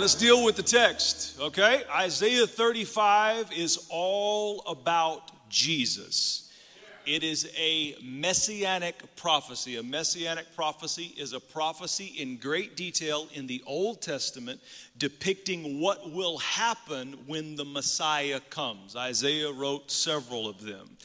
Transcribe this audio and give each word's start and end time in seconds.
let's 0.00 0.14
deal 0.14 0.42
with 0.46 0.56
the 0.56 0.62
text, 0.62 1.38
okay? 1.38 1.82
Isaiah 1.94 2.46
35 2.46 3.52
is 3.52 3.86
all 3.90 4.62
about 4.66 5.50
Jesus. 5.50 6.50
It 7.04 7.22
is 7.22 7.52
a 7.54 7.96
messianic 8.02 9.14
prophecy. 9.16 9.76
A 9.76 9.82
messianic 9.82 10.56
prophecy 10.56 11.12
is 11.18 11.34
a 11.34 11.40
prophecy 11.40 12.14
in 12.16 12.38
great 12.38 12.78
detail 12.78 13.28
in 13.34 13.46
the 13.46 13.62
Old 13.66 14.00
Testament 14.00 14.62
depicting 14.96 15.80
what 15.82 16.10
will 16.10 16.38
happen 16.38 17.18
when 17.26 17.56
the 17.56 17.66
Messiah 17.66 18.40
comes. 18.48 18.96
Isaiah 18.96 19.52
wrote 19.52 19.90
several 19.90 20.48
of 20.48 20.62
them. 20.62 20.96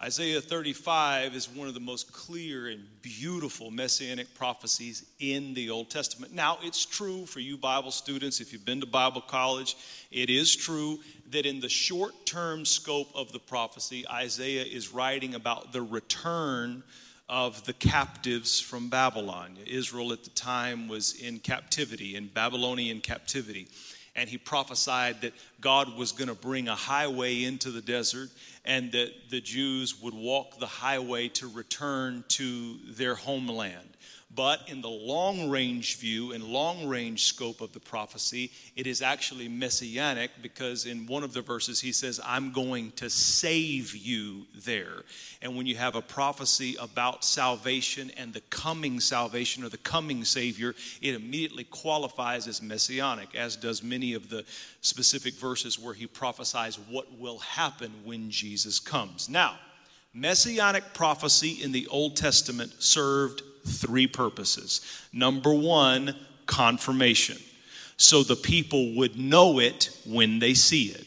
Isaiah 0.00 0.40
35 0.40 1.34
is 1.34 1.48
one 1.48 1.66
of 1.66 1.74
the 1.74 1.80
most 1.80 2.12
clear 2.12 2.68
and 2.68 2.86
beautiful 3.02 3.72
messianic 3.72 4.32
prophecies 4.32 5.04
in 5.18 5.54
the 5.54 5.70
Old 5.70 5.90
Testament. 5.90 6.32
Now, 6.32 6.58
it's 6.62 6.86
true 6.86 7.26
for 7.26 7.40
you 7.40 7.56
Bible 7.58 7.90
students, 7.90 8.40
if 8.40 8.52
you've 8.52 8.64
been 8.64 8.78
to 8.78 8.86
Bible 8.86 9.20
college, 9.20 9.76
it 10.12 10.30
is 10.30 10.54
true 10.54 11.00
that 11.30 11.46
in 11.46 11.58
the 11.58 11.68
short 11.68 12.14
term 12.26 12.64
scope 12.64 13.10
of 13.12 13.32
the 13.32 13.40
prophecy, 13.40 14.06
Isaiah 14.08 14.62
is 14.62 14.94
writing 14.94 15.34
about 15.34 15.72
the 15.72 15.82
return 15.82 16.84
of 17.28 17.64
the 17.64 17.72
captives 17.72 18.60
from 18.60 18.90
Babylon. 18.90 19.56
Israel 19.66 20.12
at 20.12 20.22
the 20.22 20.30
time 20.30 20.86
was 20.86 21.20
in 21.20 21.40
captivity, 21.40 22.14
in 22.14 22.28
Babylonian 22.28 23.00
captivity 23.00 23.66
and 24.18 24.28
he 24.28 24.36
prophesied 24.36 25.20
that 25.20 25.32
God 25.60 25.96
was 25.96 26.10
going 26.10 26.28
to 26.28 26.34
bring 26.34 26.66
a 26.66 26.74
highway 26.74 27.44
into 27.44 27.70
the 27.70 27.80
desert 27.80 28.30
and 28.68 28.92
that 28.92 29.30
the 29.30 29.40
Jews 29.40 30.00
would 30.02 30.12
walk 30.12 30.58
the 30.60 30.66
highway 30.66 31.28
to 31.28 31.48
return 31.48 32.22
to 32.28 32.76
their 32.86 33.14
homeland. 33.14 33.88
But 34.38 34.68
in 34.68 34.82
the 34.82 34.88
long 34.88 35.50
range 35.50 35.96
view 35.96 36.30
and 36.30 36.44
long 36.44 36.86
range 36.86 37.24
scope 37.24 37.60
of 37.60 37.72
the 37.72 37.80
prophecy, 37.80 38.52
it 38.76 38.86
is 38.86 39.02
actually 39.02 39.48
messianic 39.48 40.30
because 40.40 40.86
in 40.86 41.08
one 41.08 41.24
of 41.24 41.32
the 41.32 41.42
verses 41.42 41.80
he 41.80 41.90
says, 41.90 42.20
I'm 42.24 42.52
going 42.52 42.92
to 42.92 43.10
save 43.10 43.96
you 43.96 44.46
there. 44.64 45.02
And 45.42 45.56
when 45.56 45.66
you 45.66 45.74
have 45.74 45.96
a 45.96 46.00
prophecy 46.00 46.76
about 46.78 47.24
salvation 47.24 48.12
and 48.16 48.32
the 48.32 48.42
coming 48.42 49.00
salvation 49.00 49.64
or 49.64 49.70
the 49.70 49.76
coming 49.78 50.24
Savior, 50.24 50.76
it 51.02 51.16
immediately 51.16 51.64
qualifies 51.64 52.46
as 52.46 52.62
messianic, 52.62 53.34
as 53.34 53.56
does 53.56 53.82
many 53.82 54.14
of 54.14 54.30
the 54.30 54.44
specific 54.82 55.34
verses 55.34 55.80
where 55.80 55.94
he 55.94 56.06
prophesies 56.06 56.78
what 56.88 57.12
will 57.18 57.40
happen 57.40 57.90
when 58.04 58.30
Jesus 58.30 58.78
comes. 58.78 59.28
Now, 59.28 59.58
messianic 60.14 60.94
prophecy 60.94 61.60
in 61.60 61.72
the 61.72 61.88
Old 61.88 62.16
Testament 62.16 62.72
served 62.78 63.42
three 63.66 64.06
purposes. 64.06 64.80
Number 65.12 65.52
one, 65.52 66.14
confirmation. 66.46 67.38
So 67.96 68.22
the 68.22 68.36
people 68.36 68.94
would 68.94 69.18
know 69.18 69.58
it 69.58 69.90
when 70.06 70.38
they 70.38 70.54
see 70.54 70.86
it. 70.86 71.04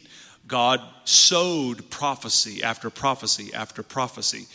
God 0.47 0.81
sowed 1.05 1.89
prophecy 1.89 2.61
after 2.63 2.89
prophecy 2.89 3.53
after 3.53 3.83
prophecy, 3.83 4.47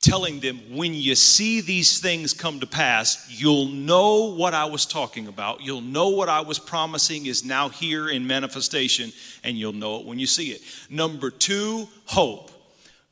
telling 0.00 0.40
them, 0.40 0.58
when 0.70 0.94
you 0.94 1.14
see 1.14 1.60
these 1.60 2.00
things 2.00 2.32
come 2.32 2.60
to 2.60 2.66
pass, 2.66 3.26
you'll 3.28 3.66
know 3.66 4.34
what 4.34 4.54
I 4.54 4.64
was 4.64 4.86
talking 4.86 5.28
about. 5.28 5.60
You'll 5.60 5.82
know 5.82 6.08
what 6.08 6.30
I 6.30 6.40
was 6.40 6.58
promising 6.58 7.26
is 7.26 7.44
now 7.44 7.68
here 7.68 8.08
in 8.08 8.26
manifestation, 8.26 9.12
and 9.44 9.58
you'll 9.58 9.74
know 9.74 10.00
it 10.00 10.06
when 10.06 10.18
you 10.18 10.26
see 10.26 10.52
it. 10.52 10.62
Number 10.88 11.30
two, 11.30 11.86
hope. 12.06 12.51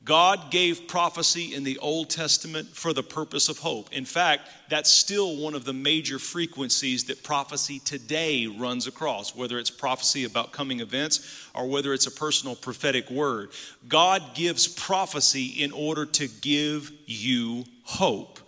God 0.02 0.50
gave 0.50 0.88
prophecy 0.88 1.54
in 1.54 1.62
the 1.62 1.78
Old 1.78 2.08
Testament 2.08 2.68
for 2.68 2.94
the 2.94 3.02
purpose 3.02 3.50
of 3.50 3.58
hope. 3.58 3.92
In 3.92 4.06
fact, 4.06 4.48
that's 4.70 4.90
still 4.90 5.36
one 5.36 5.54
of 5.54 5.66
the 5.66 5.74
major 5.74 6.18
frequencies 6.18 7.04
that 7.04 7.22
prophecy 7.22 7.80
today 7.80 8.46
runs 8.46 8.86
across, 8.86 9.36
whether 9.36 9.58
it's 9.58 9.70
prophecy 9.70 10.24
about 10.24 10.52
coming 10.52 10.80
events 10.80 11.48
or 11.54 11.66
whether 11.66 11.92
it's 11.92 12.06
a 12.06 12.10
personal 12.10 12.56
prophetic 12.56 13.10
word. 13.10 13.50
God 13.88 14.34
gives 14.34 14.66
prophecy 14.66 15.62
in 15.62 15.70
order 15.70 16.06
to 16.06 16.28
give 16.28 16.90
you 17.04 17.64
hope. 17.82 18.38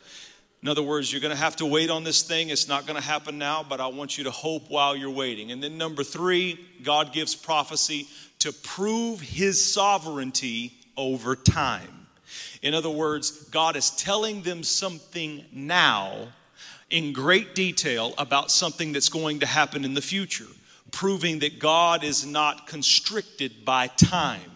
In 0.62 0.68
other 0.68 0.82
words, 0.82 1.12
you're 1.12 1.20
going 1.20 1.34
to 1.34 1.42
have 1.42 1.56
to 1.56 1.66
wait 1.66 1.90
on 1.90 2.02
this 2.02 2.22
thing. 2.22 2.48
It's 2.48 2.68
not 2.68 2.86
going 2.86 2.98
to 2.98 3.06
happen 3.06 3.36
now, 3.36 3.62
but 3.68 3.80
I 3.80 3.88
want 3.88 4.16
you 4.16 4.24
to 4.24 4.30
hope 4.30 4.70
while 4.70 4.96
you're 4.96 5.10
waiting. 5.10 5.50
And 5.50 5.62
then, 5.62 5.76
number 5.76 6.04
three, 6.04 6.58
God 6.82 7.12
gives 7.12 7.34
prophecy 7.34 8.06
to 8.38 8.52
prove 8.52 9.20
his 9.20 9.62
sovereignty 9.62 10.72
over 10.96 11.34
time. 11.36 12.06
In 12.62 12.74
other 12.74 12.90
words, 12.90 13.30
God 13.50 13.76
is 13.76 13.90
telling 13.90 14.42
them 14.42 14.62
something 14.62 15.44
now 15.52 16.28
in 16.90 17.12
great 17.12 17.54
detail 17.54 18.14
about 18.18 18.50
something 18.50 18.92
that's 18.92 19.08
going 19.08 19.40
to 19.40 19.46
happen 19.46 19.84
in 19.84 19.94
the 19.94 20.02
future, 20.02 20.46
proving 20.92 21.40
that 21.40 21.58
God 21.58 22.04
is 22.04 22.24
not 22.24 22.66
constricted 22.66 23.64
by 23.64 23.88
time. 23.88 24.51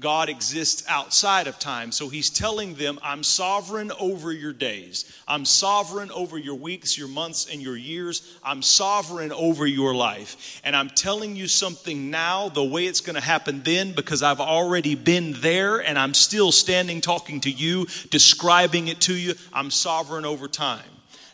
God 0.00 0.28
exists 0.28 0.84
outside 0.88 1.46
of 1.46 1.60
time. 1.60 1.92
So 1.92 2.08
he's 2.08 2.28
telling 2.28 2.74
them, 2.74 2.98
I'm 3.00 3.22
sovereign 3.22 3.92
over 4.00 4.32
your 4.32 4.52
days. 4.52 5.04
I'm 5.28 5.44
sovereign 5.44 6.10
over 6.10 6.36
your 6.36 6.56
weeks, 6.56 6.98
your 6.98 7.06
months, 7.06 7.46
and 7.50 7.62
your 7.62 7.76
years. 7.76 8.36
I'm 8.42 8.60
sovereign 8.60 9.30
over 9.30 9.68
your 9.68 9.94
life. 9.94 10.60
And 10.64 10.74
I'm 10.74 10.88
telling 10.88 11.36
you 11.36 11.46
something 11.46 12.10
now, 12.10 12.48
the 12.48 12.64
way 12.64 12.86
it's 12.86 13.00
going 13.00 13.14
to 13.14 13.20
happen 13.20 13.62
then, 13.62 13.92
because 13.92 14.20
I've 14.20 14.40
already 14.40 14.96
been 14.96 15.34
there 15.34 15.78
and 15.78 15.96
I'm 15.96 16.14
still 16.14 16.50
standing 16.50 17.00
talking 17.00 17.40
to 17.42 17.50
you, 17.50 17.86
describing 18.10 18.88
it 18.88 19.00
to 19.02 19.14
you. 19.14 19.34
I'm 19.52 19.70
sovereign 19.70 20.24
over 20.24 20.48
time. 20.48 20.82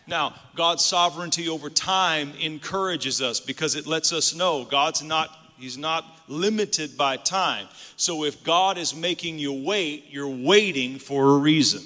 Now, 0.07 0.35
God's 0.55 0.85
sovereignty 0.85 1.49
over 1.49 1.71
time 1.71 2.33
encourages 2.39 3.23
us 3.23 3.41
because 3.41 3.75
it 3.75 3.87
lets 3.87 4.13
us 4.13 4.35
know 4.35 4.65
God's 4.65 5.03
not 5.03 5.35
He's 5.61 5.77
not 5.77 6.20
limited 6.31 6.97
by 6.97 7.17
time. 7.17 7.67
So 7.97 8.25
if 8.25 8.43
God 8.45 8.79
is 8.79 8.95
making 8.95 9.39
you 9.39 9.53
wait, 9.53 10.07
you're 10.11 10.29
waiting 10.29 10.99
for 10.99 11.35
a 11.35 11.39
reason. 11.39 11.83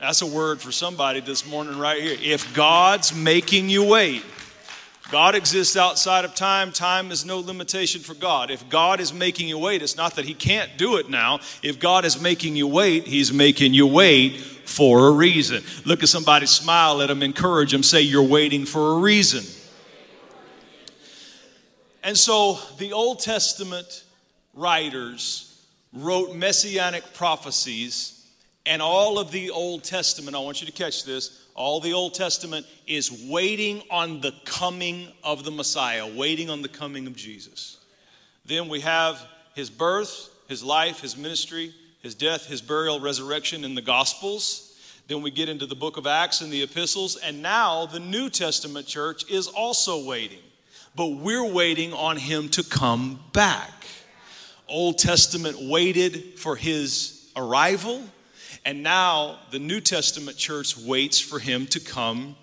That's 0.00 0.22
a 0.22 0.26
word 0.26 0.60
for 0.60 0.70
somebody 0.70 1.20
this 1.20 1.46
morning, 1.46 1.78
right 1.78 2.00
here. 2.00 2.16
If 2.20 2.54
God's 2.54 3.14
making 3.14 3.70
you 3.70 3.84
wait, 3.88 4.22
God 5.10 5.34
exists 5.34 5.76
outside 5.76 6.24
of 6.24 6.34
time. 6.34 6.72
Time 6.72 7.10
is 7.10 7.24
no 7.24 7.38
limitation 7.38 8.00
for 8.00 8.14
God. 8.14 8.50
If 8.50 8.68
God 8.68 9.00
is 9.00 9.12
making 9.12 9.48
you 9.48 9.58
wait, 9.58 9.82
it's 9.82 9.96
not 9.96 10.16
that 10.16 10.24
He 10.24 10.34
can't 10.34 10.76
do 10.76 10.96
it 10.96 11.08
now. 11.08 11.40
If 11.62 11.78
God 11.78 12.04
is 12.04 12.20
making 12.20 12.56
you 12.56 12.66
wait, 12.66 13.06
He's 13.06 13.32
making 13.32 13.74
you 13.74 13.86
wait 13.86 14.40
for 14.40 15.08
a 15.08 15.12
reason. 15.12 15.62
Look 15.84 16.02
at 16.02 16.08
somebody, 16.08 16.46
smile 16.46 17.00
at 17.00 17.08
them, 17.08 17.22
encourage 17.22 17.72
them, 17.72 17.82
say, 17.82 18.00
You're 18.00 18.22
waiting 18.22 18.66
for 18.66 18.94
a 18.94 18.98
reason. 18.98 19.44
And 22.04 22.18
so 22.18 22.58
the 22.76 22.92
Old 22.92 23.20
Testament 23.20 24.04
writers 24.52 25.66
wrote 25.94 26.36
messianic 26.36 27.14
prophecies, 27.14 28.26
and 28.66 28.82
all 28.82 29.18
of 29.18 29.30
the 29.30 29.50
Old 29.50 29.84
Testament, 29.84 30.36
I 30.36 30.40
want 30.40 30.60
you 30.60 30.66
to 30.66 30.72
catch 30.72 31.04
this, 31.04 31.46
all 31.54 31.80
the 31.80 31.94
Old 31.94 32.12
Testament 32.12 32.66
is 32.86 33.26
waiting 33.30 33.82
on 33.90 34.20
the 34.20 34.34
coming 34.44 35.08
of 35.22 35.44
the 35.44 35.50
Messiah, 35.50 36.06
waiting 36.06 36.50
on 36.50 36.60
the 36.60 36.68
coming 36.68 37.06
of 37.06 37.16
Jesus. 37.16 37.78
Then 38.44 38.68
we 38.68 38.80
have 38.80 39.24
his 39.54 39.70
birth, 39.70 40.28
his 40.46 40.62
life, 40.62 41.00
his 41.00 41.16
ministry, 41.16 41.72
his 42.02 42.14
death, 42.14 42.44
his 42.44 42.60
burial, 42.60 43.00
resurrection 43.00 43.64
in 43.64 43.74
the 43.74 43.80
Gospels. 43.80 44.78
Then 45.08 45.22
we 45.22 45.30
get 45.30 45.48
into 45.48 45.64
the 45.64 45.74
book 45.74 45.96
of 45.96 46.06
Acts 46.06 46.42
and 46.42 46.52
the 46.52 46.64
epistles, 46.64 47.16
and 47.16 47.40
now 47.40 47.86
the 47.86 48.00
New 48.00 48.28
Testament 48.28 48.86
church 48.86 49.30
is 49.30 49.46
also 49.46 50.04
waiting 50.04 50.43
but 50.96 51.06
we're 51.06 51.44
waiting 51.44 51.92
on 51.92 52.16
him 52.16 52.48
to 52.50 52.62
come 52.62 53.20
back. 53.32 53.70
Old 54.68 54.98
Testament 54.98 55.56
waited 55.60 56.38
for 56.38 56.56
his 56.56 57.30
arrival, 57.36 58.02
and 58.64 58.82
now 58.82 59.38
the 59.50 59.58
New 59.58 59.80
Testament 59.80 60.36
church 60.36 60.76
waits 60.78 61.20
for 61.20 61.38
him 61.38 61.66
to 61.68 61.80
come 61.80 62.36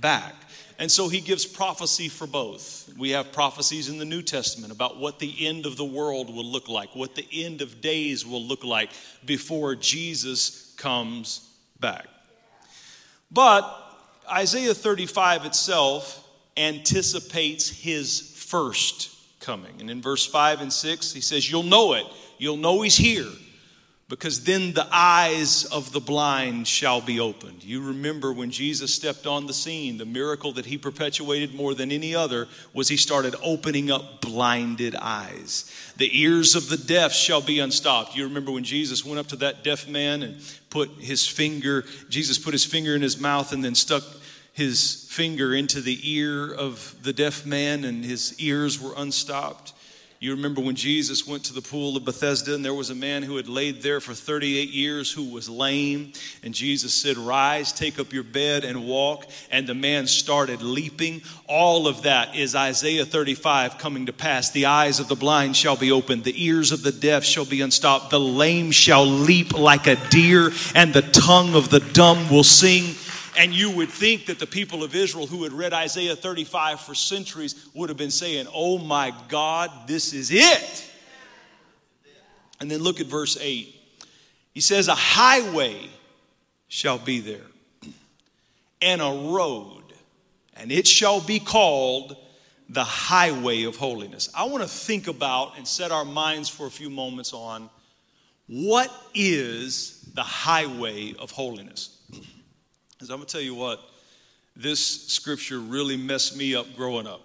back. 0.00 0.34
And 0.78 0.90
so 0.90 1.08
he 1.08 1.20
gives 1.20 1.46
prophecy 1.46 2.08
for 2.08 2.26
both. 2.26 2.92
We 2.98 3.10
have 3.10 3.32
prophecies 3.32 3.88
in 3.88 3.98
the 3.98 4.04
New 4.04 4.22
Testament 4.22 4.72
about 4.72 4.98
what 4.98 5.18
the 5.18 5.46
end 5.46 5.64
of 5.64 5.76
the 5.76 5.84
world 5.84 6.34
will 6.34 6.44
look 6.44 6.68
like, 6.68 6.94
what 6.96 7.14
the 7.14 7.26
end 7.32 7.62
of 7.62 7.80
days 7.80 8.26
will 8.26 8.42
look 8.42 8.64
like 8.64 8.90
before 9.24 9.76
Jesus 9.76 10.74
comes 10.76 11.48
back. 11.78 12.06
But 13.30 13.62
Isaiah 14.30 14.74
35 14.74 15.46
itself 15.46 16.21
anticipates 16.56 17.68
his 17.68 18.32
first 18.36 19.14
coming. 19.40 19.80
And 19.80 19.90
in 19.90 20.00
verse 20.02 20.26
5 20.26 20.60
and 20.60 20.72
6, 20.72 21.12
he 21.12 21.20
says, 21.20 21.50
You'll 21.50 21.62
know 21.62 21.94
it. 21.94 22.06
You'll 22.38 22.56
know 22.56 22.82
he's 22.82 22.96
here 22.96 23.28
because 24.12 24.44
then 24.44 24.74
the 24.74 24.86
eyes 24.92 25.64
of 25.64 25.90
the 25.92 26.00
blind 26.00 26.68
shall 26.68 27.00
be 27.00 27.18
opened. 27.18 27.64
You 27.64 27.80
remember 27.80 28.30
when 28.30 28.50
Jesus 28.50 28.92
stepped 28.92 29.26
on 29.26 29.46
the 29.46 29.54
scene, 29.54 29.96
the 29.96 30.04
miracle 30.04 30.52
that 30.52 30.66
he 30.66 30.76
perpetuated 30.76 31.54
more 31.54 31.72
than 31.72 31.90
any 31.90 32.14
other 32.14 32.46
was 32.74 32.88
he 32.88 32.98
started 32.98 33.34
opening 33.42 33.90
up 33.90 34.20
blinded 34.20 34.94
eyes. 34.96 35.72
The 35.96 36.20
ears 36.20 36.54
of 36.54 36.68
the 36.68 36.76
deaf 36.76 37.14
shall 37.14 37.40
be 37.40 37.58
unstopped. 37.58 38.14
You 38.14 38.24
remember 38.24 38.52
when 38.52 38.64
Jesus 38.64 39.02
went 39.02 39.18
up 39.18 39.28
to 39.28 39.36
that 39.36 39.64
deaf 39.64 39.88
man 39.88 40.22
and 40.22 40.42
put 40.68 40.90
his 40.98 41.26
finger, 41.26 41.86
Jesus 42.10 42.36
put 42.36 42.52
his 42.52 42.66
finger 42.66 42.94
in 42.94 43.00
his 43.00 43.18
mouth 43.18 43.54
and 43.54 43.64
then 43.64 43.74
stuck 43.74 44.04
his 44.52 45.06
finger 45.10 45.54
into 45.54 45.80
the 45.80 45.98
ear 46.02 46.52
of 46.52 46.94
the 47.02 47.12
deaf 47.12 47.46
man, 47.46 47.84
and 47.84 48.04
his 48.04 48.38
ears 48.38 48.80
were 48.80 48.92
unstopped. 48.96 49.72
You 50.22 50.30
remember 50.30 50.60
when 50.60 50.76
Jesus 50.76 51.26
went 51.26 51.46
to 51.46 51.52
the 51.52 51.60
pool 51.60 51.96
of 51.96 52.04
Bethesda, 52.04 52.54
and 52.54 52.64
there 52.64 52.72
was 52.72 52.90
a 52.90 52.94
man 52.94 53.24
who 53.24 53.38
had 53.38 53.48
laid 53.48 53.82
there 53.82 53.98
for 53.98 54.14
38 54.14 54.68
years 54.68 55.10
who 55.10 55.24
was 55.24 55.48
lame. 55.48 56.12
And 56.44 56.54
Jesus 56.54 56.94
said, 56.94 57.18
Rise, 57.18 57.72
take 57.72 57.98
up 57.98 58.12
your 58.12 58.22
bed, 58.22 58.62
and 58.62 58.86
walk. 58.86 59.26
And 59.50 59.66
the 59.66 59.74
man 59.74 60.06
started 60.06 60.62
leaping. 60.62 61.22
All 61.48 61.88
of 61.88 62.02
that 62.02 62.36
is 62.36 62.54
Isaiah 62.54 63.04
35 63.04 63.78
coming 63.78 64.06
to 64.06 64.12
pass. 64.12 64.52
The 64.52 64.66
eyes 64.66 65.00
of 65.00 65.08
the 65.08 65.16
blind 65.16 65.56
shall 65.56 65.76
be 65.76 65.90
opened, 65.90 66.22
the 66.22 66.44
ears 66.44 66.70
of 66.70 66.84
the 66.84 66.92
deaf 66.92 67.24
shall 67.24 67.44
be 67.44 67.60
unstopped, 67.60 68.10
the 68.10 68.20
lame 68.20 68.70
shall 68.70 69.04
leap 69.04 69.58
like 69.58 69.88
a 69.88 69.96
deer, 70.10 70.52
and 70.76 70.94
the 70.94 71.02
tongue 71.02 71.56
of 71.56 71.68
the 71.68 71.80
dumb 71.80 72.30
will 72.30 72.44
sing. 72.44 72.94
And 73.36 73.54
you 73.54 73.70
would 73.70 73.88
think 73.88 74.26
that 74.26 74.38
the 74.38 74.46
people 74.46 74.82
of 74.82 74.94
Israel 74.94 75.26
who 75.26 75.42
had 75.44 75.52
read 75.52 75.72
Isaiah 75.72 76.14
35 76.14 76.80
for 76.80 76.94
centuries 76.94 77.68
would 77.74 77.88
have 77.88 77.96
been 77.96 78.10
saying, 78.10 78.46
Oh 78.52 78.78
my 78.78 79.12
God, 79.28 79.70
this 79.86 80.12
is 80.12 80.30
it. 80.32 80.90
And 82.60 82.70
then 82.70 82.80
look 82.80 83.00
at 83.00 83.06
verse 83.06 83.38
8. 83.40 83.74
He 84.52 84.60
says, 84.60 84.88
A 84.88 84.94
highway 84.94 85.88
shall 86.68 86.98
be 86.98 87.20
there, 87.20 87.92
and 88.80 89.00
a 89.00 89.30
road, 89.32 89.82
and 90.56 90.70
it 90.70 90.86
shall 90.86 91.20
be 91.20 91.38
called 91.38 92.16
the 92.68 92.84
highway 92.84 93.64
of 93.64 93.76
holiness. 93.76 94.30
I 94.34 94.44
want 94.44 94.62
to 94.62 94.68
think 94.68 95.06
about 95.08 95.58
and 95.58 95.66
set 95.66 95.90
our 95.90 96.04
minds 96.04 96.48
for 96.48 96.66
a 96.66 96.70
few 96.70 96.88
moments 96.88 97.32
on 97.32 97.68
what 98.46 98.90
is 99.14 100.08
the 100.14 100.22
highway 100.22 101.14
of 101.18 101.30
holiness. 101.30 101.91
I'm 103.10 103.16
going 103.16 103.26
to 103.26 103.32
tell 103.32 103.40
you 103.40 103.54
what, 103.54 103.80
this 104.54 105.08
scripture 105.08 105.58
really 105.58 105.96
messed 105.96 106.36
me 106.36 106.54
up 106.54 106.66
growing 106.76 107.06
up. 107.06 107.22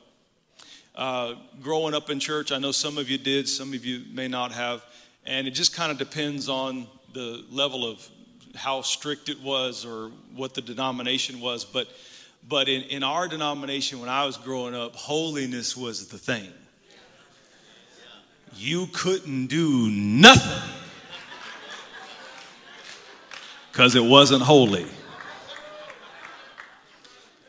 Uh, 0.95 1.35
growing 1.61 1.93
up 1.93 2.09
in 2.09 2.19
church, 2.19 2.51
I 2.51 2.57
know 2.57 2.71
some 2.71 2.97
of 2.97 3.09
you 3.09 3.17
did, 3.17 3.47
some 3.47 3.73
of 3.73 3.85
you 3.85 4.03
may 4.11 4.27
not 4.27 4.51
have, 4.51 4.83
and 5.25 5.47
it 5.47 5.51
just 5.51 5.75
kind 5.75 5.91
of 5.91 5.97
depends 5.97 6.49
on 6.49 6.87
the 7.13 7.43
level 7.51 7.89
of 7.89 8.07
how 8.55 8.81
strict 8.81 9.29
it 9.29 9.39
was 9.41 9.85
or 9.85 10.09
what 10.35 10.53
the 10.55 10.61
denomination 10.61 11.39
was. 11.39 11.63
But, 11.63 11.87
but 12.47 12.67
in, 12.67 12.83
in 12.83 13.03
our 13.03 13.27
denomination, 13.27 13.99
when 13.99 14.09
I 14.09 14.25
was 14.25 14.37
growing 14.37 14.73
up, 14.73 14.95
holiness 14.95 15.77
was 15.77 16.07
the 16.07 16.17
thing. 16.17 16.51
You 18.55 18.87
couldn't 18.91 19.47
do 19.47 19.89
nothing 19.91 20.69
because 23.71 23.95
it 23.95 24.03
wasn't 24.03 24.41
holy. 24.41 24.87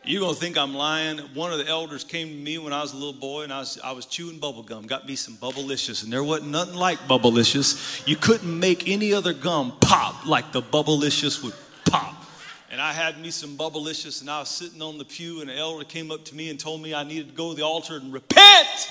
You're 0.09 0.23
going 0.23 0.35
to 0.35 0.41
think 0.41 0.57
I'm 0.57 0.75
lying. 0.75 1.19
One 1.35 1.53
of 1.53 1.59
the 1.59 1.67
elders 1.67 2.03
came 2.03 2.29
to 2.29 2.35
me 2.35 2.57
when 2.57 2.73
I 2.73 2.81
was 2.81 2.95
a 2.95 2.97
little 2.97 3.13
boy 3.13 3.43
and 3.43 3.53
I 3.53 3.59
was, 3.59 3.79
I 3.85 3.93
was 3.93 4.07
chewing 4.07 4.39
bubble 4.39 4.63
gum, 4.63 4.87
got 4.87 5.07
me 5.07 5.17
some 5.17 5.35
Bubblicious, 5.35 6.03
and 6.03 6.11
there 6.11 6.25
wasn't 6.25 6.51
nothing 6.51 6.77
like 6.77 6.99
Bubblicious. 7.01 8.07
You 8.09 8.17
couldn't 8.17 8.59
make 8.59 8.89
any 8.89 9.13
other 9.13 9.35
gum 9.35 9.77
pop 9.83 10.25
like 10.25 10.51
the 10.51 10.63
Bubblicious 10.63 11.45
would 11.45 11.53
pop. 11.85 12.25
And 12.71 12.81
I 12.81 12.95
had 12.95 13.21
me 13.21 13.31
some 13.31 13.59
Bubblicious, 13.59 14.23
and 14.23 14.31
I 14.31 14.41
was 14.41 14.49
sitting 14.49 14.81
on 14.81 14.97
the 14.97 15.05
pew, 15.05 15.43
and 15.43 15.51
an 15.51 15.59
elder 15.59 15.85
came 15.85 16.11
up 16.11 16.25
to 16.25 16.35
me 16.35 16.49
and 16.49 16.59
told 16.59 16.81
me 16.81 16.95
I 16.95 17.05
needed 17.05 17.29
to 17.29 17.35
go 17.35 17.51
to 17.51 17.55
the 17.55 17.67
altar 17.67 17.97
and 17.97 18.11
repent 18.11 18.91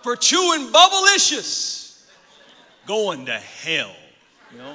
for 0.00 0.16
chewing 0.16 0.68
Bubblicious. 0.68 2.02
Going 2.86 3.26
to 3.26 3.38
hell, 3.38 3.94
you 4.52 4.56
know? 4.56 4.74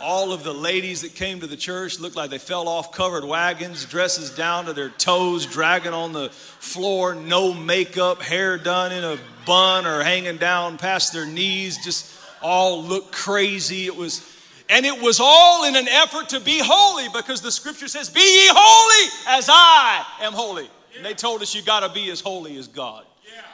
All 0.00 0.32
of 0.32 0.42
the 0.42 0.52
ladies 0.52 1.02
that 1.02 1.14
came 1.14 1.40
to 1.40 1.46
the 1.46 1.56
church 1.56 2.00
looked 2.00 2.16
like 2.16 2.30
they 2.30 2.38
fell 2.38 2.68
off 2.68 2.92
covered 2.92 3.24
wagons, 3.24 3.84
dresses 3.84 4.30
down 4.30 4.66
to 4.66 4.72
their 4.72 4.88
toes, 4.88 5.46
dragging 5.46 5.92
on 5.92 6.12
the 6.12 6.30
floor, 6.30 7.14
no 7.14 7.54
makeup, 7.54 8.22
hair 8.22 8.58
done 8.58 8.92
in 8.92 9.04
a 9.04 9.18
bun 9.46 9.86
or 9.86 10.02
hanging 10.02 10.36
down 10.36 10.78
past 10.78 11.12
their 11.12 11.26
knees, 11.26 11.82
just 11.84 12.12
all 12.42 12.82
looked 12.82 13.12
crazy. 13.12 13.86
It 13.86 13.96
was, 13.96 14.26
and 14.68 14.86
it 14.86 15.00
was 15.00 15.20
all 15.20 15.64
in 15.64 15.76
an 15.76 15.88
effort 15.88 16.30
to 16.30 16.40
be 16.40 16.60
holy 16.62 17.08
because 17.14 17.40
the 17.40 17.50
scripture 17.50 17.88
says, 17.88 18.08
Be 18.10 18.20
ye 18.20 18.48
holy 18.50 19.38
as 19.38 19.48
I 19.50 20.04
am 20.22 20.32
holy. 20.32 20.68
And 20.96 21.04
they 21.04 21.14
told 21.14 21.42
us 21.42 21.54
you 21.54 21.62
got 21.62 21.80
to 21.80 21.92
be 21.92 22.10
as 22.10 22.20
holy 22.20 22.56
as 22.56 22.68
God. 22.68 23.04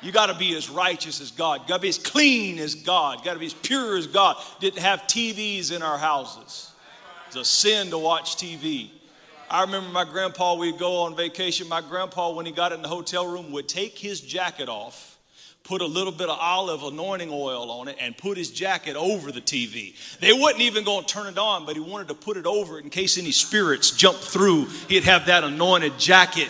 You 0.03 0.13
got 0.13 0.27
to 0.27 0.35
be 0.35 0.55
as 0.55 0.69
righteous 0.69 1.21
as 1.21 1.31
God. 1.31 1.63
You 1.63 1.69
got 1.69 1.77
to 1.77 1.83
be 1.83 1.89
as 1.89 1.99
clean 1.99 2.59
as 2.59 2.75
God. 2.75 3.19
You 3.19 3.25
got 3.25 3.35
to 3.35 3.41
be 3.41 3.47
as 3.47 3.55
pure 3.55 3.97
as 3.97 4.07
God. 4.07 4.37
Didn't 4.61 4.81
have 4.81 5.01
TVs 5.03 5.75
in 5.75 5.83
our 5.83 5.99
houses. 5.99 6.73
It's 7.29 7.37
a 7.37 7.45
sin 7.45 7.91
to 7.91 7.99
watch 7.99 8.37
TV. 8.37 8.91
I 9.51 9.63
remember 9.63 9.89
my 9.91 10.05
grandpa, 10.05 10.55
we'd 10.55 10.79
go 10.79 11.03
on 11.03 11.17
vacation. 11.17 11.69
My 11.69 11.81
grandpa, 11.81 12.33
when 12.33 12.47
he 12.47 12.53
got 12.53 12.73
in 12.73 12.83
the 12.83 12.89
hotel 12.89 13.27
room, 13.27 13.53
would 13.53 13.69
take 13.69 13.97
his 13.99 14.21
jacket 14.21 14.69
off, 14.69 15.19
put 15.63 15.83
a 15.83 15.87
little 15.87 16.13
bit 16.13 16.29
of 16.29 16.37
olive 16.41 16.83
anointing 16.83 17.31
oil 17.31 17.71
on 17.71 17.89
it, 17.89 17.97
and 18.01 18.17
put 18.17 18.37
his 18.37 18.51
jacket 18.51 18.97
over 18.97 19.31
the 19.31 19.41
TV. 19.41 19.95
They 20.19 20.33
wasn't 20.33 20.63
even 20.63 20.85
going 20.85 21.05
to 21.05 21.13
turn 21.13 21.27
it 21.29 21.39
on, 21.39 21.65
but 21.65 21.75
he 21.75 21.81
wanted 21.81 22.09
to 22.09 22.15
put 22.15 22.37
it 22.37 22.47
over 22.47 22.79
it 22.79 22.85
in 22.85 22.91
case 22.91 23.19
any 23.19 23.31
spirits 23.31 23.93
jumped 23.93 24.23
through. 24.23 24.67
He'd 24.89 25.05
have 25.05 25.27
that 25.27 25.45
anointed 25.45 25.99
jacket 25.99 26.49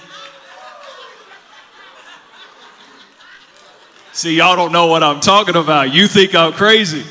See, 4.17 4.35
y'all 4.35 4.57
don't 4.57 4.73
know 4.73 4.87
what 4.87 5.03
I'm 5.03 5.21
talking 5.21 5.57
about. 5.57 5.93
You 5.93 6.07
think 6.07 6.35
I'm 6.35 6.55
crazy. 6.55 7.05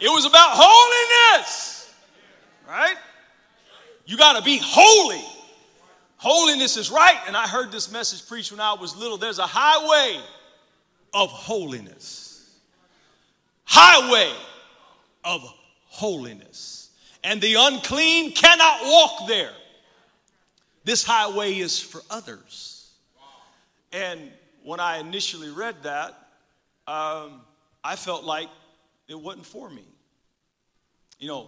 It 0.00 0.08
was 0.08 0.24
about 0.24 0.48
holiness, 0.52 1.94
right? 2.68 2.96
You 4.04 4.16
got 4.16 4.36
to 4.36 4.42
be 4.42 4.58
holy. 4.60 5.22
Holiness 6.16 6.76
is 6.76 6.90
right. 6.90 7.20
And 7.28 7.36
I 7.36 7.46
heard 7.46 7.70
this 7.70 7.92
message 7.92 8.26
preached 8.26 8.50
when 8.50 8.58
I 8.58 8.72
was 8.72 8.96
little. 8.96 9.16
There's 9.16 9.38
a 9.38 9.46
highway 9.46 10.20
of 11.14 11.30
holiness. 11.30 12.58
Highway 13.62 14.32
of 15.22 15.40
holiness. 15.84 16.90
And 17.22 17.40
the 17.40 17.54
unclean 17.56 18.32
cannot 18.32 18.80
walk 18.82 19.28
there. 19.28 19.52
This 20.82 21.04
highway 21.04 21.54
is 21.58 21.80
for 21.80 22.00
others. 22.10 22.90
And 23.92 24.32
when 24.66 24.80
I 24.80 24.98
initially 24.98 25.48
read 25.48 25.76
that, 25.84 26.08
um, 26.88 27.40
I 27.84 27.94
felt 27.94 28.24
like 28.24 28.48
it 29.06 29.14
wasn't 29.14 29.46
for 29.46 29.70
me. 29.70 29.84
You 31.20 31.28
know, 31.28 31.46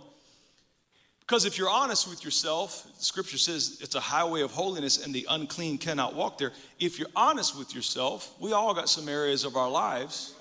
because 1.18 1.44
if 1.44 1.58
you're 1.58 1.68
honest 1.68 2.08
with 2.08 2.24
yourself, 2.24 2.86
scripture 2.98 3.36
says 3.36 3.80
it's 3.82 3.96
a 3.96 4.00
highway 4.00 4.42
of 4.42 4.52
holiness 4.52 5.04
and 5.04 5.12
the 5.12 5.26
unclean 5.28 5.78
cannot 5.78 6.14
walk 6.14 6.38
there. 6.38 6.52
If 6.78 7.00
you're 7.00 7.08
honest 7.16 7.58
with 7.58 7.74
yourself, 7.74 8.32
we 8.38 8.52
all 8.52 8.72
got 8.72 8.88
some 8.88 9.08
areas 9.08 9.42
of 9.42 9.56
our 9.56 9.68
lives 9.68 10.34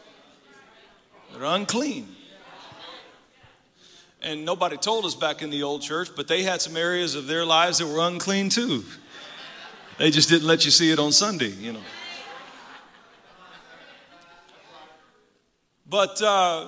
that 1.34 1.42
are 1.42 1.56
unclean. 1.56 2.08
And 4.22 4.46
nobody 4.46 4.78
told 4.78 5.04
us 5.06 5.16
back 5.16 5.42
in 5.42 5.50
the 5.50 5.64
old 5.64 5.82
church, 5.82 6.10
but 6.16 6.28
they 6.28 6.44
had 6.44 6.62
some 6.62 6.78
areas 6.78 7.16
of 7.16 7.26
their 7.26 7.44
lives 7.44 7.80
that 7.80 7.88
were 7.88 8.08
unclean 8.08 8.50
too. 8.50 8.86
They 9.98 10.12
just 10.12 10.30
didn't 10.30 10.48
let 10.48 10.64
you 10.64 10.70
see 10.70 10.92
it 10.92 11.00
on 11.00 11.12
Sunday, 11.12 11.50
you 11.50 11.74
know. 11.74 11.82
But 15.90 16.22
uh, 16.22 16.68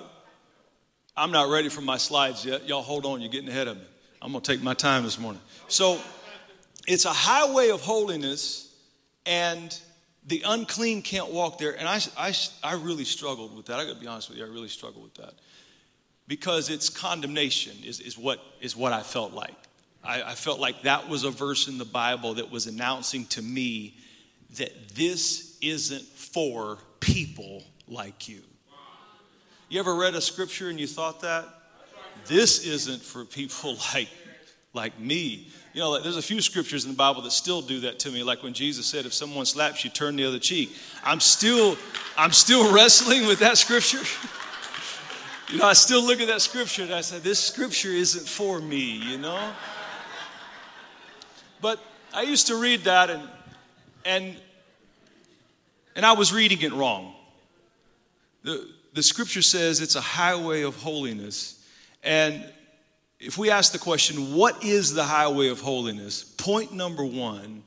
I'm 1.18 1.32
not 1.32 1.50
ready 1.50 1.68
for 1.68 1.82
my 1.82 1.98
slides 1.98 2.46
yet. 2.46 2.68
Y'all 2.68 2.82
hold 2.82 3.06
on, 3.06 3.20
you're 3.20 3.30
getting 3.30 3.50
ahead 3.50 3.68
of 3.68 3.78
me. 3.78 3.84
I'm 4.22 4.32
going 4.32 4.42
to 4.42 4.52
take 4.52 4.64
my 4.64 4.74
time 4.74 5.04
this 5.04 5.20
morning. 5.20 5.42
So 5.68 6.00
it's 6.88 7.06
a 7.06 7.14
highway 7.14 7.70
of 7.70 7.82
holiness, 7.82 8.74
and 9.26 9.78
the 10.26 10.44
unclean 10.46 11.02
can't 11.02 11.32
walk 11.32 11.58
there. 11.58 11.78
And 11.78 11.88
I, 11.88 12.00
I, 12.18 12.34
I 12.64 12.74
really 12.76 13.04
struggled 13.04 13.56
with 13.56 13.66
that. 13.66 13.80
I 13.80 13.86
got 13.86 13.96
to 13.96 14.00
be 14.00 14.08
honest 14.08 14.30
with 14.30 14.38
you, 14.38 14.46
I 14.46 14.48
really 14.48 14.70
struggled 14.70 15.04
with 15.04 15.16
that. 15.16 15.34
Because 16.28 16.70
it's 16.70 16.90
condemnation, 16.90 17.76
is, 17.84 18.00
is, 18.00 18.18
what, 18.18 18.40
is 18.62 18.76
what 18.76 18.94
I 18.94 19.02
felt 19.02 19.34
like. 19.34 19.56
I, 20.04 20.22
I 20.22 20.36
felt 20.36 20.60
like 20.60 20.84
that 20.84 21.10
was 21.10 21.26
a 21.26 21.32
verse 21.32 21.68
in 21.68 21.78
the 21.78 21.86
Bible 21.86 22.36
that 22.36 22.50
was 22.50 22.68
announcing 22.68 23.26
to 23.28 23.42
me 23.42 23.98
that 24.58 24.90
this 24.96 25.58
isn't 25.62 26.04
for 26.04 26.78
people 27.02 27.64
like 27.88 28.30
you. 28.30 28.42
You 29.70 29.80
ever 29.80 29.94
read 29.94 30.16
a 30.16 30.22
scripture 30.22 30.70
and 30.70 30.80
you 30.80 30.88
thought 30.88 31.22
that? 31.22 31.46
This 32.26 32.66
isn't 32.66 33.02
for 33.02 33.24
people 33.24 33.78
like, 33.94 34.10
like 34.74 35.00
me. 35.00 35.48
You 35.74 35.82
know, 35.82 36.00
there's 36.00 36.18
a 36.18 36.24
few 36.24 36.42
scriptures 36.42 36.86
in 36.86 36.92
the 36.92 36.98
Bible 36.98 37.22
that 37.22 37.32
still 37.32 37.62
do 37.62 37.82
that 37.82 38.00
to 38.00 38.12
me. 38.12 38.24
Like 38.24 38.42
when 38.42 38.54
Jesus 38.54 38.88
said, 38.88 39.06
if 39.06 39.14
someone 39.14 39.46
slaps 39.46 39.84
you, 39.84 39.92
turn 39.92 40.16
the 40.16 40.26
other 40.26 40.40
cheek. 40.40 40.76
I'm 41.04 41.20
still, 41.20 41.78
I'm 42.18 42.32
still 42.32 42.74
wrestling 42.76 43.28
with 43.28 43.40
that 43.40 43.60
scripture. 43.60 44.00
you 45.50 45.60
know, 45.60 45.66
I 45.66 45.74
still 45.74 46.04
look 46.04 46.20
at 46.20 46.28
that 46.28 46.42
scripture 46.42 46.82
and 46.82 46.94
I 46.94 47.02
say, 47.02 47.20
this 47.20 47.40
scripture 47.40 47.90
isn't 47.90 48.28
for 48.28 48.60
me, 48.60 48.98
you 48.98 49.20
know? 49.20 49.52
But 51.62 51.80
I 52.12 52.24
used 52.24 52.48
to 52.48 52.56
read 52.56 52.86
that 52.86 53.10
and 53.10 53.22
and 54.06 54.36
and 55.96 56.06
I 56.06 56.14
was 56.14 56.32
reading 56.32 56.62
it 56.62 56.72
wrong. 56.72 57.14
The 58.44 58.66
the 58.94 59.04
scripture 59.04 59.42
says 59.42 59.82
it's 59.82 59.96
a 59.96 60.02
highway 60.02 60.64
of 60.64 60.76
holiness. 60.76 61.66
And 62.04 62.44
if 63.20 63.38
we 63.38 63.52
ask 63.52 63.72
the 63.72 63.80
question, 63.80 64.34
what 64.36 64.64
is 64.64 64.94
the 64.94 65.04
highway 65.04 65.50
of 65.50 65.60
holiness? 65.60 66.24
Point 66.24 66.74
number 66.74 67.06
one, 67.06 67.64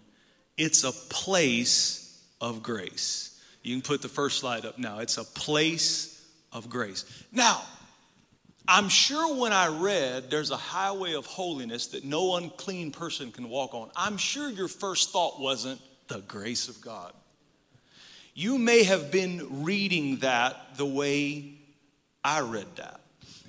it's 0.57 0.85
a 0.85 0.93
place 0.93 2.23
of 2.41 2.63
grace. 2.63 3.41
You 3.63 3.75
can 3.75 3.83
put 3.83 4.03
the 4.03 4.09
first 4.09 4.41
slide 4.41 4.65
up 4.65 4.79
now. 4.79 4.99
It's 4.99 5.19
a 5.19 5.25
place 5.25 6.27
of 6.53 6.69
grace. 6.69 7.05
Now, 7.31 7.63
I'm 8.67 8.89
sure 8.89 9.41
when 9.41 9.53
I 9.53 9.69
read 9.69 10.31
there's 10.31 10.51
a 10.51 10.57
highway 10.57 11.15
of 11.15 11.27
holiness 11.27 11.89
that 11.89 12.05
no 12.05 12.37
unclean 12.37 12.93
person 12.93 13.33
can 13.33 13.49
walk 13.49 13.75
on, 13.75 13.91
I'm 13.97 14.17
sure 14.17 14.49
your 14.51 14.69
first 14.69 15.11
thought 15.11 15.41
wasn't 15.41 15.81
the 16.09 16.21
grace 16.21 16.69
of 16.69 16.81
God. 16.81 17.13
You 18.35 18.59
may 18.59 18.85
have 18.85 19.11
been 19.11 19.63
reading 19.65 20.19
that 20.19 20.77
the 20.77 20.87
way 20.87 21.55
I 22.25 22.41
read 22.41 22.77
that. 22.77 23.01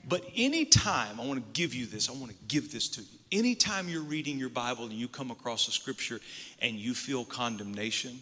But 0.07 0.25
anytime, 0.35 1.19
I 1.19 1.25
want 1.25 1.39
to 1.39 1.59
give 1.59 1.73
you 1.73 1.85
this, 1.85 2.09
I 2.09 2.13
want 2.13 2.31
to 2.31 2.37
give 2.47 2.71
this 2.71 2.89
to 2.89 3.01
you. 3.01 3.07
Anytime 3.31 3.87
you're 3.87 4.03
reading 4.03 4.37
your 4.37 4.49
Bible 4.49 4.83
and 4.83 4.93
you 4.93 5.07
come 5.07 5.31
across 5.31 5.67
a 5.67 5.71
scripture 5.71 6.19
and 6.59 6.75
you 6.75 6.93
feel 6.93 7.23
condemnation, 7.23 8.19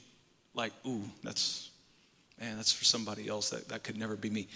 like, 0.53 0.71
ooh, 0.85 1.03
that's, 1.23 1.71
man, 2.39 2.55
that's 2.57 2.71
for 2.71 2.85
somebody 2.85 3.27
else. 3.27 3.49
That, 3.49 3.67
that 3.69 3.83
could 3.83 3.97
never 3.97 4.15
be 4.15 4.29
me. 4.29 4.47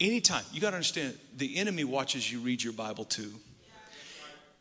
Anytime, 0.00 0.44
you 0.52 0.60
got 0.60 0.70
to 0.70 0.76
understand, 0.76 1.18
the 1.36 1.56
enemy 1.56 1.82
watches 1.82 2.30
you 2.30 2.38
read 2.38 2.62
your 2.62 2.72
Bible 2.72 3.04
too. 3.04 3.32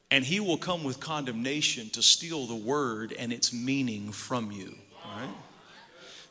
And 0.09 0.23
he 0.23 0.39
will 0.39 0.57
come 0.57 0.83
with 0.83 0.99
condemnation 0.99 1.89
to 1.91 2.01
steal 2.01 2.45
the 2.47 2.55
word 2.55 3.13
and 3.17 3.31
its 3.31 3.53
meaning 3.53 4.11
from 4.11 4.51
you. 4.51 4.73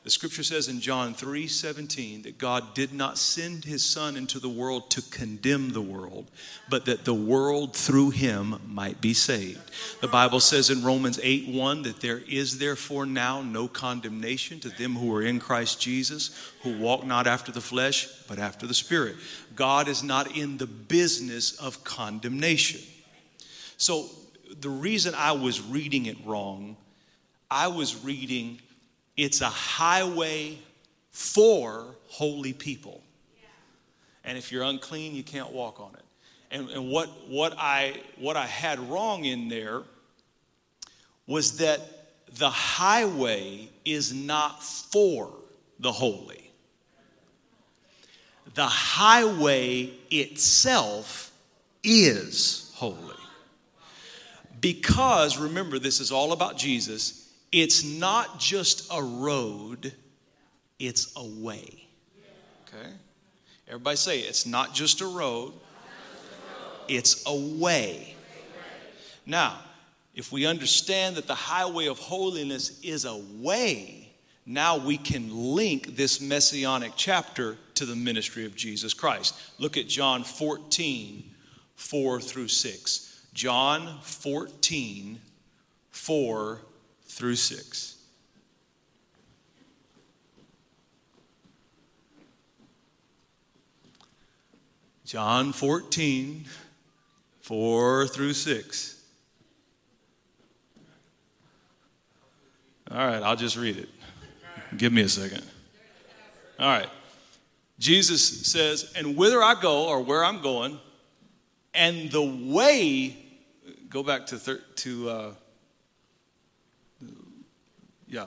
The 0.06 0.12
scripture 0.12 0.44
says 0.44 0.68
in 0.68 0.80
John 0.80 1.14
3 1.14 1.48
17 1.48 2.22
that 2.22 2.38
God 2.38 2.74
did 2.74 2.94
not 2.94 3.18
send 3.18 3.64
his 3.64 3.84
son 3.84 4.16
into 4.16 4.38
the 4.38 4.48
world 4.48 4.88
to 4.90 5.02
condemn 5.02 5.72
the 5.72 5.82
world, 5.82 6.30
but 6.68 6.84
that 6.84 7.04
the 7.04 7.12
world 7.12 7.74
through 7.74 8.10
him 8.10 8.60
might 8.68 9.00
be 9.00 9.12
saved. 9.12 9.68
The 10.00 10.06
Bible 10.06 10.38
says 10.38 10.70
in 10.70 10.84
Romans 10.84 11.18
8 11.20 11.48
1 11.48 11.82
that 11.82 12.00
there 12.02 12.22
is 12.28 12.60
therefore 12.60 13.04
now 13.04 13.42
no 13.42 13.66
condemnation 13.66 14.60
to 14.60 14.68
them 14.68 14.94
who 14.94 15.12
are 15.12 15.22
in 15.22 15.40
Christ 15.40 15.80
Jesus, 15.80 16.52
who 16.62 16.78
walk 16.78 17.04
not 17.04 17.26
after 17.26 17.50
the 17.50 17.60
flesh, 17.60 18.06
but 18.28 18.38
after 18.38 18.64
the 18.64 18.74
Spirit. 18.74 19.16
God 19.56 19.88
is 19.88 20.04
not 20.04 20.36
in 20.36 20.56
the 20.56 20.68
business 20.68 21.58
of 21.58 21.82
condemnation. 21.82 22.80
So 23.76 24.08
the 24.60 24.70
reason 24.70 25.16
I 25.16 25.32
was 25.32 25.60
reading 25.60 26.06
it 26.06 26.18
wrong, 26.24 26.76
I 27.50 27.66
was 27.66 28.04
reading 28.04 28.60
it's 29.16 29.40
a 29.40 29.48
highway 29.48 30.58
for 31.10 31.86
holy 32.08 32.52
people. 32.52 33.02
And 34.24 34.36
if 34.36 34.50
you're 34.50 34.64
unclean, 34.64 35.14
you 35.14 35.22
can't 35.22 35.52
walk 35.52 35.80
on 35.80 35.94
it. 35.94 36.04
And, 36.50 36.68
and 36.70 36.90
what, 36.90 37.08
what, 37.28 37.54
I, 37.56 38.00
what 38.18 38.36
I 38.36 38.46
had 38.46 38.78
wrong 38.90 39.24
in 39.24 39.48
there 39.48 39.82
was 41.26 41.58
that 41.58 41.80
the 42.38 42.50
highway 42.50 43.68
is 43.84 44.12
not 44.12 44.62
for 44.62 45.32
the 45.78 45.92
holy. 45.92 46.50
The 48.54 48.66
highway 48.66 49.90
itself 50.10 51.32
is 51.82 52.72
holy. 52.74 53.14
Because, 54.60 55.38
remember, 55.38 55.78
this 55.78 56.00
is 56.00 56.10
all 56.10 56.32
about 56.32 56.56
Jesus 56.56 57.25
it's 57.56 57.82
not 57.82 58.38
just 58.38 58.86
a 58.92 59.02
road, 59.02 59.94
it's 60.78 61.10
a 61.16 61.24
way. 61.24 61.88
Okay? 62.68 62.90
Everybody 63.66 63.96
say 63.96 64.18
it. 64.20 64.28
it's 64.28 64.44
not 64.44 64.74
just 64.74 65.00
a 65.00 65.06
road, 65.06 65.54
it's 66.86 67.24
a 67.24 67.34
way. 67.34 68.14
Now, 69.24 69.58
if 70.14 70.30
we 70.30 70.44
understand 70.44 71.16
that 71.16 71.26
the 71.26 71.34
highway 71.34 71.86
of 71.86 71.98
holiness 71.98 72.78
is 72.82 73.06
a 73.06 73.16
way, 73.38 74.12
now 74.44 74.76
we 74.76 74.98
can 74.98 75.54
link 75.54 75.96
this 75.96 76.20
messianic 76.20 76.92
chapter 76.94 77.56
to 77.76 77.86
the 77.86 77.96
ministry 77.96 78.44
of 78.44 78.54
Jesus 78.54 78.92
Christ. 78.92 79.34
Look 79.58 79.78
at 79.78 79.88
John 79.88 80.24
14, 80.24 81.24
4 81.74 82.20
through 82.20 82.48
6. 82.48 83.26
John 83.32 83.98
14, 84.02 85.20
4 85.90 86.60
through 87.16 87.34
6. 87.34 87.96
John 95.06 95.52
14, 95.52 96.44
4 97.40 98.06
through 98.08 98.34
6. 98.34 99.02
All 102.90 102.98
right, 102.98 103.22
I'll 103.22 103.34
just 103.34 103.56
read 103.56 103.78
it. 103.78 103.88
Give 104.76 104.92
me 104.92 105.00
a 105.00 105.08
second. 105.08 105.42
All 106.58 106.68
right. 106.68 106.88
Jesus 107.78 108.46
says, 108.46 108.92
And 108.94 109.16
whither 109.16 109.42
I 109.42 109.58
go, 109.58 109.86
or 109.86 110.02
where 110.02 110.22
I'm 110.22 110.42
going, 110.42 110.78
and 111.72 112.10
the 112.10 112.22
way, 112.22 113.16
go 113.88 114.02
back 114.02 114.26
to, 114.26 114.38
thir- 114.38 114.62
to 114.76 115.08
uh, 115.08 115.30
yeah. 118.08 118.26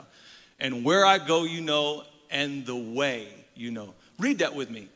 And 0.58 0.84
where 0.84 1.06
I 1.06 1.18
go, 1.18 1.44
you 1.44 1.60
know, 1.60 2.04
and 2.30 2.66
the 2.66 2.76
way, 2.76 3.28
you 3.54 3.70
know. 3.70 3.94
Read 4.18 4.38
that 4.38 4.54
with 4.54 4.70
me. 4.70 4.88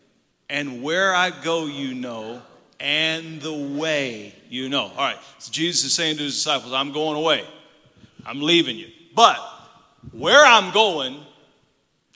And 0.50 0.83
where 0.83 1.14
I 1.14 1.31
go, 1.31 1.67
you 1.67 1.95
know, 1.95 2.43
and 2.79 3.41
the 3.41 3.53
way, 3.53 4.35
you 4.50 4.69
know. 4.69 4.85
All 4.85 4.97
right. 4.97 5.19
So 5.38 5.50
Jesus 5.50 5.85
is 5.85 5.95
saying 5.95 6.19
to 6.19 6.23
his 6.23 6.35
disciples, 6.35 6.73
I'm 6.73 6.93
going 6.93 7.17
away. 7.17 7.45
I'm 8.26 8.41
leaving 8.41 8.76
you. 8.76 8.88
But 9.14 9.38
where 10.12 10.45
I'm 10.45 10.73
going, 10.73 11.17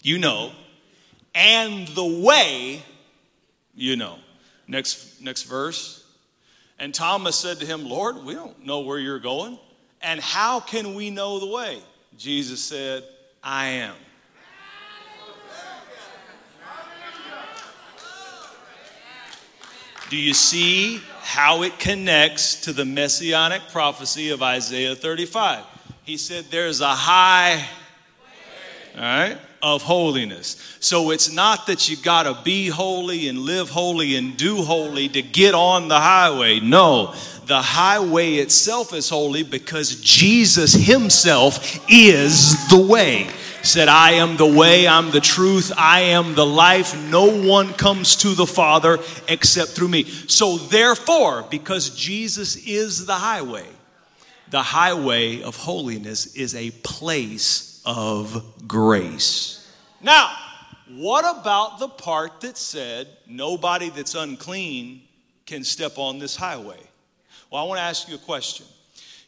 you 0.02 0.18
know, 0.18 0.52
and 1.34 1.88
the 1.88 2.04
way, 2.04 2.82
you 3.74 3.96
know. 3.96 4.18
Next, 4.66 5.22
next 5.22 5.44
verse. 5.44 6.04
And 6.78 6.94
Thomas 6.94 7.36
said 7.36 7.60
to 7.60 7.66
him, 7.66 7.88
Lord, 7.88 8.24
we 8.24 8.34
don't 8.34 8.64
know 8.64 8.80
where 8.80 8.98
you're 8.98 9.18
going. 9.18 9.58
And 10.02 10.20
how 10.20 10.60
can 10.60 10.94
we 10.94 11.10
know 11.10 11.40
the 11.40 11.46
way? 11.46 11.80
Jesus 12.18 12.60
said, 12.60 13.04
I 13.44 13.66
am. 13.66 13.94
Do 20.10 20.16
you 20.16 20.34
see 20.34 21.00
how 21.20 21.62
it 21.62 21.78
connects 21.78 22.62
to 22.62 22.72
the 22.72 22.84
messianic 22.84 23.62
prophecy 23.70 24.30
of 24.30 24.42
Isaiah 24.42 24.96
35? 24.96 25.62
He 26.02 26.16
said, 26.16 26.46
There's 26.46 26.80
a 26.80 26.88
high, 26.88 27.64
all 28.96 29.00
right, 29.00 29.38
of 29.62 29.82
holiness. 29.82 30.56
So 30.80 31.10
it's 31.10 31.30
not 31.30 31.68
that 31.68 31.88
you 31.88 31.96
got 31.96 32.24
to 32.24 32.42
be 32.42 32.66
holy 32.66 33.28
and 33.28 33.38
live 33.38 33.70
holy 33.70 34.16
and 34.16 34.36
do 34.36 34.62
holy 34.62 35.08
to 35.10 35.22
get 35.22 35.54
on 35.54 35.86
the 35.86 36.00
highway. 36.00 36.58
No, 36.58 37.14
the 37.48 37.62
highway 37.62 38.34
itself 38.34 38.92
is 38.92 39.08
holy 39.08 39.42
because 39.42 40.00
Jesus 40.02 40.74
himself 40.74 41.80
is 41.90 42.68
the 42.68 42.78
way. 42.78 43.26
Said, 43.62 43.88
I 43.88 44.12
am 44.12 44.36
the 44.36 44.46
way, 44.46 44.86
I'm 44.86 45.10
the 45.10 45.20
truth, 45.20 45.72
I 45.76 46.00
am 46.00 46.34
the 46.34 46.46
life. 46.46 46.94
No 47.10 47.42
one 47.42 47.72
comes 47.72 48.16
to 48.16 48.34
the 48.34 48.46
Father 48.46 48.98
except 49.28 49.70
through 49.70 49.88
me. 49.88 50.04
So, 50.04 50.58
therefore, 50.58 51.44
because 51.50 51.90
Jesus 51.90 52.56
is 52.66 53.06
the 53.06 53.14
highway, 53.14 53.66
the 54.50 54.62
highway 54.62 55.42
of 55.42 55.56
holiness 55.56 56.36
is 56.36 56.54
a 56.54 56.70
place 56.82 57.82
of 57.86 58.68
grace. 58.68 59.66
Now, 60.02 60.30
what 60.90 61.24
about 61.24 61.78
the 61.78 61.88
part 61.88 62.42
that 62.42 62.58
said 62.58 63.08
nobody 63.26 63.88
that's 63.88 64.14
unclean 64.14 65.02
can 65.46 65.64
step 65.64 65.96
on 65.96 66.18
this 66.18 66.36
highway? 66.36 66.87
Well, 67.50 67.64
I 67.64 67.66
want 67.66 67.78
to 67.78 67.82
ask 67.82 68.08
you 68.08 68.14
a 68.14 68.18
question. 68.18 68.66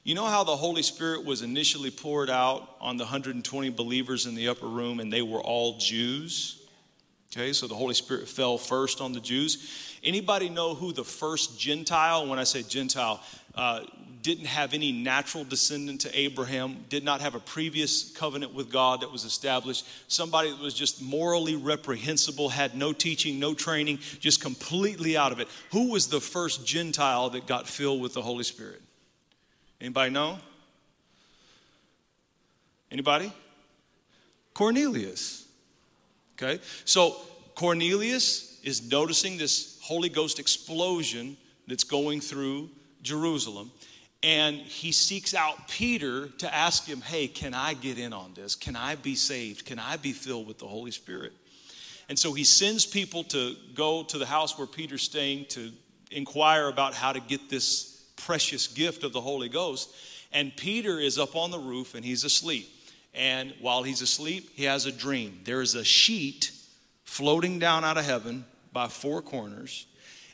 You 0.04 0.14
know 0.14 0.26
how 0.26 0.44
the 0.44 0.56
Holy 0.56 0.82
Spirit 0.82 1.24
was 1.24 1.40
initially 1.40 1.90
poured 1.90 2.28
out 2.28 2.76
on 2.80 2.98
the 2.98 3.04
120 3.04 3.70
believers 3.70 4.26
in 4.26 4.34
the 4.34 4.48
upper 4.48 4.66
room 4.66 5.00
and 5.00 5.10
they 5.10 5.22
were 5.22 5.40
all 5.40 5.78
Jews? 5.78 6.62
Okay, 7.32 7.54
so 7.54 7.66
the 7.66 7.74
Holy 7.74 7.94
Spirit 7.94 8.28
fell 8.28 8.58
first 8.58 9.00
on 9.00 9.12
the 9.12 9.20
Jews. 9.20 9.98
Anybody 10.02 10.50
know 10.50 10.74
who 10.74 10.92
the 10.92 11.04
first 11.04 11.58
Gentile, 11.58 12.26
when 12.26 12.38
I 12.38 12.44
say 12.44 12.62
Gentile, 12.62 13.22
uh, 13.54 13.84
didn't 14.22 14.46
have 14.46 14.74
any 14.74 14.92
natural 14.92 15.44
descendant 15.44 16.02
to 16.02 16.18
Abraham, 16.18 16.84
did 16.88 17.04
not 17.04 17.20
have 17.20 17.34
a 17.34 17.40
previous 17.40 18.10
covenant 18.10 18.54
with 18.54 18.70
God 18.70 19.00
that 19.00 19.12
was 19.12 19.24
established, 19.24 19.86
somebody 20.08 20.50
that 20.50 20.60
was 20.60 20.74
just 20.74 21.00
morally 21.00 21.56
reprehensible, 21.56 22.48
had 22.48 22.74
no 22.74 22.92
teaching, 22.92 23.38
no 23.38 23.54
training, 23.54 23.98
just 24.18 24.40
completely 24.40 25.16
out 25.16 25.32
of 25.32 25.40
it. 25.40 25.48
Who 25.72 25.90
was 25.90 26.08
the 26.08 26.20
first 26.20 26.66
Gentile 26.66 27.30
that 27.30 27.46
got 27.46 27.66
filled 27.66 28.00
with 28.00 28.14
the 28.14 28.22
Holy 28.22 28.44
Spirit? 28.44 28.82
Anybody 29.80 30.10
know? 30.10 30.38
Anybody? 32.90 33.32
Cornelius. 34.52 35.46
Okay? 36.36 36.60
So 36.84 37.16
Cornelius 37.54 38.60
is 38.62 38.90
noticing 38.90 39.38
this 39.38 39.78
Holy 39.82 40.08
Ghost 40.08 40.38
explosion 40.38 41.36
that's 41.66 41.84
going 41.84 42.20
through 42.20 42.68
Jerusalem 43.02 43.70
and 44.22 44.56
he 44.56 44.92
seeks 44.92 45.34
out 45.34 45.68
Peter 45.68 46.28
to 46.28 46.54
ask 46.54 46.84
him, 46.84 47.00
Hey, 47.00 47.26
can 47.26 47.54
I 47.54 47.74
get 47.74 47.98
in 47.98 48.12
on 48.12 48.34
this? 48.34 48.54
Can 48.54 48.76
I 48.76 48.96
be 48.96 49.14
saved? 49.14 49.64
Can 49.64 49.78
I 49.78 49.96
be 49.96 50.12
filled 50.12 50.46
with 50.46 50.58
the 50.58 50.66
Holy 50.66 50.90
Spirit? 50.90 51.32
And 52.08 52.18
so 52.18 52.32
he 52.32 52.44
sends 52.44 52.84
people 52.84 53.24
to 53.24 53.54
go 53.74 54.02
to 54.02 54.18
the 54.18 54.26
house 54.26 54.58
where 54.58 54.66
Peter's 54.66 55.02
staying 55.02 55.46
to 55.50 55.70
inquire 56.10 56.68
about 56.68 56.92
how 56.92 57.12
to 57.12 57.20
get 57.20 57.48
this 57.48 58.04
precious 58.16 58.66
gift 58.66 59.04
of 59.04 59.12
the 59.12 59.20
Holy 59.20 59.48
Ghost. 59.48 59.94
And 60.32 60.54
Peter 60.56 60.98
is 60.98 61.18
up 61.18 61.36
on 61.36 61.50
the 61.50 61.58
roof 61.58 61.94
and 61.94 62.04
he's 62.04 62.24
asleep. 62.24 62.68
And 63.14 63.54
while 63.60 63.82
he's 63.82 64.02
asleep, 64.02 64.50
he 64.54 64.64
has 64.64 64.86
a 64.86 64.92
dream. 64.92 65.40
There 65.44 65.62
is 65.62 65.74
a 65.74 65.84
sheet 65.84 66.52
floating 67.04 67.58
down 67.58 67.84
out 67.84 67.96
of 67.96 68.04
heaven 68.04 68.44
by 68.72 68.88
four 68.88 69.22
corners 69.22 69.86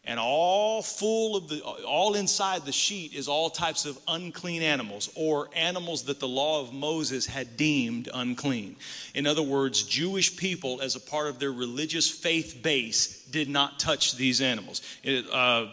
and 0.07 0.21
all 0.21 0.83
full 0.83 1.37
of 1.37 1.49
the 1.49 1.61
all 1.63 2.15
inside 2.15 2.65
the 2.65 2.73
sheet 2.73 3.13
is 3.13 3.27
all 3.27 3.51
types 3.51 3.85
of 3.85 3.99
unclean 4.07 4.63
animals 4.63 5.11
or 5.17 5.51
animals 5.55 6.05
that 6.05 6.21
the 6.21 6.29
law 6.29 6.61
of 6.63 6.73
Moses 6.73 7.27
had 7.27 7.57
deemed 7.57 8.09
unclean. 8.15 8.77
In 9.15 9.27
other 9.27 9.43
words, 9.43 9.83
Jewish 9.83 10.37
people, 10.37 10.81
as 10.81 10.95
a 10.95 11.01
part 11.01 11.27
of 11.27 11.41
their 11.41 11.53
religious 11.53 12.09
faith 12.09 12.61
base, 12.63 13.25
did 13.25 13.49
not 13.49 13.81
touch 13.81 14.17
these 14.17 14.41
animals. 14.41 14.81
It 15.03 15.27
uh, 15.33 15.67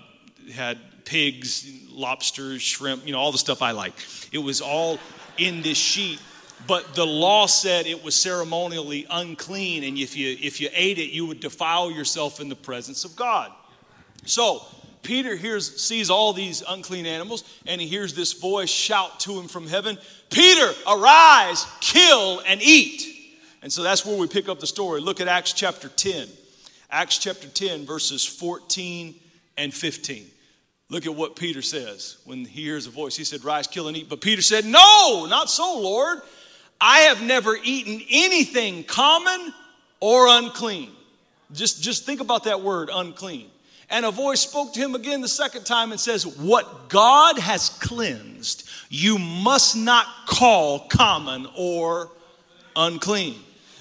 had 0.51 0.79
pigs, 1.05 1.69
lobsters, 1.91 2.61
shrimp, 2.61 3.05
you 3.05 3.11
know, 3.11 3.19
all 3.19 3.31
the 3.31 3.37
stuff 3.37 3.61
I 3.61 3.71
like. 3.71 3.93
It 4.31 4.39
was 4.39 4.61
all 4.61 4.97
in 5.37 5.61
this 5.61 5.77
sheet 5.77 6.19
but 6.65 6.95
the 6.95 7.05
law 7.05 7.45
said 7.45 7.87
it 7.87 8.03
was 8.03 8.15
ceremonially 8.15 9.05
unclean 9.09 9.83
and 9.83 9.97
if 9.97 10.15
you 10.15 10.37
if 10.41 10.61
you 10.61 10.69
ate 10.73 10.99
it 10.99 11.09
you 11.09 11.25
would 11.25 11.39
defile 11.39 11.91
yourself 11.91 12.39
in 12.39 12.49
the 12.49 12.55
presence 12.55 13.03
of 13.03 13.15
god 13.15 13.51
so 14.25 14.65
Peter 15.03 15.35
hears, 15.35 15.81
sees 15.81 16.09
all 16.09 16.33
these 16.33 16.63
unclean 16.67 17.05
animals, 17.05 17.43
and 17.67 17.79
he 17.79 17.87
hears 17.87 18.13
this 18.13 18.33
voice 18.33 18.69
shout 18.69 19.19
to 19.21 19.39
him 19.39 19.47
from 19.47 19.67
heaven 19.67 19.97
Peter, 20.29 20.73
arise, 20.87 21.67
kill, 21.79 22.41
and 22.47 22.59
eat. 22.61 23.07
And 23.61 23.71
so 23.71 23.83
that's 23.83 24.03
where 24.03 24.17
we 24.17 24.27
pick 24.27 24.49
up 24.49 24.59
the 24.59 24.67
story. 24.67 24.99
Look 24.99 25.21
at 25.21 25.27
Acts 25.27 25.53
chapter 25.53 25.87
10. 25.87 26.27
Acts 26.89 27.19
chapter 27.19 27.47
10, 27.47 27.85
verses 27.85 28.25
14 28.25 29.13
and 29.57 29.73
15. 29.73 30.25
Look 30.89 31.05
at 31.05 31.15
what 31.15 31.35
Peter 31.35 31.61
says 31.61 32.17
when 32.25 32.45
he 32.45 32.63
hears 32.63 32.87
a 32.87 32.89
voice. 32.89 33.15
He 33.15 33.23
said, 33.23 33.43
Rise, 33.43 33.67
kill, 33.67 33.87
and 33.87 33.95
eat. 33.95 34.09
But 34.09 34.21
Peter 34.21 34.41
said, 34.41 34.65
No, 34.65 35.25
not 35.29 35.49
so, 35.49 35.79
Lord. 35.79 36.19
I 36.81 36.99
have 37.01 37.21
never 37.21 37.55
eaten 37.63 38.01
anything 38.09 38.83
common 38.83 39.53
or 39.99 40.27
unclean. 40.27 40.89
Just, 41.53 41.81
just 41.81 42.05
think 42.05 42.19
about 42.19 42.45
that 42.45 42.61
word, 42.61 42.89
unclean. 42.91 43.49
And 43.89 44.05
a 44.05 44.11
voice 44.11 44.41
spoke 44.41 44.73
to 44.73 44.79
him 44.79 44.95
again 44.95 45.21
the 45.21 45.27
second 45.27 45.65
time 45.65 45.91
and 45.91 45.99
says, 45.99 46.25
What 46.25 46.89
God 46.89 47.37
has 47.37 47.69
cleansed, 47.69 48.67
you 48.89 49.17
must 49.19 49.75
not 49.75 50.07
call 50.25 50.87
common 50.87 51.47
or 51.55 52.11
unclean. 52.75 53.35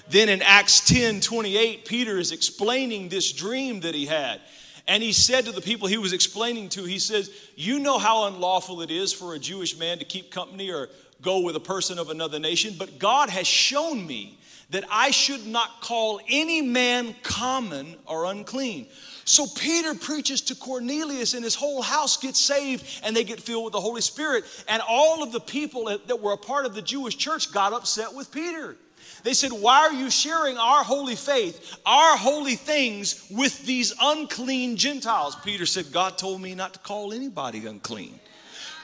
Then 0.09 0.29
in 0.29 0.41
Acts 0.41 0.81
10 0.81 1.21
28, 1.21 1.85
Peter 1.85 2.17
is 2.17 2.31
explaining 2.31 3.09
this 3.09 3.31
dream 3.31 3.81
that 3.81 3.95
he 3.95 4.05
had. 4.05 4.41
And 4.87 5.01
he 5.01 5.13
said 5.13 5.45
to 5.45 5.53
the 5.53 5.61
people 5.61 5.87
he 5.87 5.97
was 5.97 6.11
explaining 6.11 6.69
to, 6.69 6.83
he 6.83 6.99
says, 6.99 7.31
You 7.55 7.79
know 7.79 7.97
how 7.97 8.25
unlawful 8.27 8.81
it 8.81 8.91
is 8.91 9.13
for 9.13 9.33
a 9.33 9.39
Jewish 9.39 9.77
man 9.77 9.99
to 9.99 10.05
keep 10.05 10.29
company 10.29 10.71
or 10.71 10.89
go 11.21 11.39
with 11.39 11.55
a 11.55 11.61
person 11.61 11.97
of 11.97 12.09
another 12.09 12.37
nation, 12.37 12.75
but 12.77 12.99
God 12.99 13.29
has 13.29 13.47
shown 13.47 14.05
me 14.05 14.37
that 14.71 14.83
I 14.91 15.11
should 15.11 15.45
not 15.45 15.81
call 15.81 16.19
any 16.27 16.61
man 16.61 17.15
common 17.23 17.95
or 18.05 18.25
unclean. 18.25 18.87
So 19.25 19.45
Peter 19.57 19.93
preaches 19.95 20.41
to 20.41 20.55
Cornelius, 20.55 21.33
and 21.33 21.43
his 21.43 21.55
whole 21.55 21.81
house 21.81 22.17
gets 22.17 22.39
saved, 22.39 23.01
and 23.03 23.15
they 23.15 23.23
get 23.23 23.39
filled 23.39 23.65
with 23.65 23.73
the 23.73 23.81
Holy 23.81 24.01
Spirit. 24.01 24.43
And 24.67 24.81
all 24.87 25.23
of 25.23 25.31
the 25.31 25.39
people 25.39 25.85
that 25.85 26.21
were 26.21 26.33
a 26.33 26.37
part 26.37 26.65
of 26.65 26.75
the 26.75 26.81
Jewish 26.81 27.17
church 27.17 27.51
got 27.51 27.73
upset 27.73 28.13
with 28.13 28.31
Peter. 28.31 28.75
They 29.23 29.33
said, 29.33 29.51
Why 29.51 29.79
are 29.79 29.93
you 29.93 30.09
sharing 30.09 30.57
our 30.57 30.83
holy 30.83 31.15
faith, 31.15 31.77
our 31.85 32.17
holy 32.17 32.55
things, 32.55 33.25
with 33.31 33.65
these 33.65 33.93
unclean 34.01 34.75
Gentiles? 34.75 35.35
Peter 35.43 35.65
said, 35.65 35.91
God 35.91 36.17
told 36.17 36.41
me 36.41 36.55
not 36.55 36.73
to 36.73 36.79
call 36.79 37.13
anybody 37.13 37.65
unclean. 37.65 38.19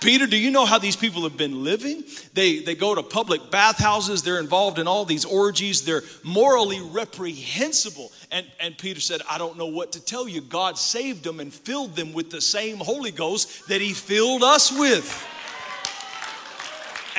Peter, 0.02 0.28
do 0.28 0.38
you 0.38 0.50
know 0.50 0.66
how 0.66 0.78
these 0.78 0.96
people 0.96 1.24
have 1.24 1.36
been 1.36 1.64
living? 1.64 2.04
They, 2.34 2.60
they 2.60 2.76
go 2.76 2.96
to 2.96 3.04
public 3.04 3.52
bathhouses, 3.52 4.24
they're 4.24 4.40
involved 4.40 4.80
in 4.80 4.88
all 4.88 5.04
these 5.04 5.26
orgies, 5.26 5.84
they're 5.84 6.04
morally 6.24 6.80
reprehensible. 6.82 8.12
And, 8.32 8.46
and 8.62 8.78
Peter 8.78 9.02
said, 9.02 9.22
I 9.30 9.38
don't 9.38 9.58
know 9.58 9.66
what 9.66 9.92
to 9.94 10.04
tell 10.04 10.28
you. 10.28 10.42
God 10.42 10.78
saved 10.78 11.24
them 11.24 11.40
and 11.40 11.54
filled 11.54 11.96
them 11.96 12.14
with 12.14 12.30
the 12.30 12.42
same 12.42 12.78
Holy 12.78 13.12
Ghost 13.12 13.68
that 13.68 13.82
He 13.82 13.94
filled 13.94 14.44
us 14.44 14.72
with. 14.72 15.28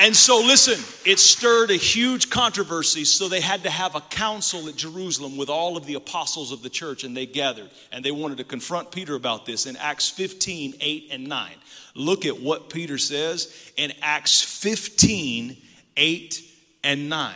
And 0.01 0.15
so, 0.15 0.39
listen, 0.39 0.83
it 1.05 1.19
stirred 1.19 1.69
a 1.69 1.75
huge 1.75 2.31
controversy. 2.31 3.05
So, 3.05 3.29
they 3.29 3.39
had 3.39 3.61
to 3.65 3.69
have 3.69 3.93
a 3.93 4.01
council 4.01 4.67
at 4.67 4.75
Jerusalem 4.75 5.37
with 5.37 5.47
all 5.47 5.77
of 5.77 5.85
the 5.85 5.93
apostles 5.93 6.51
of 6.51 6.63
the 6.63 6.71
church, 6.71 7.03
and 7.03 7.15
they 7.15 7.27
gathered. 7.27 7.69
And 7.91 8.03
they 8.03 8.09
wanted 8.09 8.39
to 8.39 8.43
confront 8.43 8.91
Peter 8.91 9.13
about 9.13 9.45
this 9.45 9.67
in 9.67 9.75
Acts 9.75 10.09
15 10.09 10.73
8 10.79 11.09
and 11.11 11.27
9. 11.27 11.51
Look 11.93 12.25
at 12.25 12.41
what 12.41 12.71
Peter 12.71 12.97
says 12.97 13.71
in 13.77 13.93
Acts 14.01 14.41
15 14.41 15.55
8 15.95 16.43
and 16.83 17.07
9. 17.07 17.35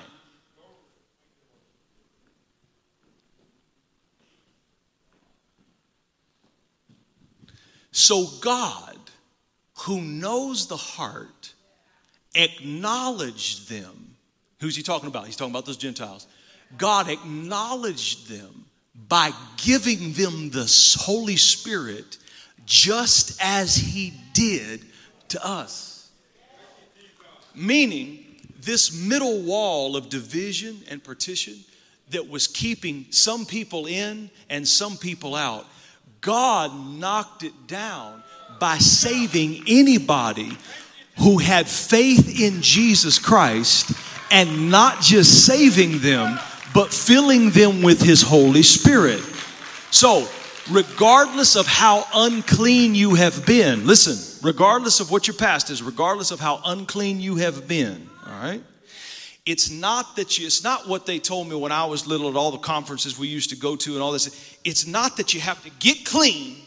So, 7.91 8.25
God, 8.41 8.97
who 9.81 10.01
knows 10.01 10.65
the 10.65 10.77
heart, 10.77 11.53
acknowledged 12.35 13.69
them. 13.69 14.15
Who's 14.59 14.75
he 14.75 14.83
talking 14.83 15.07
about? 15.07 15.25
He's 15.25 15.35
talking 15.35 15.51
about 15.51 15.65
those 15.65 15.77
Gentiles. 15.77 16.27
God 16.77 17.09
acknowledged 17.09 18.29
them 18.29 18.65
by 19.07 19.31
giving 19.57 20.13
them 20.13 20.49
the 20.49 20.95
Holy 20.99 21.35
Spirit 21.35 22.17
just 22.65 23.39
as 23.41 23.75
he 23.75 24.13
did 24.33 24.81
to 25.29 25.45
us. 25.45 26.09
Meaning, 27.53 28.25
this 28.59 28.93
middle 28.93 29.41
wall 29.43 29.95
of 29.95 30.09
division 30.09 30.81
and 30.89 31.03
partition 31.03 31.55
that 32.09 32.29
was 32.29 32.47
keeping 32.47 33.05
some 33.11 33.45
people 33.45 33.85
in 33.85 34.29
and 34.49 34.67
some 34.67 34.97
people 34.97 35.35
out, 35.35 35.65
God 36.21 36.71
knocked 36.97 37.43
it 37.43 37.67
down 37.67 38.23
by 38.59 38.77
saving 38.77 39.63
anybody 39.67 40.57
who 41.19 41.37
had 41.37 41.67
faith 41.67 42.39
in 42.39 42.61
Jesus 42.61 43.19
Christ 43.19 43.91
and 44.31 44.69
not 44.69 45.01
just 45.01 45.45
saving 45.45 45.99
them, 45.99 46.39
but 46.73 46.93
filling 46.93 47.51
them 47.51 47.81
with 47.81 48.01
His 48.01 48.21
Holy 48.21 48.63
Spirit. 48.63 49.21
So, 49.91 50.27
regardless 50.69 51.55
of 51.55 51.67
how 51.67 52.05
unclean 52.13 52.95
you 52.95 53.15
have 53.15 53.45
been, 53.45 53.87
listen, 53.87 54.39
regardless 54.45 54.99
of 54.99 55.11
what 55.11 55.27
your 55.27 55.37
past 55.37 55.69
is, 55.69 55.81
regardless 55.81 56.31
of 56.31 56.39
how 56.39 56.61
unclean 56.65 57.19
you 57.19 57.37
have 57.37 57.67
been, 57.67 58.09
all 58.25 58.33
right? 58.33 58.61
It's 59.45 59.69
not 59.69 60.15
that 60.15 60.39
you, 60.39 60.47
it's 60.47 60.63
not 60.63 60.87
what 60.87 61.05
they 61.05 61.19
told 61.19 61.47
me 61.47 61.55
when 61.55 61.71
I 61.71 61.85
was 61.85 62.07
little 62.07 62.29
at 62.29 62.35
all 62.35 62.51
the 62.51 62.57
conferences 62.57 63.17
we 63.17 63.27
used 63.27 63.51
to 63.51 63.55
go 63.55 63.75
to 63.75 63.93
and 63.93 64.01
all 64.01 64.11
this. 64.11 64.57
It's 64.63 64.87
not 64.87 65.17
that 65.17 65.35
you 65.35 65.39
have 65.39 65.63
to 65.63 65.69
get 65.79 66.03
clean 66.03 66.57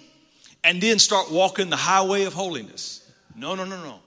and 0.63 0.81
then 0.81 1.01
start 1.01 1.31
walking 1.31 1.71
the 1.71 1.77
highway 1.77 2.25
of 2.25 2.35
holiness. 2.35 3.11
No, 3.35 3.57
no, 3.57 3.65
no, 3.65 3.83
no. 3.83 3.99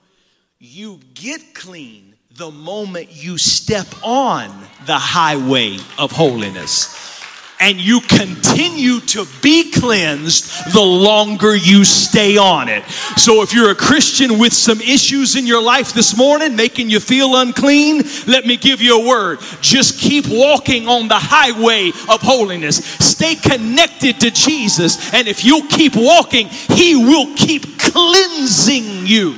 You 0.63 0.99
get 1.15 1.55
clean 1.55 2.13
the 2.37 2.51
moment 2.51 3.09
you 3.11 3.39
step 3.39 3.87
on 4.03 4.47
the 4.85 4.93
highway 4.93 5.79
of 5.97 6.11
holiness 6.11 7.19
and 7.59 7.81
you 7.81 7.99
continue 8.01 8.99
to 8.99 9.25
be 9.41 9.71
cleansed 9.71 10.71
the 10.71 10.81
longer 10.81 11.55
you 11.55 11.83
stay 11.83 12.37
on 12.37 12.69
it. 12.69 12.87
So 13.17 13.41
if 13.41 13.55
you're 13.55 13.71
a 13.71 13.75
Christian 13.75 14.37
with 14.37 14.53
some 14.53 14.79
issues 14.81 15.35
in 15.35 15.47
your 15.47 15.63
life 15.63 15.93
this 15.93 16.15
morning 16.15 16.55
making 16.55 16.91
you 16.91 16.99
feel 16.99 17.37
unclean, 17.37 18.03
let 18.27 18.45
me 18.45 18.55
give 18.55 18.81
you 18.81 19.01
a 19.01 19.07
word. 19.07 19.39
Just 19.61 19.97
keep 19.97 20.25
walking 20.29 20.87
on 20.87 21.07
the 21.07 21.17
highway 21.17 21.87
of 22.07 22.21
holiness. 22.21 22.85
Stay 22.85 23.33
connected 23.33 24.19
to 24.19 24.29
Jesus, 24.29 25.11
and 25.11 25.27
if 25.27 25.43
you'll 25.43 25.67
keep 25.69 25.95
walking, 25.95 26.49
He 26.49 26.95
will 26.95 27.35
keep 27.35 27.79
cleansing 27.79 29.07
you. 29.07 29.35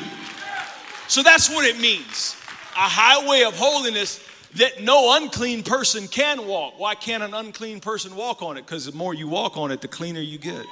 So 1.14 1.22
that's 1.22 1.48
what 1.48 1.64
it 1.64 1.80
means. 1.80 2.36
A 2.76 2.90
highway 2.90 3.44
of 3.44 3.56
holiness 3.56 4.20
that 4.56 4.82
no 4.82 5.16
unclean 5.16 5.62
person 5.62 6.08
can 6.08 6.48
walk. 6.48 6.80
Why 6.80 6.96
can't 6.96 7.22
an 7.22 7.36
unclean 7.36 7.82
person 7.82 8.16
walk 8.16 8.42
on 8.42 8.58
it? 8.58 8.66
Because 8.66 8.88
the 8.88 8.94
more 8.94 9.14
you 9.14 9.28
walk 9.28 9.56
on 9.56 9.70
it, 9.70 9.80
the 9.80 9.88
cleaner 9.88 10.22
you 10.22 10.40
get. 10.40 10.66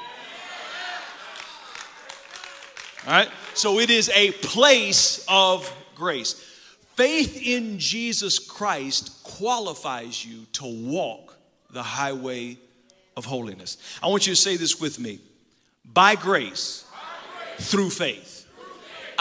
All 3.06 3.14
right? 3.14 3.30
So 3.54 3.78
it 3.78 3.92
is 3.92 4.10
a 4.16 4.32
place 4.32 5.24
of 5.28 5.72
grace. 5.94 6.34
Faith 6.96 7.40
in 7.40 7.78
Jesus 7.78 8.40
Christ 8.40 9.22
qualifies 9.22 10.26
you 10.26 10.48
to 10.54 10.66
walk 10.66 11.38
the 11.70 11.84
highway 11.84 12.58
of 13.16 13.26
holiness. 13.26 13.78
I 14.02 14.08
want 14.08 14.26
you 14.26 14.34
to 14.34 14.42
say 14.42 14.58
this 14.58 14.82
with 14.82 15.00
me 15.00 15.20
by 15.86 16.16
grace, 16.16 16.84
through 17.60 17.92
faith. 17.92 18.31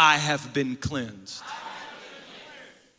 I 0.03 0.17
have 0.17 0.55
been 0.55 0.77
cleansed. 0.77 1.43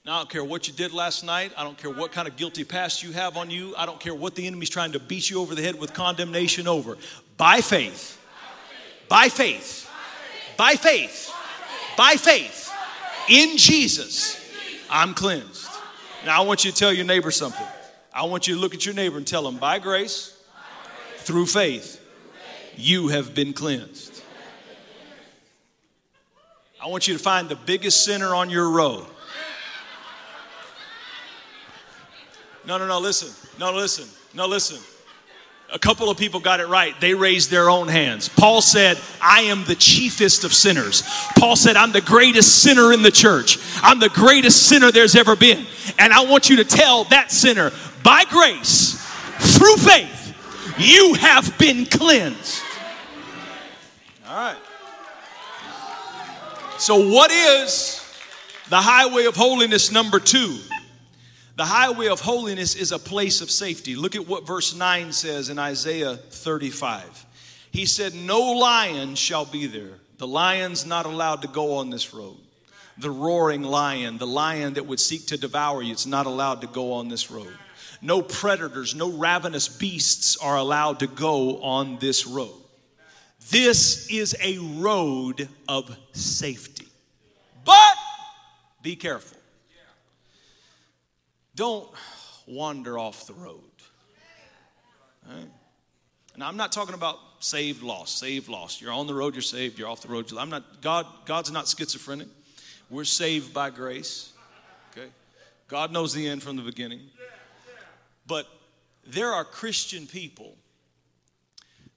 Now, 0.05 0.13
I 0.13 0.17
don't 0.19 0.29
care 0.29 0.43
what 0.43 0.67
you 0.67 0.73
did 0.75 0.93
last 0.93 1.23
night. 1.23 1.51
I 1.57 1.63
don't 1.63 1.75
care 1.75 1.89
what 1.89 2.11
kind 2.11 2.27
of 2.27 2.35
guilty 2.35 2.63
past 2.63 3.01
you 3.01 3.11
have 3.11 3.37
on 3.37 3.49
you. 3.49 3.73
I 3.75 3.87
don't 3.87 3.99
care 3.99 4.13
what 4.13 4.35
the 4.35 4.45
enemy's 4.45 4.69
trying 4.69 4.91
to 4.91 4.99
beat 4.99 5.27
you 5.27 5.41
over 5.41 5.55
the 5.55 5.63
head 5.63 5.79
with 5.79 5.95
condemnation 5.95 6.67
over. 6.67 6.97
By 7.37 7.61
faith, 7.61 8.23
by 9.09 9.29
faith, 9.29 9.89
by 10.57 10.75
faith, 10.75 11.33
by 11.97 12.17
faith, 12.17 12.71
in 13.27 13.57
Jesus, 13.57 14.39
I'm 14.87 15.15
cleansed. 15.15 15.71
Now, 16.23 16.43
I 16.43 16.45
want 16.45 16.65
you 16.65 16.71
to 16.71 16.77
tell 16.77 16.93
your 16.93 17.05
neighbor 17.05 17.31
something. 17.31 17.65
I 18.13 18.25
want 18.25 18.47
you 18.47 18.53
to 18.53 18.61
look 18.61 18.75
at 18.75 18.85
your 18.85 18.93
neighbor 18.93 19.17
and 19.17 19.25
tell 19.25 19.47
him, 19.47 19.57
by 19.57 19.79
grace, 19.79 20.39
through 21.17 21.47
faith, 21.47 21.99
you 22.77 23.07
have 23.07 23.33
been 23.33 23.53
cleansed. 23.53 24.10
I 26.83 26.87
want 26.87 27.07
you 27.07 27.13
to 27.13 27.19
find 27.19 27.47
the 27.47 27.55
biggest 27.55 28.03
sinner 28.03 28.33
on 28.33 28.49
your 28.49 28.69
row 28.69 29.05
No, 32.65 32.77
no, 32.77 32.87
no, 32.87 32.99
listen. 32.99 33.29
No, 33.59 33.73
listen. 33.73 34.07
No, 34.33 34.47
listen. 34.47 34.79
A 35.73 35.79
couple 35.79 36.09
of 36.09 36.17
people 36.17 36.39
got 36.39 36.59
it 36.59 36.67
right. 36.67 36.99
They 36.99 37.13
raised 37.13 37.49
their 37.49 37.69
own 37.69 37.87
hands. 37.87 38.27
Paul 38.27 38.61
said, 38.61 38.99
I 39.21 39.43
am 39.43 39.63
the 39.63 39.75
chiefest 39.75 40.43
of 40.43 40.53
sinners. 40.53 41.01
Paul 41.37 41.55
said, 41.55 41.77
I'm 41.77 41.93
the 41.93 42.01
greatest 42.01 42.61
sinner 42.61 42.91
in 42.91 43.03
the 43.03 43.11
church. 43.11 43.57
I'm 43.81 43.99
the 43.99 44.09
greatest 44.09 44.67
sinner 44.67 44.91
there's 44.91 45.15
ever 45.15 45.35
been. 45.35 45.65
And 45.97 46.11
I 46.11 46.25
want 46.25 46.49
you 46.49 46.57
to 46.57 46.65
tell 46.65 47.05
that 47.05 47.31
sinner, 47.31 47.71
by 48.03 48.25
grace, 48.25 49.01
through 49.57 49.77
faith, 49.77 50.35
you 50.77 51.13
have 51.15 51.57
been 51.57 51.85
cleansed. 51.85 52.61
All 54.27 54.35
right. 54.35 54.57
So, 56.81 57.07
what 57.09 57.29
is 57.29 58.03
the 58.71 58.81
highway 58.81 59.25
of 59.25 59.35
holiness 59.35 59.91
number 59.91 60.19
two? 60.19 60.57
The 61.55 61.63
highway 61.63 62.07
of 62.07 62.21
holiness 62.21 62.73
is 62.73 62.91
a 62.91 62.97
place 62.97 63.41
of 63.41 63.51
safety. 63.51 63.95
Look 63.95 64.15
at 64.15 64.27
what 64.27 64.47
verse 64.47 64.73
9 64.73 65.11
says 65.11 65.49
in 65.49 65.59
Isaiah 65.59 66.15
35. 66.15 67.27
He 67.69 67.85
said, 67.85 68.15
No 68.15 68.53
lion 68.53 69.13
shall 69.13 69.45
be 69.45 69.67
there. 69.67 69.99
The 70.17 70.25
lion's 70.25 70.83
not 70.83 71.05
allowed 71.05 71.43
to 71.43 71.47
go 71.47 71.75
on 71.75 71.91
this 71.91 72.15
road. 72.15 72.39
The 72.97 73.11
roaring 73.11 73.61
lion, 73.61 74.17
the 74.17 74.25
lion 74.25 74.73
that 74.73 74.87
would 74.87 74.99
seek 74.99 75.27
to 75.27 75.37
devour 75.37 75.83
you, 75.83 75.91
it's 75.91 76.07
not 76.07 76.25
allowed 76.25 76.61
to 76.61 76.67
go 76.67 76.93
on 76.93 77.09
this 77.09 77.29
road. 77.29 77.55
No 78.01 78.23
predators, 78.23 78.95
no 78.95 79.11
ravenous 79.11 79.67
beasts 79.67 80.35
are 80.37 80.57
allowed 80.57 81.01
to 81.01 81.07
go 81.07 81.61
on 81.61 81.99
this 81.99 82.25
road. 82.25 82.60
This 83.51 84.09
is 84.09 84.33
a 84.41 84.57
road 84.59 85.49
of 85.67 85.95
safety. 86.13 86.87
But 87.65 87.95
be 88.81 88.95
careful. 88.95 89.37
Don't 91.53 91.89
wander 92.47 92.97
off 92.97 93.27
the 93.27 93.33
road. 93.33 93.59
Right? 95.29 95.49
And 96.33 96.43
I'm 96.43 96.55
not 96.55 96.71
talking 96.71 96.95
about 96.95 97.17
saved, 97.39 97.83
lost, 97.83 98.19
saved, 98.19 98.47
lost. 98.47 98.81
You're 98.81 98.93
on 98.93 99.05
the 99.05 99.13
road, 99.13 99.35
you're 99.35 99.41
saved, 99.41 99.77
you're 99.77 99.89
off 99.89 100.01
the 100.01 100.07
road. 100.07 100.31
I'm 100.37 100.49
not, 100.49 100.81
God, 100.81 101.05
God's 101.25 101.51
not 101.51 101.67
schizophrenic. 101.67 102.29
We're 102.89 103.03
saved 103.03 103.53
by 103.53 103.69
grace. 103.69 104.31
Okay? 104.91 105.09
God 105.67 105.91
knows 105.91 106.13
the 106.13 106.25
end 106.27 106.41
from 106.41 106.55
the 106.55 106.61
beginning. 106.61 107.01
But 108.27 108.47
there 109.05 109.33
are 109.33 109.43
Christian 109.43 110.07
people 110.07 110.55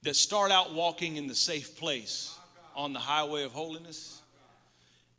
that 0.05 0.15
start 0.15 0.51
out 0.51 0.73
walking 0.73 1.17
in 1.17 1.27
the 1.27 1.35
safe 1.35 1.77
place 1.77 2.37
on 2.75 2.93
the 2.93 2.99
highway 2.99 3.43
of 3.43 3.51
holiness. 3.51 4.21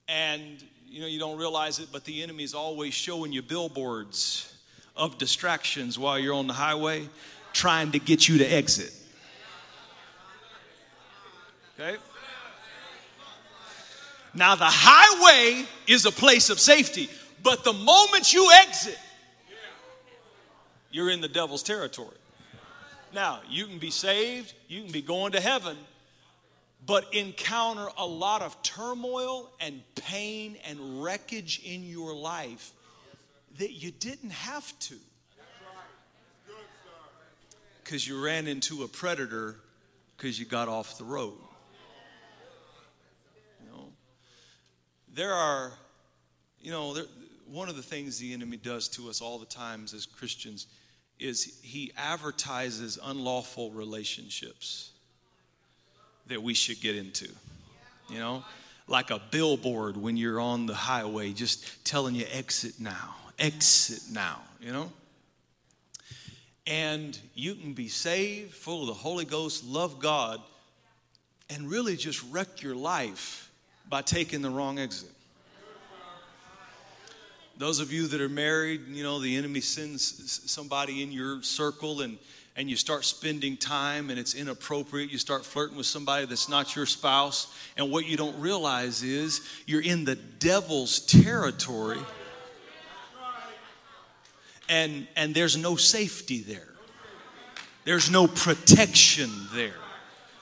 And 0.08 0.62
you 0.88 1.00
know, 1.00 1.08
you 1.08 1.18
don't 1.18 1.38
realize 1.38 1.80
it, 1.80 1.88
but 1.92 2.04
the 2.04 2.22
enemy 2.22 2.44
is 2.44 2.54
always 2.54 2.94
showing 2.94 3.32
you 3.32 3.42
billboards 3.42 4.52
of 4.96 5.18
distractions 5.18 5.98
while 5.98 6.18
you're 6.18 6.34
on 6.34 6.46
the 6.46 6.52
highway, 6.52 7.08
trying 7.52 7.92
to 7.92 7.98
get 7.98 8.28
you 8.28 8.38
to 8.38 8.44
exit. 8.44 8.92
Okay? 11.78 11.98
Now, 14.32 14.54
the 14.54 14.64
highway 14.68 15.66
is 15.86 16.06
a 16.06 16.12
place 16.12 16.48
of 16.48 16.60
safety, 16.60 17.10
but 17.42 17.64
the 17.64 17.72
moment 17.72 18.32
you 18.32 18.50
exit, 18.52 18.98
you're 20.90 21.10
in 21.10 21.20
the 21.20 21.28
devil's 21.28 21.62
territory. 21.62 22.16
Now, 23.16 23.40
you 23.48 23.64
can 23.64 23.78
be 23.78 23.90
saved, 23.90 24.52
you 24.68 24.82
can 24.82 24.92
be 24.92 25.00
going 25.00 25.32
to 25.32 25.40
heaven, 25.40 25.78
but 26.84 27.14
encounter 27.14 27.88
a 27.96 28.04
lot 28.04 28.42
of 28.42 28.62
turmoil 28.62 29.50
and 29.58 29.80
pain 29.94 30.58
and 30.68 31.02
wreckage 31.02 31.62
in 31.64 31.82
your 31.82 32.14
life 32.14 32.72
that 33.56 33.72
you 33.72 33.90
didn't 33.90 34.32
have 34.32 34.78
to. 34.80 34.96
Because 37.82 38.06
you 38.06 38.22
ran 38.22 38.46
into 38.46 38.82
a 38.82 38.88
predator 38.88 39.56
because 40.18 40.38
you 40.38 40.44
got 40.44 40.68
off 40.68 40.98
the 40.98 41.04
road. 41.04 41.38
You 43.62 43.70
know, 43.72 43.88
there 45.14 45.32
are, 45.32 45.72
you 46.60 46.70
know, 46.70 46.92
there, 46.92 47.04
one 47.46 47.70
of 47.70 47.76
the 47.76 47.82
things 47.82 48.18
the 48.18 48.34
enemy 48.34 48.58
does 48.58 48.88
to 48.88 49.08
us 49.08 49.22
all 49.22 49.38
the 49.38 49.46
times 49.46 49.94
as 49.94 50.04
Christians 50.04 50.66
is 51.18 51.58
he 51.62 51.92
advertises 51.96 52.98
unlawful 53.02 53.70
relationships 53.70 54.90
that 56.26 56.42
we 56.42 56.54
should 56.54 56.80
get 56.80 56.96
into. 56.96 57.28
You 58.08 58.18
know, 58.18 58.44
like 58.88 59.10
a 59.10 59.20
billboard 59.30 59.96
when 59.96 60.16
you're 60.16 60.40
on 60.40 60.66
the 60.66 60.74
highway, 60.74 61.32
just 61.32 61.84
telling 61.84 62.14
you 62.14 62.24
exit 62.30 62.74
now, 62.78 63.16
exit 63.38 64.02
now, 64.12 64.40
you 64.60 64.72
know? 64.72 64.92
And 66.68 67.18
you 67.34 67.54
can 67.54 67.74
be 67.74 67.88
saved, 67.88 68.52
full 68.52 68.82
of 68.82 68.88
the 68.88 68.94
Holy 68.94 69.24
Ghost, 69.24 69.64
love 69.64 70.00
God, 70.00 70.40
and 71.48 71.70
really 71.70 71.96
just 71.96 72.24
wreck 72.30 72.62
your 72.62 72.74
life 72.74 73.50
by 73.88 74.02
taking 74.02 74.42
the 74.42 74.50
wrong 74.50 74.78
exit. 74.78 75.10
Those 77.58 77.80
of 77.80 77.92
you 77.92 78.06
that 78.08 78.20
are 78.20 78.28
married, 78.28 78.82
you 78.88 79.02
know, 79.02 79.18
the 79.18 79.36
enemy 79.36 79.60
sends 79.60 80.42
somebody 80.50 81.02
in 81.02 81.10
your 81.10 81.42
circle 81.42 82.02
and 82.02 82.18
and 82.56 82.70
you 82.70 82.76
start 82.76 83.04
spending 83.04 83.56
time 83.56 84.08
and 84.08 84.18
it's 84.18 84.34
inappropriate. 84.34 85.12
You 85.12 85.18
start 85.18 85.44
flirting 85.44 85.76
with 85.76 85.86
somebody 85.86 86.24
that's 86.24 86.48
not 86.48 86.74
your 86.74 86.86
spouse. 86.86 87.54
And 87.76 87.90
what 87.92 88.06
you 88.06 88.16
don't 88.16 88.38
realize 88.40 89.02
is 89.02 89.42
you're 89.66 89.82
in 89.82 90.06
the 90.06 90.16
devil's 90.16 91.00
territory. 91.00 92.00
And, 94.70 95.06
and 95.16 95.34
there's 95.34 95.56
no 95.56 95.76
safety 95.76 96.40
there. 96.40 96.68
There's 97.84 98.10
no 98.10 98.26
protection 98.26 99.30
there. 99.52 99.74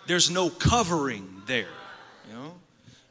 There's 0.07 0.31
no 0.31 0.49
covering 0.49 1.43
there. 1.47 1.67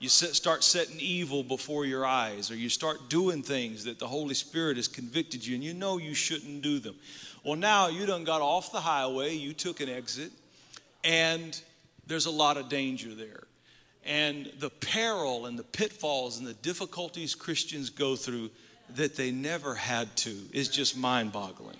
You? 0.03 0.09
Start 0.09 0.65
setting 0.65 0.99
evil 0.99 1.43
before 1.43 1.85
your 1.85 2.05
eyes, 2.05 2.51
or 2.51 2.57
you 2.57 2.67
start 2.67 3.09
doing 3.09 3.41
things 3.41 3.85
that 3.85 3.99
the 3.99 4.07
Holy 4.07 4.33
Spirit 4.33 4.75
has 4.75 4.89
convicted 4.89 5.45
you, 5.45 5.55
and 5.55 5.63
you 5.63 5.73
know 5.73 5.97
you 5.97 6.13
shouldn't 6.13 6.61
do 6.61 6.79
them. 6.79 6.95
Well, 7.45 7.55
now 7.55 7.87
you 7.87 8.05
done 8.05 8.25
got 8.25 8.41
off 8.41 8.73
the 8.73 8.81
highway, 8.81 9.33
you 9.33 9.53
took 9.53 9.79
an 9.79 9.87
exit, 9.87 10.33
and 11.05 11.57
there's 12.05 12.25
a 12.25 12.31
lot 12.31 12.57
of 12.57 12.67
danger 12.67 13.15
there. 13.15 13.43
And 14.05 14.51
the 14.59 14.69
peril 14.69 15.45
and 15.45 15.57
the 15.57 15.63
pitfalls 15.63 16.37
and 16.37 16.45
the 16.45 16.53
difficulties 16.53 17.33
Christians 17.33 17.89
go 17.89 18.17
through 18.17 18.49
that 18.97 19.15
they 19.15 19.31
never 19.31 19.73
had 19.73 20.13
to 20.17 20.35
is 20.51 20.67
just 20.67 20.97
mind 20.97 21.31
boggling. 21.31 21.77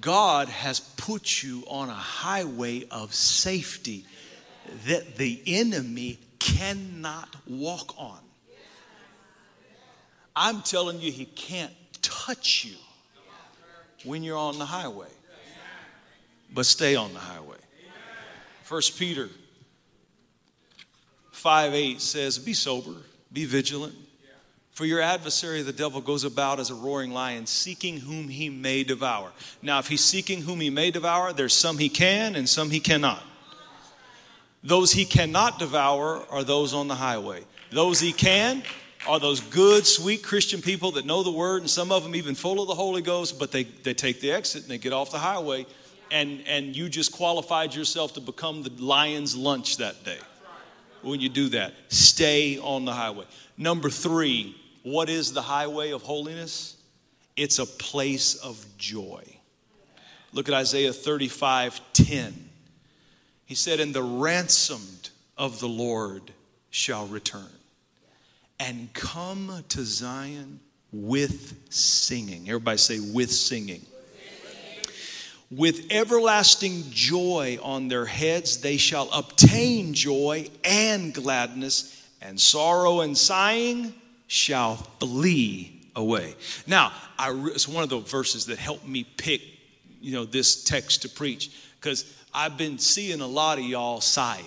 God 0.00 0.48
has 0.48 0.80
put 0.80 1.42
you 1.42 1.62
on 1.68 1.90
a 1.90 1.92
highway 1.92 2.84
of 2.90 3.12
safety 3.12 4.06
that 4.86 5.16
the 5.16 5.42
enemy 5.46 6.18
cannot 6.40 7.36
walk 7.46 7.94
on. 7.96 8.18
I'm 10.34 10.62
telling 10.62 11.00
you, 11.00 11.12
he 11.12 11.26
can't 11.26 11.72
touch 12.02 12.64
you 12.64 12.76
when 14.04 14.22
you're 14.22 14.38
on 14.38 14.58
the 14.58 14.64
highway. 14.64 15.08
But 16.52 16.66
stay 16.66 16.96
on 16.96 17.12
the 17.12 17.20
highway. 17.20 17.58
First 18.64 18.98
Peter 18.98 19.28
5 21.32 21.74
8 21.74 22.00
says, 22.00 22.38
Be 22.38 22.54
sober, 22.54 22.94
be 23.32 23.44
vigilant. 23.44 23.94
For 24.72 24.86
your 24.86 25.00
adversary, 25.00 25.62
the 25.62 25.72
devil, 25.72 26.00
goes 26.00 26.24
about 26.24 26.58
as 26.58 26.70
a 26.70 26.74
roaring 26.74 27.10
lion, 27.10 27.46
seeking 27.46 27.98
whom 27.98 28.28
he 28.28 28.48
may 28.48 28.82
devour. 28.82 29.30
Now, 29.60 29.78
if 29.78 29.88
he's 29.88 30.02
seeking 30.02 30.40
whom 30.42 30.60
he 30.60 30.70
may 30.70 30.90
devour, 30.90 31.32
there's 31.32 31.52
some 31.52 31.76
he 31.76 31.88
can 31.88 32.34
and 32.34 32.48
some 32.48 32.70
he 32.70 32.80
cannot. 32.80 33.22
Those 34.62 34.92
he 34.92 35.04
cannot 35.04 35.58
devour 35.58 36.24
are 36.30 36.44
those 36.44 36.74
on 36.74 36.88
the 36.88 36.94
highway. 36.94 37.44
Those 37.70 38.00
he 38.00 38.12
can 38.12 38.62
are 39.08 39.18
those 39.18 39.40
good, 39.40 39.86
sweet 39.86 40.22
Christian 40.22 40.60
people 40.60 40.92
that 40.92 41.06
know 41.06 41.22
the 41.22 41.30
word, 41.30 41.62
and 41.62 41.70
some 41.70 41.90
of 41.90 42.02
them 42.02 42.14
even 42.14 42.34
full 42.34 42.60
of 42.60 42.68
the 42.68 42.74
Holy 42.74 43.00
Ghost, 43.00 43.38
but 43.38 43.50
they, 43.50 43.64
they 43.64 43.94
take 43.94 44.20
the 44.20 44.30
exit 44.30 44.62
and 44.62 44.70
they 44.70 44.78
get 44.78 44.92
off 44.92 45.10
the 45.10 45.18
highway, 45.18 45.66
and, 46.10 46.42
and 46.46 46.76
you 46.76 46.88
just 46.88 47.12
qualified 47.12 47.74
yourself 47.74 48.12
to 48.14 48.20
become 48.20 48.62
the 48.62 48.70
lion's 48.82 49.34
lunch 49.34 49.78
that 49.78 50.04
day. 50.04 50.18
when 51.02 51.20
you 51.20 51.30
do 51.30 51.48
that. 51.50 51.72
Stay 51.88 52.58
on 52.58 52.84
the 52.84 52.92
highway. 52.92 53.24
Number 53.56 53.88
three, 53.88 54.54
what 54.82 55.08
is 55.08 55.32
the 55.32 55.42
highway 55.42 55.92
of 55.92 56.02
holiness? 56.02 56.76
It's 57.36 57.58
a 57.58 57.66
place 57.66 58.34
of 58.34 58.62
joy. 58.76 59.24
Look 60.32 60.48
at 60.48 60.54
Isaiah 60.54 60.92
35 60.92 61.80
10. 61.94 62.49
He 63.50 63.56
said, 63.56 63.80
And 63.80 63.92
the 63.92 64.04
ransomed 64.04 65.10
of 65.36 65.58
the 65.58 65.66
Lord 65.68 66.22
shall 66.70 67.08
return 67.08 67.50
and 68.60 68.92
come 68.92 69.64
to 69.70 69.84
Zion 69.84 70.60
with 70.92 71.58
singing. 71.68 72.48
Everybody 72.48 72.78
say, 72.78 73.00
with 73.00 73.32
singing. 73.32 73.84
With 75.50 75.90
everlasting 75.90 76.84
joy 76.90 77.58
on 77.60 77.88
their 77.88 78.04
heads, 78.06 78.58
they 78.58 78.76
shall 78.76 79.10
obtain 79.10 79.94
joy 79.94 80.48
and 80.62 81.12
gladness, 81.12 82.08
and 82.22 82.40
sorrow 82.40 83.00
and 83.00 83.18
sighing 83.18 83.92
shall 84.28 84.76
flee 85.00 85.88
away. 85.96 86.36
Now, 86.68 86.92
I, 87.18 87.32
it's 87.46 87.66
one 87.66 87.82
of 87.82 87.88
the 87.88 87.98
verses 87.98 88.46
that 88.46 88.58
helped 88.58 88.86
me 88.86 89.02
pick, 89.16 89.42
you 90.00 90.12
know, 90.12 90.24
this 90.24 90.62
text 90.62 91.02
to 91.02 91.08
preach 91.08 91.50
because 91.80 92.04
I've 92.32 92.56
been 92.56 92.78
seeing 92.78 93.20
a 93.20 93.26
lot 93.26 93.58
of 93.58 93.64
y'all 93.64 94.00
sighing. 94.00 94.44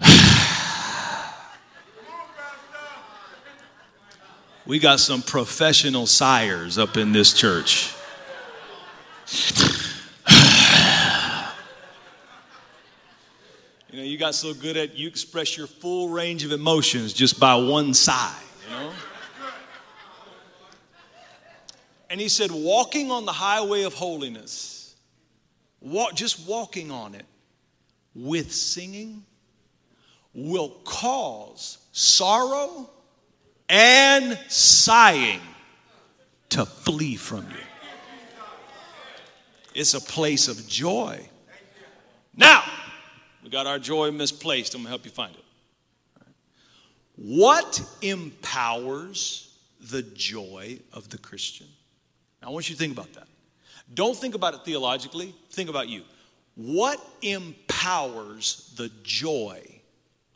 we 4.66 4.78
got 4.78 5.00
some 5.00 5.22
professional 5.22 6.06
sighers 6.06 6.76
up 6.76 6.98
in 6.98 7.12
this 7.12 7.32
church. 7.32 7.94
you 13.90 13.96
know, 13.96 14.02
you 14.02 14.18
got 14.18 14.34
so 14.34 14.52
good 14.52 14.76
at 14.76 14.98
you 14.98 15.08
express 15.08 15.56
your 15.56 15.66
full 15.66 16.10
range 16.10 16.44
of 16.44 16.52
emotions 16.52 17.14
just 17.14 17.40
by 17.40 17.54
one 17.54 17.94
sigh, 17.94 18.38
you 18.64 18.70
know? 18.76 18.92
And 22.10 22.20
he 22.20 22.28
said, 22.28 22.50
walking 22.50 23.10
on 23.10 23.24
the 23.24 23.32
highway 23.32 23.84
of 23.84 23.94
holiness, 23.94 24.83
walk, 25.84 26.14
just 26.14 26.48
walking 26.48 26.90
on 26.90 27.14
it 27.14 27.26
with 28.14 28.52
singing 28.52 29.24
will 30.34 30.70
cause 30.84 31.78
sorrow 31.92 32.90
and 33.68 34.38
sighing 34.48 35.40
to 36.50 36.66
flee 36.66 37.16
from 37.16 37.44
you. 37.50 37.64
It's 39.74 39.94
a 39.94 40.00
place 40.00 40.48
of 40.48 40.66
joy. 40.68 41.20
Now, 42.36 42.62
we 43.42 43.50
got 43.50 43.66
our 43.66 43.78
joy 43.78 44.10
misplaced. 44.10 44.74
I'm 44.74 44.80
going 44.80 44.86
to 44.86 44.90
help 44.90 45.04
you 45.04 45.10
find 45.10 45.34
it. 45.34 45.40
What 47.16 47.82
empowers 48.02 49.56
the 49.80 50.02
joy 50.02 50.78
of 50.92 51.10
the 51.10 51.18
Christian? 51.18 51.66
Now, 52.42 52.48
I 52.48 52.50
want 52.50 52.68
you 52.68 52.74
to 52.74 52.78
think 52.78 52.92
about 52.92 53.12
that. 53.14 53.28
Don't 53.92 54.16
think 54.16 54.34
about 54.34 54.54
it 54.54 54.64
theologically, 54.64 55.34
think 55.50 55.68
about 55.68 55.88
you. 55.88 56.02
What 56.56 57.04
empowers 57.22 58.72
the 58.76 58.90
joy 59.02 59.60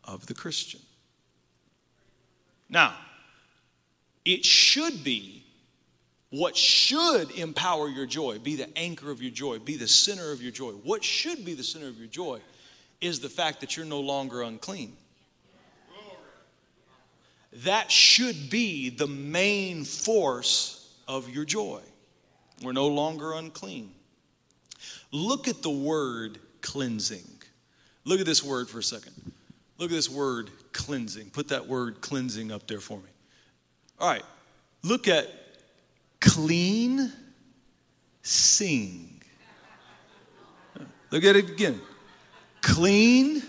of 0.05 0.27
the 0.27 0.35
Christian? 0.35 0.81
Now, 2.69 2.95
it 4.25 4.45
should 4.45 5.03
be 5.03 5.45
what 6.31 6.57
should 6.57 7.31
empower 7.31 7.89
your 7.89 8.05
joy, 8.05 8.39
be 8.39 8.57
the 8.57 8.69
anchor 8.77 9.11
of 9.11 9.23
your 9.23 9.31
joy, 9.31 9.59
be 9.59 9.77
the 9.77 9.89
center 9.89 10.31
of 10.31 10.43
your 10.43 10.53
joy. 10.53 10.73
What 10.73 11.03
should 11.03 11.45
be 11.45 11.55
the 11.55 11.63
center 11.63 11.89
of 11.89 11.99
your 11.99 12.09
joy 12.09 12.41
is 13.01 13.21
the 13.21 13.31
fact 13.31 13.61
that 13.61 13.77
you're 13.77 13.87
no 13.87 14.01
longer 14.01 14.43
unclean. 14.43 14.97
That 17.65 17.91
should 17.91 18.51
be 18.51 18.91
the 18.91 19.07
main 19.07 19.85
force 19.85 20.95
of 21.09 21.31
your 21.31 21.47
joy. 21.47 21.81
We're 22.63 22.73
no 22.73 22.89
longer 22.89 23.33
unclean. 23.35 23.93
Look 25.13 25.49
at 25.49 25.63
the 25.63 25.71
word 25.71 26.39
cleansing. 26.61 27.27
Look 28.05 28.21
at 28.21 28.27
this 28.27 28.43
word 28.43 28.69
for 28.69 28.79
a 28.79 28.83
second. 28.83 29.15
Look 29.79 29.91
at 29.91 29.95
this 29.95 30.11
word 30.11 30.51
cleansing. 30.73 31.31
Put 31.31 31.49
that 31.49 31.67
word 31.67 32.01
cleansing 32.01 32.51
up 32.51 32.67
there 32.67 32.81
for 32.81 32.99
me. 32.99 33.11
All 34.01 34.09
right, 34.09 34.25
look 34.83 35.09
at 35.09 35.29
clean 36.21 37.13
sing. 38.23 39.23
Look 41.11 41.25
at 41.25 41.37
it 41.37 41.49
again. 41.49 41.81
Clean 42.61 43.43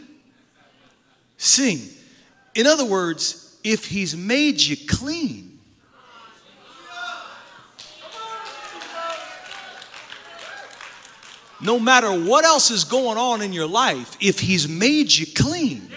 sing. 1.38 1.80
In 2.56 2.67
other 2.67 2.86
words, 2.86 3.58
if 3.63 3.86
he's 3.86 4.15
made 4.15 4.62
you 4.62 4.78
clean, 4.88 5.48
no 11.62 11.80
matter 11.80 12.12
what 12.12 12.45
else 12.45 12.72
is 12.72 12.84
going 12.84 13.17
on 13.17 13.41
in 13.41 13.54
your 13.54 13.67
life, 13.67 14.15
if 14.19 14.39
he's 14.39 14.67
made 14.67 15.15
you 15.15 15.26
clean, 15.36 15.89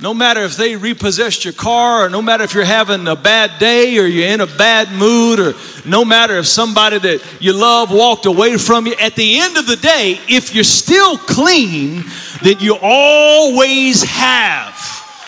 no 0.00 0.12
matter 0.12 0.42
if 0.42 0.56
they 0.56 0.74
repossessed 0.74 1.44
your 1.44 1.54
car, 1.54 2.06
or 2.06 2.10
no 2.10 2.20
matter 2.20 2.42
if 2.42 2.54
you're 2.54 2.64
having 2.64 3.06
a 3.06 3.14
bad 3.14 3.60
day, 3.60 3.96
or 3.98 4.04
you're 4.04 4.26
in 4.26 4.40
a 4.40 4.46
bad 4.46 4.90
mood, 4.90 5.38
or 5.38 5.54
no 5.86 6.04
matter 6.04 6.36
if 6.38 6.46
somebody 6.46 6.98
that 6.98 7.24
you 7.40 7.52
love 7.52 7.92
walked 7.92 8.26
away 8.26 8.56
from 8.56 8.86
you, 8.86 8.94
at 9.00 9.14
the 9.14 9.38
end 9.38 9.56
of 9.56 9.66
the 9.66 9.76
day, 9.76 10.18
if 10.28 10.54
you're 10.54 10.64
still 10.64 11.16
clean, 11.18 12.02
then 12.42 12.58
you 12.58 12.76
always 12.82 14.02
have, 14.02 14.74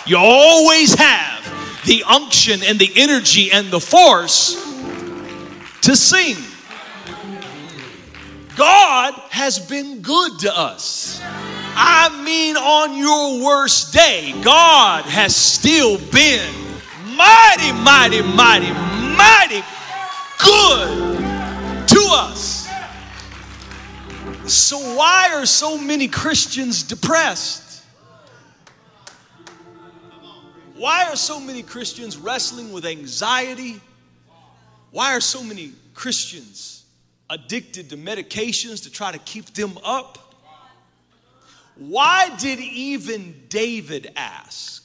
you 0.07 0.17
always 0.19 0.93
have 0.95 1.83
the 1.87 2.03
unction 2.09 2.61
and 2.65 2.79
the 2.79 2.91
energy 2.97 3.53
and 3.53 3.71
the 3.71 3.81
force 3.81 4.55
to 5.83 5.95
sing. 5.95 6.37
God 8.57 9.15
has 9.31 9.59
been 9.59 10.01
good 10.01 10.39
to 10.41 10.57
us. 10.57 11.21
I 11.77 12.23
mean, 12.25 12.57
on 12.57 12.97
your 12.97 13.45
worst 13.45 13.93
day, 13.93 14.33
God 14.43 15.05
has 15.07 15.35
still 15.35 15.99
been 15.99 16.55
mighty, 17.17 17.73
mighty, 17.73 18.23
mighty, 18.23 18.71
mighty 19.17 19.63
good 20.39 21.19
to 21.89 22.09
us. 22.13 22.69
So, 24.47 24.79
why 24.97 25.31
are 25.33 25.47
so 25.47 25.77
many 25.79 26.07
Christians 26.07 26.83
depressed? 26.83 27.83
Why 30.77 31.09
are 31.09 31.17
so 31.17 31.41
many 31.41 31.63
Christians 31.63 32.17
wrestling 32.17 32.73
with 32.73 32.85
anxiety? 32.85 33.81
Why 34.91 35.15
are 35.17 35.21
so 35.21 35.43
many 35.43 35.73
Christians 35.95 36.74
addicted 37.31 37.91
to 37.91 37.97
medications 37.97 38.83
to 38.85 38.91
try 38.91 39.13
to 39.13 39.19
keep 39.19 39.47
them 39.55 39.79
up? 39.85 40.19
Why 41.77 42.31
did 42.39 42.61
even 42.61 43.35
David 43.49 44.13
ask, 44.17 44.85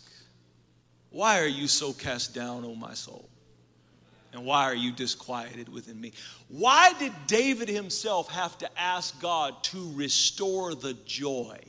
Why 1.12 1.40
are 1.40 1.48
you 1.48 1.68
so 1.68 1.94
cast 1.94 2.34
down, 2.34 2.66
O 2.66 2.76
my 2.76 2.94
soul? 2.94 3.30
And 4.32 4.46
why 4.46 4.66
are 4.66 4.76
you 4.76 4.92
disquieted 4.92 5.70
within 5.70 6.00
me? 6.00 6.14
Why 6.50 6.94
did 7.00 7.14
David 7.26 7.68
himself 7.68 8.30
have 8.30 8.58
to 8.60 8.80
ask 8.80 9.20
God 9.20 9.64
to 9.66 9.92
restore 9.96 10.76
the 10.76 10.94
joy 11.06 11.60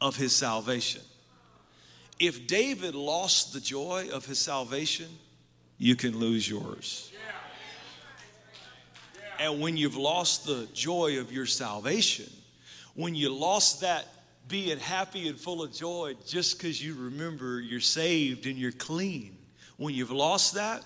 of 0.00 0.16
his 0.16 0.34
salvation? 0.36 1.00
If 2.18 2.46
David 2.46 2.94
lost 2.94 3.54
the 3.54 3.60
joy 3.60 4.08
of 4.12 4.26
his 4.26 4.38
salvation, 4.38 5.08
you 5.78 5.96
can 5.96 6.18
lose 6.18 6.48
yours. 6.48 7.09
And 9.40 9.58
when 9.58 9.78
you've 9.78 9.96
lost 9.96 10.46
the 10.46 10.68
joy 10.74 11.18
of 11.18 11.32
your 11.32 11.46
salvation, 11.46 12.30
when 12.94 13.14
you 13.14 13.30
lost 13.30 13.80
that 13.80 14.06
being 14.48 14.78
happy 14.78 15.28
and 15.28 15.40
full 15.40 15.62
of 15.62 15.72
joy 15.72 16.14
just 16.26 16.58
because 16.58 16.84
you 16.84 16.94
remember 16.94 17.58
you're 17.58 17.80
saved 17.80 18.44
and 18.44 18.58
you're 18.58 18.70
clean. 18.70 19.34
When 19.78 19.94
you've 19.94 20.10
lost 20.10 20.54
that, 20.54 20.84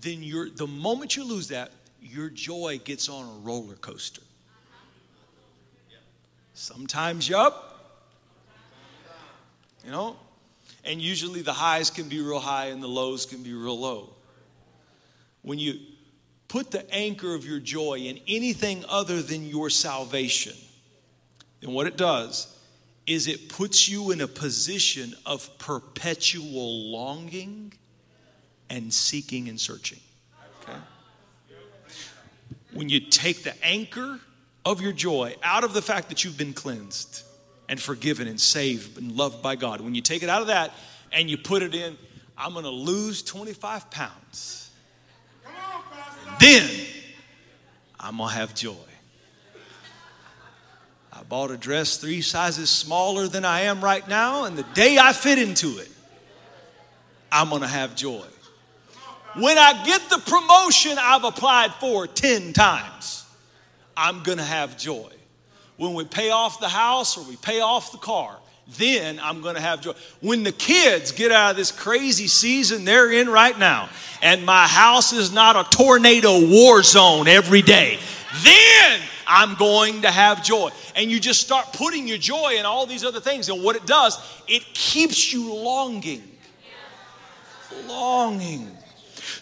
then 0.00 0.22
you're, 0.22 0.48
the 0.48 0.68
moment 0.68 1.16
you 1.16 1.24
lose 1.24 1.48
that, 1.48 1.72
your 2.00 2.28
joy 2.28 2.78
gets 2.84 3.08
on 3.08 3.24
a 3.24 3.38
roller 3.40 3.74
coaster. 3.74 4.22
Sometimes 6.54 7.28
you're 7.28 7.40
up, 7.40 8.06
you 9.84 9.90
know, 9.90 10.16
and 10.84 11.02
usually 11.02 11.42
the 11.42 11.52
highs 11.52 11.90
can 11.90 12.08
be 12.08 12.20
real 12.20 12.38
high 12.38 12.66
and 12.66 12.80
the 12.80 12.88
lows 12.88 13.26
can 13.26 13.42
be 13.42 13.52
real 13.52 13.78
low. 13.78 14.10
When 15.42 15.58
you 15.58 15.80
put 16.48 16.70
the 16.70 16.88
anchor 16.94 17.34
of 17.34 17.44
your 17.44 17.60
joy 17.60 17.98
in 17.98 18.20
anything 18.26 18.84
other 18.88 19.22
than 19.22 19.46
your 19.46 19.70
salvation, 19.70 20.54
then 21.60 21.72
what 21.72 21.86
it 21.86 21.96
does 21.96 22.52
is 23.06 23.28
it 23.28 23.48
puts 23.48 23.88
you 23.88 24.10
in 24.10 24.20
a 24.20 24.26
position 24.26 25.14
of 25.24 25.58
perpetual 25.58 26.90
longing 26.90 27.72
and 28.68 28.92
seeking 28.92 29.48
and 29.48 29.60
searching. 29.60 30.00
Okay? 30.62 30.78
When 32.74 32.88
you 32.88 33.00
take 33.00 33.44
the 33.44 33.54
anchor 33.64 34.20
of 34.64 34.80
your 34.80 34.92
joy 34.92 35.36
out 35.42 35.62
of 35.62 35.72
the 35.72 35.82
fact 35.82 36.08
that 36.08 36.24
you've 36.24 36.36
been 36.36 36.52
cleansed, 36.52 37.22
and 37.68 37.80
forgiven 37.80 38.28
and 38.28 38.40
saved 38.40 38.98
and 38.98 39.12
loved 39.12 39.42
by 39.42 39.56
God. 39.56 39.80
When 39.80 39.94
you 39.94 40.02
take 40.02 40.22
it 40.22 40.28
out 40.28 40.40
of 40.40 40.48
that 40.48 40.72
and 41.12 41.28
you 41.28 41.36
put 41.36 41.62
it 41.62 41.74
in, 41.74 41.96
I'm 42.36 42.52
to 42.52 42.68
lose 42.68 43.22
25 43.22 43.90
pounds. 43.90 44.65
Then 46.40 46.68
I'm 47.98 48.16
going 48.16 48.30
to 48.30 48.36
have 48.36 48.54
joy. 48.54 48.74
I 51.12 51.22
bought 51.22 51.50
a 51.50 51.56
dress 51.56 51.96
three 51.96 52.20
sizes 52.20 52.68
smaller 52.68 53.26
than 53.26 53.44
I 53.44 53.62
am 53.62 53.82
right 53.82 54.06
now, 54.06 54.44
and 54.44 54.56
the 54.56 54.66
day 54.74 54.98
I 54.98 55.12
fit 55.12 55.38
into 55.38 55.78
it, 55.78 55.88
I'm 57.32 57.48
going 57.48 57.62
to 57.62 57.68
have 57.68 57.96
joy. 57.96 58.26
When 59.34 59.58
I 59.58 59.84
get 59.84 60.08
the 60.08 60.18
promotion 60.18 60.96
I've 60.98 61.24
applied 61.24 61.72
for 61.74 62.06
10 62.06 62.52
times, 62.52 63.24
I'm 63.96 64.22
going 64.22 64.38
to 64.38 64.44
have 64.44 64.78
joy. 64.78 65.10
When 65.76 65.94
we 65.94 66.04
pay 66.04 66.30
off 66.30 66.60
the 66.60 66.68
house 66.68 67.18
or 67.18 67.28
we 67.28 67.36
pay 67.36 67.60
off 67.60 67.92
the 67.92 67.98
car, 67.98 68.38
then 68.76 69.20
I'm 69.22 69.42
going 69.42 69.54
to 69.54 69.60
have 69.60 69.80
joy. 69.80 69.92
When 70.20 70.42
the 70.42 70.52
kids 70.52 71.12
get 71.12 71.30
out 71.30 71.52
of 71.52 71.56
this 71.56 71.70
crazy 71.70 72.26
season 72.26 72.84
they're 72.84 73.12
in 73.12 73.28
right 73.28 73.56
now, 73.56 73.88
and 74.22 74.44
my 74.44 74.66
house 74.66 75.12
is 75.12 75.32
not 75.32 75.56
a 75.56 75.76
tornado 75.76 76.48
war 76.48 76.82
zone 76.82 77.28
every 77.28 77.62
day, 77.62 77.98
then 78.42 79.00
I'm 79.26 79.54
going 79.54 80.02
to 80.02 80.10
have 80.10 80.44
joy. 80.44 80.70
And 80.94 81.10
you 81.10 81.20
just 81.20 81.40
start 81.40 81.72
putting 81.72 82.08
your 82.08 82.18
joy 82.18 82.56
in 82.58 82.66
all 82.66 82.86
these 82.86 83.04
other 83.04 83.20
things. 83.20 83.48
And 83.48 83.62
what 83.62 83.76
it 83.76 83.86
does, 83.86 84.18
it 84.48 84.62
keeps 84.74 85.32
you 85.32 85.54
longing. 85.54 86.22
Longing. 87.86 88.70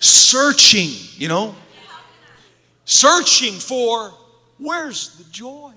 Searching, 0.01 0.91
you 1.17 1.29
know. 1.29 1.55
Searching 2.85 3.55
for 3.55 4.13
where's 4.59 5.17
the 5.17 5.25
joy? 5.31 5.73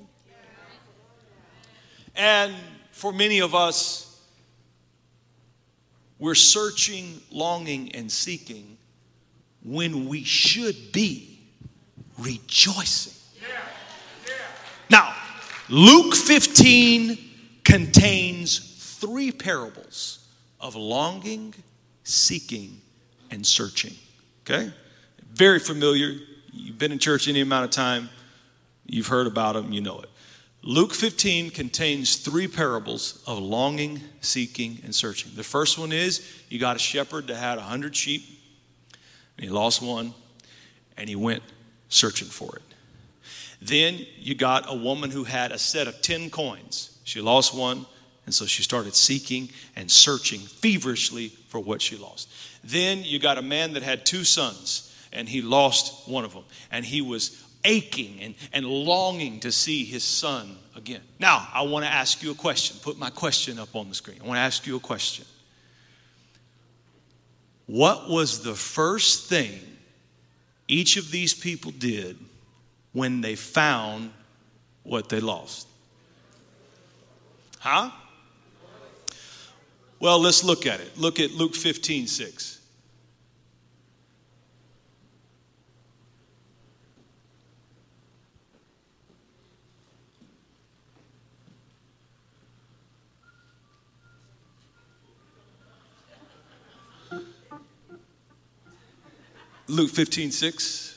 And 2.15 2.53
for 2.97 3.13
many 3.13 3.41
of 3.41 3.53
us, 3.53 4.19
we're 6.17 6.33
searching, 6.33 7.21
longing, 7.31 7.91
and 7.93 8.11
seeking 8.11 8.75
when 9.63 10.07
we 10.07 10.23
should 10.23 10.91
be 10.91 11.39
rejoicing. 12.17 13.13
Now, 14.89 15.13
Luke 15.69 16.15
15 16.15 17.19
contains 17.63 18.97
three 18.99 19.31
parables 19.31 20.27
of 20.59 20.75
longing, 20.75 21.53
seeking, 22.03 22.81
and 23.29 23.45
searching. 23.45 23.93
Okay? 24.41 24.73
Very 25.33 25.59
familiar. 25.59 26.15
You've 26.51 26.79
been 26.79 26.91
in 26.91 26.97
church 26.97 27.27
any 27.27 27.41
amount 27.41 27.65
of 27.65 27.69
time, 27.69 28.09
you've 28.87 29.07
heard 29.07 29.27
about 29.27 29.53
them, 29.53 29.71
you 29.71 29.81
know 29.81 29.99
it. 29.99 30.09
Luke 30.67 30.93
15 30.93 31.51
contains 31.51 32.17
three 32.17 32.45
parables 32.45 33.23
of 33.25 33.39
longing, 33.39 34.01
seeking, 34.19 34.81
and 34.83 34.93
searching. 34.93 35.31
The 35.33 35.41
first 35.41 35.77
one 35.77 35.93
is 35.93 36.29
you 36.49 36.59
got 36.59 36.75
a 36.75 36.79
shepherd 36.79 37.27
that 37.27 37.37
had 37.37 37.57
a 37.57 37.61
hundred 37.61 37.95
sheep, 37.95 38.25
and 39.37 39.45
he 39.45 39.49
lost 39.49 39.81
one, 39.81 40.13
and 40.97 41.07
he 41.07 41.15
went 41.15 41.41
searching 41.87 42.27
for 42.27 42.57
it. 42.57 42.63
Then 43.61 44.05
you 44.17 44.35
got 44.35 44.69
a 44.69 44.75
woman 44.75 45.09
who 45.09 45.23
had 45.23 45.53
a 45.53 45.57
set 45.57 45.87
of 45.87 46.01
10 46.01 46.31
coins. 46.31 46.99
She 47.05 47.21
lost 47.21 47.55
one, 47.55 47.85
and 48.25 48.35
so 48.35 48.45
she 48.45 48.61
started 48.61 48.93
seeking 48.93 49.47
and 49.77 49.89
searching 49.89 50.41
feverishly 50.41 51.29
for 51.47 51.61
what 51.61 51.81
she 51.81 51.95
lost. 51.95 52.29
Then 52.61 53.05
you 53.05 53.19
got 53.19 53.37
a 53.37 53.41
man 53.41 53.71
that 53.75 53.83
had 53.83 54.05
two 54.05 54.25
sons, 54.25 54.93
and 55.13 55.29
he 55.29 55.41
lost 55.41 56.09
one 56.09 56.25
of 56.25 56.33
them. 56.33 56.43
And 56.69 56.83
he 56.83 57.01
was 57.01 57.41
aching 57.67 58.19
and, 58.21 58.35
and 58.51 58.65
longing 58.65 59.39
to 59.41 59.51
see 59.51 59.83
his 59.83 60.03
son 60.03 60.57
again. 60.75 61.01
Now, 61.19 61.47
I 61.53 61.61
want 61.61 61.85
to 61.85 61.91
ask 61.91 62.23
you 62.23 62.31
a 62.31 62.35
question. 62.35 62.77
Put 62.81 62.97
my 62.97 63.11
question 63.11 63.59
up 63.59 63.75
on 63.75 63.89
the 63.89 63.95
screen. 63.95 64.17
I 64.23 64.25
want 64.25 64.37
to 64.37 64.41
ask 64.41 64.65
you 64.65 64.75
a 64.75 64.79
question. 64.79 65.25
What 67.67 68.09
was 68.09 68.41
the 68.41 68.55
first 68.55 69.29
thing 69.29 69.59
each 70.67 70.97
of 70.97 71.11
these 71.11 71.33
people 71.33 71.71
did 71.71 72.17
when 72.91 73.21
they 73.21 73.35
found 73.35 74.11
what 74.83 75.09
they 75.09 75.19
lost. 75.19 75.67
Huh? 77.59 77.91
Well, 79.99 80.19
let's 80.19 80.43
look 80.43 80.65
at 80.65 80.79
it. 80.79 80.97
Look 80.97 81.19
at 81.19 81.31
Luke 81.31 81.55
15 81.55 82.07
6. 82.07 82.56
Luke 99.67 99.91
15 99.91 100.31
6. 100.31 100.93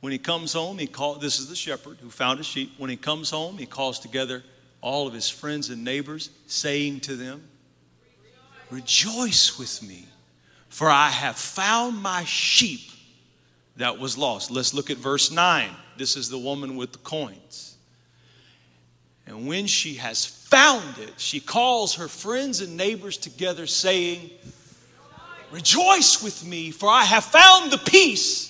When 0.00 0.12
he 0.12 0.18
comes 0.18 0.52
home, 0.52 0.78
he 0.78 0.86
call, 0.86 1.16
this 1.16 1.40
is 1.40 1.48
the 1.48 1.56
shepherd 1.56 1.98
who 2.00 2.08
found 2.08 2.38
his 2.38 2.46
sheep. 2.46 2.72
When 2.78 2.88
he 2.88 2.96
comes 2.96 3.30
home, 3.30 3.58
he 3.58 3.66
calls 3.66 3.98
together 3.98 4.44
all 4.80 5.08
of 5.08 5.12
his 5.12 5.28
friends 5.28 5.70
and 5.70 5.82
neighbors, 5.82 6.30
saying 6.46 7.00
to 7.00 7.16
them, 7.16 7.42
Rejoice 8.70 9.58
with 9.58 9.82
me, 9.82 10.06
for 10.68 10.88
I 10.88 11.08
have 11.08 11.36
found 11.36 12.00
my 12.00 12.24
sheep 12.24 12.90
that 13.76 13.98
was 13.98 14.16
lost. 14.16 14.50
Let's 14.50 14.72
look 14.72 14.90
at 14.90 14.98
verse 14.98 15.30
9. 15.30 15.70
This 15.96 16.16
is 16.16 16.28
the 16.28 16.38
woman 16.38 16.76
with 16.76 16.92
the 16.92 16.98
coins. 16.98 17.76
And 19.26 19.46
when 19.46 19.66
she 19.66 19.94
has 19.94 20.24
found 20.24 20.98
it, 20.98 21.14
she 21.16 21.40
calls 21.40 21.96
her 21.96 22.08
friends 22.08 22.60
and 22.60 22.76
neighbors 22.76 23.16
together, 23.16 23.66
saying, 23.66 24.30
Rejoice 25.50 26.22
with 26.22 26.46
me, 26.46 26.70
for 26.70 26.88
I 26.88 27.04
have 27.04 27.24
found 27.24 27.72
the 27.72 27.78
piece 27.78 28.48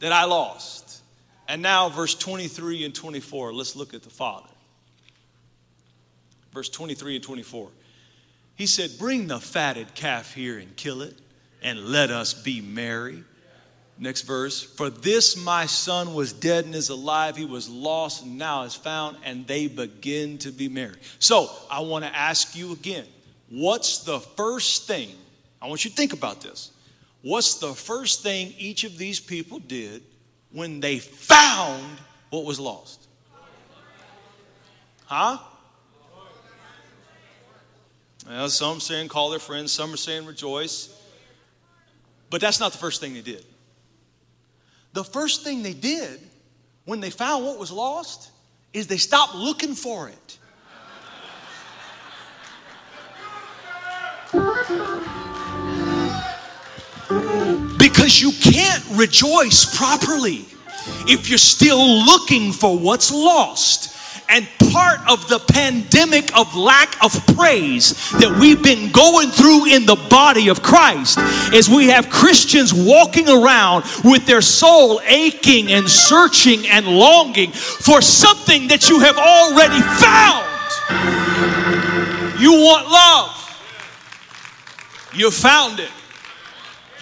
that 0.00 0.12
I 0.12 0.24
lost. 0.24 1.00
And 1.48 1.62
now, 1.62 1.88
verse 1.88 2.14
23 2.14 2.84
and 2.84 2.94
24, 2.94 3.52
let's 3.52 3.76
look 3.76 3.94
at 3.94 4.02
the 4.02 4.10
Father. 4.10 4.48
Verse 6.52 6.68
23 6.68 7.16
and 7.16 7.24
24. 7.24 7.68
He 8.54 8.66
said, 8.66 8.90
Bring 8.98 9.26
the 9.26 9.38
fatted 9.38 9.94
calf 9.94 10.34
here 10.34 10.58
and 10.58 10.76
kill 10.76 11.02
it, 11.02 11.18
and 11.62 11.86
let 11.86 12.10
us 12.10 12.34
be 12.34 12.60
merry. 12.60 13.24
Next 13.98 14.22
verse. 14.22 14.62
For 14.62 14.90
this 14.90 15.36
my 15.36 15.66
son 15.66 16.14
was 16.14 16.32
dead 16.32 16.64
and 16.64 16.74
is 16.74 16.88
alive. 16.88 17.36
He 17.36 17.44
was 17.44 17.68
lost 17.68 18.24
and 18.24 18.36
now 18.36 18.64
is 18.64 18.74
found, 18.74 19.16
and 19.24 19.46
they 19.46 19.68
begin 19.68 20.38
to 20.38 20.50
be 20.50 20.68
merry. 20.68 20.96
So 21.18 21.48
I 21.70 21.80
want 21.80 22.04
to 22.04 22.14
ask 22.14 22.56
you 22.56 22.72
again 22.72 23.04
what's 23.48 23.98
the 23.98 24.20
first 24.20 24.86
thing? 24.86 25.10
I 25.62 25.68
want 25.68 25.84
you 25.84 25.90
to 25.90 25.96
think 25.96 26.12
about 26.12 26.40
this. 26.40 26.72
What's 27.22 27.60
the 27.60 27.72
first 27.72 28.24
thing 28.24 28.52
each 28.58 28.82
of 28.82 28.98
these 28.98 29.20
people 29.20 29.60
did 29.60 30.02
when 30.50 30.80
they 30.80 30.98
found 30.98 31.84
what 32.30 32.44
was 32.44 32.58
lost? 32.58 33.06
Huh? 35.04 35.38
Well, 38.26 38.48
some 38.48 38.78
are 38.78 38.80
saying 38.80 39.08
call 39.08 39.30
their 39.30 39.38
friends, 39.38 39.70
some 39.70 39.94
are 39.94 39.96
saying 39.96 40.26
rejoice. 40.26 40.98
But 42.28 42.40
that's 42.40 42.58
not 42.58 42.72
the 42.72 42.78
first 42.78 43.00
thing 43.00 43.14
they 43.14 43.20
did. 43.20 43.44
The 44.94 45.04
first 45.04 45.44
thing 45.44 45.62
they 45.62 45.74
did 45.74 46.20
when 46.86 47.00
they 47.00 47.10
found 47.10 47.44
what 47.44 47.58
was 47.58 47.70
lost 47.70 48.30
is 48.72 48.88
they 48.88 48.96
stopped 48.96 49.34
looking 49.36 49.74
for 49.74 50.08
it. 50.08 50.38
Because 57.78 58.20
you 58.20 58.32
can't 58.32 58.84
rejoice 58.92 59.76
properly 59.76 60.44
if 61.06 61.28
you're 61.28 61.38
still 61.38 62.04
looking 62.04 62.52
for 62.52 62.78
what's 62.78 63.12
lost. 63.12 63.90
And 64.28 64.48
part 64.72 65.00
of 65.10 65.28
the 65.28 65.38
pandemic 65.38 66.34
of 66.34 66.54
lack 66.56 66.96
of 67.04 67.12
praise 67.36 68.10
that 68.12 68.38
we've 68.40 68.62
been 68.62 68.90
going 68.90 69.28
through 69.28 69.66
in 69.66 69.84
the 69.84 69.96
body 70.08 70.48
of 70.48 70.62
Christ 70.62 71.18
is 71.52 71.68
we 71.68 71.88
have 71.88 72.08
Christians 72.08 72.72
walking 72.72 73.28
around 73.28 73.84
with 74.04 74.24
their 74.24 74.40
soul 74.40 75.02
aching 75.04 75.70
and 75.70 75.86
searching 75.88 76.66
and 76.66 76.86
longing 76.86 77.52
for 77.52 78.00
something 78.00 78.68
that 78.68 78.88
you 78.88 79.00
have 79.00 79.18
already 79.18 79.80
found. 80.00 80.48
You 82.40 82.52
want 82.52 82.88
love, 82.88 83.36
you 85.12 85.30
found 85.30 85.78
it. 85.78 85.90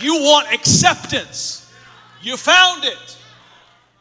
You 0.01 0.15
want 0.23 0.53
acceptance. 0.53 1.73
You 2.23 2.37
found 2.37 2.85
it. 2.85 3.19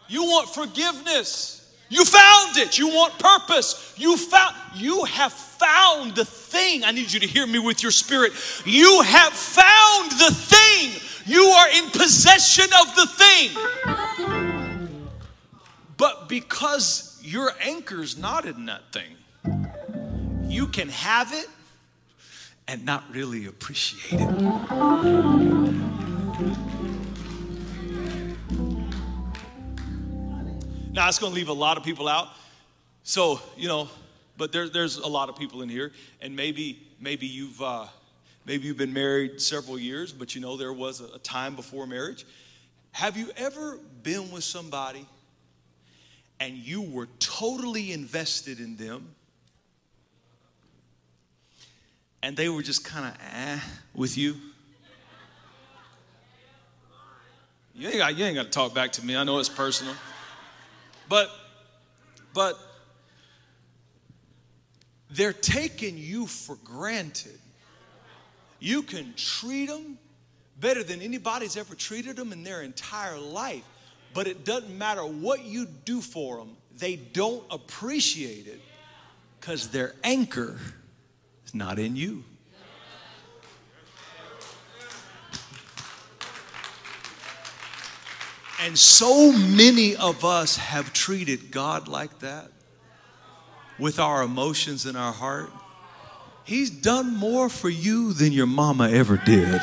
You 0.08 0.24
want 0.24 0.50
forgiveness. 0.50 1.56
You 1.90 2.06
found 2.06 2.58
it. 2.58 2.78
You 2.78 2.90
want 2.90 3.18
purpose. 3.18 3.94
You 3.98 4.18
found 4.18 4.56
you 4.76 5.06
have 5.06 5.34
found 5.34 6.16
the 6.16 6.26
thing. 6.26 6.84
I 6.84 6.92
need 6.92 7.12
you 7.12 7.20
to 7.20 7.28
hear 7.28 7.48
me 7.48 7.60
with 7.60 7.82
your 7.84 7.92
spirit. 7.92 8.34
You 8.66 9.02
have 9.02 9.34
found 9.34 10.12
the 10.12 10.34
thing. 10.34 10.92
You 11.26 11.44
are 11.44 11.70
in 11.70 11.90
possession 11.90 12.66
of 12.82 12.96
the 12.96 13.08
thing. 13.08 13.52
But 15.98 16.30
because 16.30 17.20
your 17.22 17.52
anchor's 17.62 18.18
not 18.18 18.46
in 18.46 18.66
that 18.66 18.82
thing. 18.92 19.18
You 20.48 20.68
can 20.68 20.90
have 20.90 21.34
it 21.34 21.48
and 22.68 22.86
not 22.86 23.04
really 23.12 23.46
appreciate 23.48 24.22
it. 24.22 25.89
Now, 31.00 31.08
it's 31.08 31.18
going 31.18 31.32
to 31.32 31.36
leave 31.36 31.48
a 31.48 31.54
lot 31.54 31.78
of 31.78 31.86
people 31.86 32.10
out. 32.10 32.28
So, 33.04 33.40
you 33.56 33.70
know, 33.70 33.88
but 34.36 34.52
there, 34.52 34.68
there's 34.68 34.98
a 34.98 35.08
lot 35.08 35.30
of 35.30 35.38
people 35.38 35.62
in 35.62 35.70
here, 35.70 35.94
and 36.20 36.36
maybe 36.36 36.78
maybe 37.00 37.26
you've 37.26 37.62
uh, 37.62 37.86
maybe 38.46 38.68
you've 38.68 38.76
been 38.76 38.92
married 38.92 39.40
several 39.40 39.80
years, 39.80 40.12
but 40.12 40.36
you 40.36 40.42
know 40.42 40.58
there 40.58 40.74
was 40.74 41.00
a, 41.00 41.18
time 41.20 41.56
before 41.56 41.88
marriage. 41.88 42.26
Have 42.92 43.16
you 43.16 43.30
ever 43.38 43.80
been 44.04 44.30
with 44.30 44.44
somebody 44.44 45.06
and 46.42 46.56
you 46.56 46.82
were 46.82 47.08
totally 47.20 47.94
invested 47.94 48.60
in 48.60 48.76
them, 48.76 49.08
and 52.22 52.36
they 52.36 52.50
were 52.50 52.62
just 52.62 52.84
kind 52.84 53.06
of 53.06 53.14
eh 53.34 53.60
with 53.96 54.18
you? 54.18 54.36
You 57.74 57.88
ain't, 57.88 57.98
got, 58.00 58.18
you 58.18 58.26
ain't 58.26 58.36
got 58.36 58.44
to 58.44 58.50
talk 58.50 58.74
back 58.74 58.92
to 58.92 59.06
me. 59.06 59.16
I 59.16 59.24
know 59.24 59.40
it's 59.40 59.48
personal. 59.48 59.96
But, 61.10 61.32
but 62.34 62.58
they're 65.10 65.34
taking 65.34 65.98
you 65.98 66.28
for 66.28 66.56
granted. 66.64 67.40
You 68.60 68.84
can 68.84 69.14
treat 69.16 69.68
them 69.68 69.98
better 70.60 70.84
than 70.84 71.02
anybody's 71.02 71.58
ever 71.58 71.74
treated 71.74 72.16
them 72.16 72.32
in 72.32 72.44
their 72.44 72.62
entire 72.62 73.18
life. 73.18 73.64
But 74.14 74.28
it 74.28 74.46
doesn't 74.46 74.78
matter 74.78 75.02
what 75.02 75.44
you 75.44 75.66
do 75.66 76.02
for 76.02 76.38
them, 76.38 76.56
they 76.78 76.96
don't 76.96 77.44
appreciate 77.50 78.48
it 78.48 78.62
because 79.40 79.70
their 79.70 79.96
anchor 80.04 80.60
is 81.46 81.56
not 81.56 81.80
in 81.80 81.96
you. 81.96 82.24
And 88.62 88.78
so 88.78 89.32
many 89.32 89.96
of 89.96 90.26
us 90.26 90.58
have 90.58 90.92
treated 90.92 91.50
God 91.52 91.88
like 91.88 92.20
that 92.20 92.52
with 93.80 94.00
our 94.00 94.22
emotions 94.22 94.86
in 94.86 94.96
our 94.96 95.14
heart. 95.14 95.50
He's 96.44 96.70
done 96.70 97.16
more 97.16 97.48
for 97.48 97.70
you 97.70 98.12
than 98.12 98.34
your 98.34 98.48
mama 98.48 98.90
ever 98.90 99.18
did. 99.18 99.62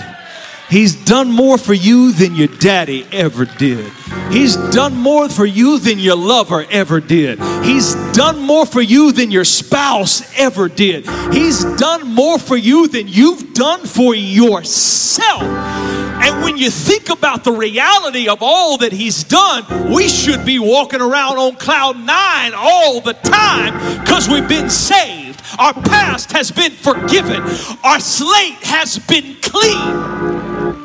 He's 0.71 0.95
done 1.05 1.31
more 1.31 1.59
for 1.59 1.75
you 1.75 2.13
than 2.13 2.35
your 2.35 2.49
daddy 2.49 3.07
ever 3.13 3.45
did. 3.45 3.93
He's 4.31 4.57
done 4.57 4.97
more 4.97 5.29
for 5.29 5.45
you 5.45 5.79
than 5.79 5.99
your 5.99 6.17
lover 6.17 6.65
ever 6.71 7.01
did. 7.01 7.39
He's 7.65 7.95
done 8.13 8.41
more 8.41 8.67
for 8.67 8.81
you 8.81 9.13
than 9.13 9.31
your 9.31 9.45
spouse 9.45 10.23
ever 10.39 10.69
did. 10.69 11.09
He's 11.33 11.65
done 11.77 12.09
more 12.09 12.39
for 12.39 12.57
you 12.57 12.89
than 12.89 13.07
you've 13.07 13.53
done 13.55 13.87
for 13.87 14.15
yourself. 14.15 15.43
And 16.23 16.43
when 16.43 16.57
you 16.57 16.71
think 16.71 17.11
about 17.11 17.45
the 17.45 17.53
reality 17.53 18.29
of 18.29 18.39
all 18.43 18.79
that 18.79 18.93
He's 18.93 19.25
done, 19.25 19.93
we 19.93 20.09
should 20.09 20.45
be 20.45 20.59
walking 20.59 21.01
around 21.01 21.39
on 21.39 21.57
cloud 21.57 21.99
nine 21.99 22.53
all 22.55 23.01
the 23.01 23.13
time 23.13 24.01
because 24.01 24.29
we've 24.29 24.49
been 24.49 24.71
saved. 24.71 25.43
Our 25.59 25.75
past 25.75 26.33
has 26.33 26.51
been 26.51 26.73
forgiven, 26.73 27.43
our 27.85 28.01
slate 28.01 28.63
has 28.63 28.99
been 28.99 29.37
clean. 29.43 30.77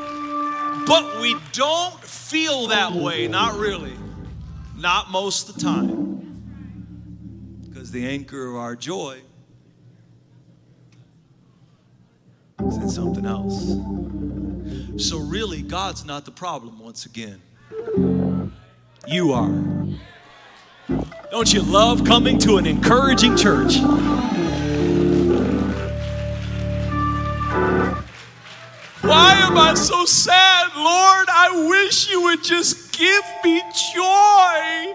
But 0.85 1.21
we 1.21 1.35
don't 1.53 1.99
feel 2.03 2.67
that 2.67 2.93
way, 2.93 3.27
not 3.27 3.57
really, 3.57 3.93
not 4.77 5.11
most 5.11 5.49
of 5.49 5.55
the 5.55 5.61
time. 5.61 6.11
Because 7.67 7.91
the 7.91 8.07
anchor 8.07 8.47
of 8.49 8.55
our 8.55 8.75
joy 8.75 9.19
is 12.67 12.77
in 12.77 12.89
something 12.89 13.25
else. 13.25 13.71
So, 14.97 15.19
really, 15.19 15.61
God's 15.61 16.05
not 16.05 16.25
the 16.25 16.31
problem 16.31 16.79
once 16.79 17.05
again. 17.05 17.41
You 19.07 19.31
are. 19.33 19.49
Don't 21.31 21.53
you 21.53 21.61
love 21.61 22.03
coming 22.03 22.37
to 22.39 22.57
an 22.57 22.65
encouraging 22.65 23.37
church? 23.37 23.77
Why 29.01 29.33
am 29.39 29.57
I 29.57 29.73
so 29.75 30.05
sad, 30.05 30.71
Lord? 30.75 31.27
I 31.29 31.67
wish 31.69 32.09
you 32.09 32.21
would 32.23 32.43
just 32.43 32.91
give 32.97 33.23
me 33.43 33.61
joy. 33.93 34.93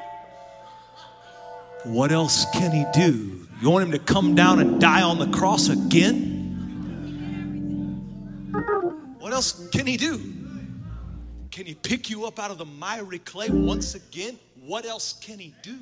What 1.84 2.12
else 2.12 2.44
can 2.52 2.70
he 2.72 2.84
do? 2.92 3.48
You 3.62 3.70
want 3.70 3.86
him 3.86 3.92
to 3.92 3.98
come 3.98 4.34
down 4.34 4.60
and 4.60 4.78
die 4.80 5.02
on 5.02 5.18
the 5.18 5.28
cross 5.28 5.68
again? 5.68 6.35
What 9.26 9.32
else 9.32 9.68
can 9.70 9.88
he 9.88 9.96
do? 9.96 10.20
Can 11.50 11.66
he 11.66 11.74
pick 11.74 12.08
you 12.10 12.26
up 12.26 12.38
out 12.38 12.52
of 12.52 12.58
the 12.58 12.64
miry 12.64 13.18
clay 13.18 13.48
once 13.50 13.96
again? 13.96 14.38
What 14.64 14.86
else 14.86 15.14
can 15.14 15.40
he 15.40 15.52
do? 15.62 15.76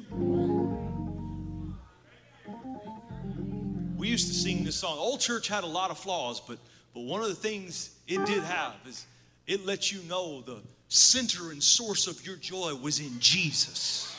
We 3.98 4.08
used 4.08 4.28
to 4.28 4.34
sing 4.34 4.64
this 4.64 4.76
song. 4.76 4.96
Old 4.96 5.20
church 5.20 5.46
had 5.46 5.62
a 5.62 5.66
lot 5.66 5.90
of 5.90 5.98
flaws, 5.98 6.40
but 6.40 6.58
but 6.94 7.02
one 7.02 7.20
of 7.20 7.28
the 7.28 7.34
things 7.34 7.94
it 8.08 8.24
did 8.24 8.42
have 8.44 8.76
is 8.88 9.04
it 9.46 9.66
lets 9.66 9.92
you 9.92 10.00
know 10.08 10.40
the 10.40 10.62
center 10.88 11.50
and 11.50 11.62
source 11.62 12.06
of 12.06 12.26
your 12.26 12.36
joy 12.36 12.74
was 12.74 12.98
in 12.98 13.20
Jesus. 13.20 14.16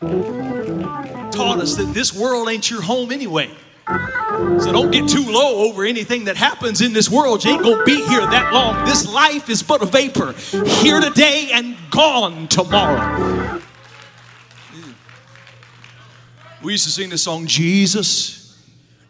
Taught 0.00 1.58
us 1.58 1.74
that 1.74 1.90
this 1.92 2.14
world 2.14 2.48
ain't 2.48 2.70
your 2.70 2.82
home 2.82 3.10
anyway. 3.10 3.50
So 3.86 4.72
don't 4.72 4.90
get 4.90 5.08
too 5.08 5.24
low 5.30 5.68
over 5.68 5.84
anything 5.84 6.24
that 6.24 6.36
happens 6.36 6.80
in 6.80 6.92
this 6.92 7.10
world. 7.10 7.44
You 7.44 7.52
ain't 7.52 7.62
gonna 7.62 7.84
be 7.84 7.96
here 8.06 8.20
that 8.20 8.52
long. 8.52 8.84
This 8.84 9.08
life 9.12 9.48
is 9.48 9.62
but 9.62 9.82
a 9.82 9.86
vapor, 9.86 10.32
here 10.80 11.00
today 11.00 11.50
and 11.52 11.76
gone 11.90 12.48
tomorrow. 12.48 13.60
We 16.62 16.72
used 16.72 16.84
to 16.84 16.90
sing 16.90 17.10
this 17.10 17.24
song, 17.24 17.46
Jesus, 17.46 18.56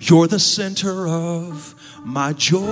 you're 0.00 0.26
the 0.26 0.38
center 0.38 1.06
of 1.06 1.74
my 2.02 2.32
joy. 2.32 2.62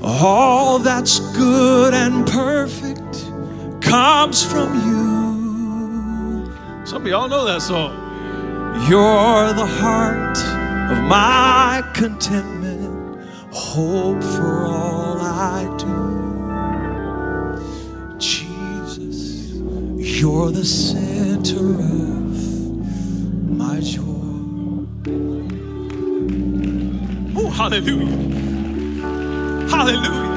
All 0.00 0.78
that's 0.78 1.18
good 1.36 1.92
and 1.92 2.26
perfect 2.26 3.82
comes 3.82 4.44
from 4.44 4.74
you. 4.88 5.23
Some 6.84 7.00
of 7.02 7.08
y'all 7.08 7.28
know 7.28 7.46
that 7.46 7.62
song. 7.62 7.92
You're 8.90 9.54
the 9.54 9.64
heart 9.64 10.36
of 10.92 11.02
my 11.04 11.82
contentment, 11.94 13.26
hope 13.50 14.22
for 14.22 14.66
all 14.66 15.16
I 15.18 15.64
do. 15.78 17.56
Jesus, 18.18 19.52
you're 19.96 20.50
the 20.50 20.64
center 20.64 21.74
of 21.74 22.36
my 23.48 23.80
joy. 23.80 24.02
Oh, 27.34 27.48
hallelujah. 27.48 28.06
Hallelujah. 29.70 30.33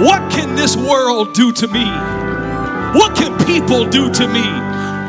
What 0.00 0.30
can 0.30 0.54
this 0.54 0.76
world 0.76 1.34
do 1.34 1.52
to 1.52 1.66
me? 1.66 1.84
What 2.94 3.16
can 3.16 3.36
people 3.46 3.84
do 3.84 4.12
to 4.12 4.28
me? 4.28 4.44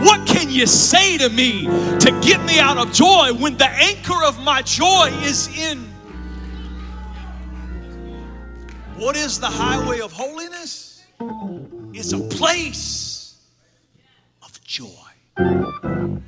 What 0.03 0.27
can 0.27 0.49
you 0.49 0.65
say 0.65 1.17
to 1.19 1.29
me 1.29 1.65
to 1.65 2.19
get 2.23 2.43
me 2.43 2.59
out 2.59 2.77
of 2.77 2.91
joy 2.91 3.33
when 3.33 3.55
the 3.57 3.69
anchor 3.69 4.23
of 4.25 4.39
my 4.39 4.63
joy 4.63 5.09
is 5.21 5.47
in? 5.55 5.77
What 8.97 9.15
is 9.15 9.39
the 9.39 9.47
highway 9.47 9.99
of 9.99 10.11
holiness? 10.11 11.05
It's 11.93 12.13
a 12.13 12.19
place 12.19 13.37
of 14.41 14.59
joy. 14.63 14.87
And 15.37 16.23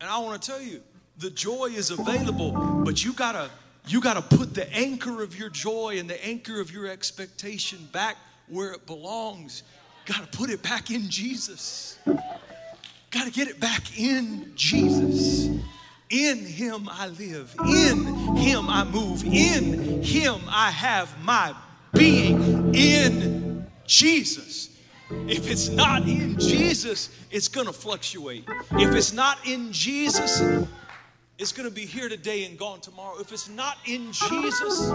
I 0.00 0.18
want 0.18 0.42
to 0.42 0.50
tell 0.50 0.60
you, 0.60 0.82
the 1.18 1.30
joy 1.30 1.66
is 1.66 1.90
available, 1.90 2.50
but 2.84 3.04
you 3.04 3.12
gotta 3.12 3.50
you 3.86 4.00
gotta 4.00 4.22
put 4.22 4.54
the 4.54 4.72
anchor 4.74 5.22
of 5.22 5.38
your 5.38 5.48
joy 5.48 5.98
and 5.98 6.08
the 6.10 6.24
anchor 6.24 6.60
of 6.60 6.72
your 6.72 6.86
expectation 6.86 7.88
back 7.92 8.16
where 8.48 8.72
it 8.72 8.86
belongs. 8.86 9.62
Gotta 10.04 10.26
put 10.26 10.50
it 10.50 10.62
back 10.62 10.90
in 10.90 11.08
Jesus. 11.08 11.98
Gotta 13.10 13.30
get 13.30 13.48
it 13.48 13.60
back 13.60 13.98
in 13.98 14.52
Jesus. 14.54 15.46
In 16.10 16.38
Him 16.38 16.88
I 16.90 17.08
live. 17.08 17.54
In 17.66 18.04
Him 18.36 18.68
I 18.68 18.84
move. 18.84 19.24
In 19.24 20.02
Him 20.02 20.40
I 20.48 20.70
have 20.70 21.16
my 21.24 21.54
being. 21.92 22.74
In 22.74 23.66
Jesus. 23.86 24.70
If 25.10 25.48
it's 25.50 25.68
not 25.68 26.02
in 26.02 26.38
Jesus, 26.38 27.10
it's 27.30 27.48
going 27.48 27.66
to 27.66 27.72
fluctuate. 27.72 28.44
If 28.72 28.94
it's 28.94 29.12
not 29.12 29.38
in 29.46 29.72
Jesus, 29.72 30.40
it's 31.38 31.52
going 31.52 31.68
to 31.68 31.74
be 31.74 31.84
here 31.84 32.08
today 32.08 32.44
and 32.44 32.58
gone 32.58 32.80
tomorrow. 32.80 33.18
If 33.20 33.30
it's 33.32 33.48
not 33.48 33.76
in 33.84 34.10
Jesus, 34.12 34.90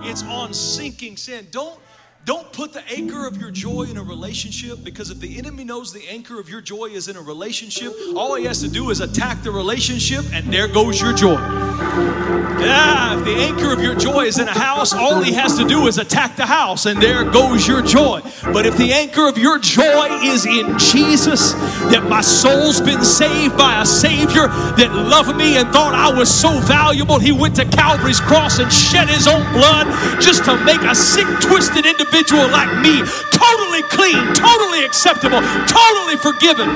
it's 0.00 0.22
on 0.24 0.52
sinking 0.52 1.16
sand. 1.16 1.50
Don't 1.52 1.78
don't 2.24 2.50
put 2.52 2.72
the 2.72 2.82
anchor 2.90 3.26
of 3.26 3.36
your 3.36 3.50
joy 3.50 3.82
in 3.82 3.98
a 3.98 4.02
relationship 4.02 4.82
because 4.82 5.10
if 5.10 5.20
the 5.20 5.36
enemy 5.36 5.62
knows 5.62 5.92
the 5.92 6.08
anchor 6.08 6.40
of 6.40 6.48
your 6.48 6.62
joy 6.62 6.86
is 6.86 7.08
in 7.08 7.16
a 7.16 7.20
relationship, 7.20 7.92
all 8.16 8.34
he 8.34 8.44
has 8.46 8.62
to 8.62 8.68
do 8.68 8.88
is 8.88 9.00
attack 9.00 9.42
the 9.42 9.50
relationship 9.50 10.24
and 10.32 10.50
there 10.50 10.66
goes 10.66 10.98
your 11.02 11.12
joy. 11.12 11.34
Yeah, 11.34 13.18
if 13.18 13.24
the 13.26 13.34
anchor 13.34 13.74
of 13.74 13.82
your 13.82 13.94
joy 13.94 14.24
is 14.24 14.38
in 14.38 14.48
a 14.48 14.58
house, 14.58 14.94
all 14.94 15.22
he 15.22 15.34
has 15.34 15.58
to 15.58 15.68
do 15.68 15.86
is 15.86 15.98
attack 15.98 16.36
the 16.36 16.46
house 16.46 16.86
and 16.86 17.02
there 17.02 17.24
goes 17.30 17.68
your 17.68 17.82
joy. 17.82 18.22
But 18.54 18.64
if 18.64 18.78
the 18.78 18.90
anchor 18.90 19.28
of 19.28 19.36
your 19.36 19.58
joy 19.58 20.08
is 20.22 20.46
in 20.46 20.78
Jesus, 20.78 21.52
that 21.92 22.06
my 22.08 22.22
soul's 22.22 22.80
been 22.80 23.04
saved 23.04 23.58
by 23.58 23.82
a 23.82 23.86
Savior 23.86 24.48
that 24.78 24.90
loved 24.94 25.36
me 25.36 25.58
and 25.58 25.68
thought 25.68 25.92
I 25.94 26.16
was 26.16 26.32
so 26.32 26.58
valuable, 26.60 27.18
he 27.18 27.32
went 27.32 27.56
to 27.56 27.66
Calvary's 27.66 28.20
cross 28.20 28.60
and 28.60 28.72
shed 28.72 29.10
his 29.10 29.26
own 29.26 29.42
blood 29.52 29.86
just 30.22 30.46
to 30.46 30.56
make 30.64 30.80
a 30.80 30.94
sick, 30.94 31.26
twisted 31.42 31.84
individual 31.84 32.13
individual 32.14 32.48
like 32.50 32.70
me, 32.80 33.02
totally 33.32 33.82
clean, 33.90 34.34
totally 34.34 34.84
acceptable, 34.84 35.40
totally 35.66 36.16
forgiven, 36.16 36.68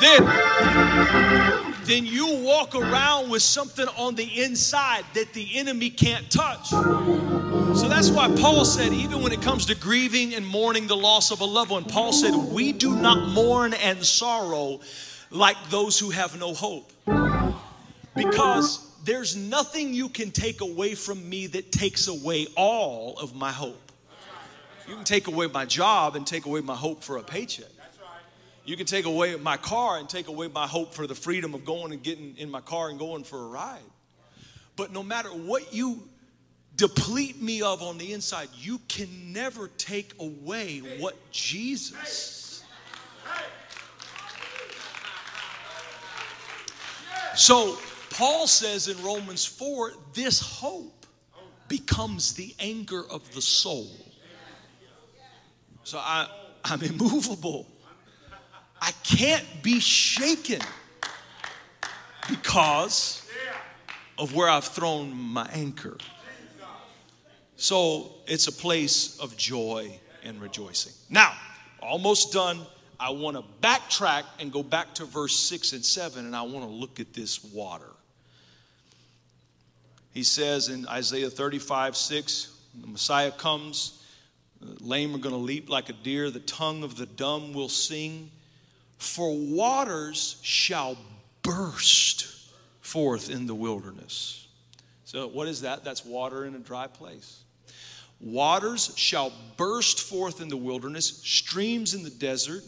then, 0.00 0.24
then 1.84 2.06
you 2.06 2.36
walk 2.42 2.74
around 2.74 3.30
with 3.30 3.42
something 3.42 3.86
on 3.98 4.14
the 4.14 4.42
inside 4.42 5.04
that 5.14 5.32
the 5.32 5.58
enemy 5.58 5.90
can't 5.90 6.30
touch. 6.30 6.68
So 6.68 7.88
that's 7.88 8.10
why 8.10 8.32
Paul 8.36 8.64
said, 8.64 8.92
even 8.92 9.22
when 9.22 9.32
it 9.32 9.42
comes 9.42 9.66
to 9.66 9.74
grieving 9.74 10.34
and 10.34 10.46
mourning 10.46 10.86
the 10.86 10.96
loss 10.96 11.30
of 11.30 11.40
a 11.40 11.44
loved 11.44 11.70
one, 11.70 11.84
Paul 11.84 12.12
said, 12.12 12.34
We 12.34 12.72
do 12.72 12.94
not 12.94 13.28
mourn 13.28 13.74
and 13.74 14.04
sorrow 14.04 14.80
like 15.30 15.56
those 15.70 15.98
who 15.98 16.10
have 16.10 16.38
no 16.38 16.54
hope. 16.54 16.92
Because 18.14 18.86
there's 19.04 19.34
nothing 19.34 19.94
you 19.94 20.08
can 20.08 20.30
take 20.30 20.60
away 20.60 20.94
from 20.94 21.28
me 21.28 21.48
that 21.48 21.72
takes 21.72 22.06
away 22.06 22.46
all 22.56 23.18
of 23.18 23.34
my 23.34 23.50
hope. 23.50 23.81
You 24.88 24.94
can 24.94 25.04
take 25.04 25.28
away 25.28 25.46
my 25.46 25.64
job 25.64 26.16
and 26.16 26.26
take 26.26 26.46
away 26.46 26.60
my 26.60 26.74
hope 26.74 27.02
for 27.02 27.16
a 27.16 27.22
paycheck. 27.22 27.66
You 28.64 28.76
can 28.76 28.86
take 28.86 29.06
away 29.06 29.36
my 29.36 29.56
car 29.56 29.98
and 29.98 30.08
take 30.08 30.28
away 30.28 30.48
my 30.48 30.66
hope 30.66 30.94
for 30.94 31.06
the 31.06 31.14
freedom 31.14 31.54
of 31.54 31.64
going 31.64 31.92
and 31.92 32.02
getting 32.02 32.36
in 32.36 32.50
my 32.50 32.60
car 32.60 32.90
and 32.90 32.98
going 32.98 33.24
for 33.24 33.38
a 33.38 33.48
ride. 33.48 33.80
But 34.76 34.92
no 34.92 35.02
matter 35.02 35.28
what 35.28 35.74
you 35.74 36.08
deplete 36.76 37.42
me 37.42 37.62
of 37.62 37.82
on 37.82 37.98
the 37.98 38.12
inside, 38.12 38.48
you 38.56 38.78
can 38.88 39.32
never 39.32 39.68
take 39.78 40.12
away 40.20 40.78
what 40.98 41.16
Jesus. 41.32 42.64
So 47.34 47.78
Paul 48.10 48.46
says 48.46 48.88
in 48.88 49.02
Romans 49.02 49.44
4 49.44 49.92
this 50.12 50.40
hope 50.40 51.06
becomes 51.68 52.34
the 52.34 52.54
anger 52.60 53.02
of 53.10 53.32
the 53.34 53.42
soul. 53.42 53.90
So 55.84 55.98
I, 55.98 56.28
I'm 56.64 56.82
immovable. 56.82 57.66
I 58.80 58.92
can't 59.04 59.44
be 59.62 59.80
shaken 59.80 60.60
because 62.28 63.26
of 64.18 64.34
where 64.34 64.48
I've 64.48 64.64
thrown 64.64 65.12
my 65.12 65.48
anchor. 65.52 65.96
So 67.56 68.12
it's 68.26 68.48
a 68.48 68.52
place 68.52 69.18
of 69.20 69.36
joy 69.36 69.98
and 70.24 70.40
rejoicing. 70.40 70.92
Now, 71.08 71.32
almost 71.80 72.32
done. 72.32 72.60
I 72.98 73.10
want 73.10 73.36
to 73.36 73.42
backtrack 73.60 74.24
and 74.38 74.52
go 74.52 74.62
back 74.62 74.94
to 74.94 75.04
verse 75.04 75.36
6 75.36 75.72
and 75.72 75.84
7, 75.84 76.24
and 76.24 76.36
I 76.36 76.42
want 76.42 76.64
to 76.64 76.70
look 76.70 77.00
at 77.00 77.12
this 77.12 77.42
water. 77.42 77.90
He 80.14 80.22
says 80.22 80.68
in 80.68 80.86
Isaiah 80.86 81.30
35 81.30 81.96
6, 81.96 82.56
the 82.80 82.86
Messiah 82.86 83.32
comes 83.32 84.01
lame 84.80 85.14
are 85.14 85.18
going 85.18 85.34
to 85.34 85.40
leap 85.40 85.68
like 85.68 85.88
a 85.88 85.92
deer, 85.92 86.30
the 86.30 86.40
tongue 86.40 86.82
of 86.82 86.96
the 86.96 87.06
dumb 87.06 87.52
will 87.52 87.68
sing. 87.68 88.30
For 88.98 89.34
waters 89.34 90.38
shall 90.42 90.96
burst 91.42 92.26
forth 92.80 93.30
in 93.30 93.46
the 93.46 93.54
wilderness. 93.54 94.46
So, 95.04 95.26
what 95.26 95.48
is 95.48 95.62
that? 95.62 95.84
That's 95.84 96.04
water 96.04 96.44
in 96.44 96.54
a 96.54 96.58
dry 96.58 96.86
place. 96.86 97.42
Waters 98.20 98.92
shall 98.96 99.32
burst 99.56 100.00
forth 100.00 100.40
in 100.40 100.48
the 100.48 100.56
wilderness, 100.56 101.20
streams 101.24 101.94
in 101.94 102.04
the 102.04 102.10
desert. 102.10 102.62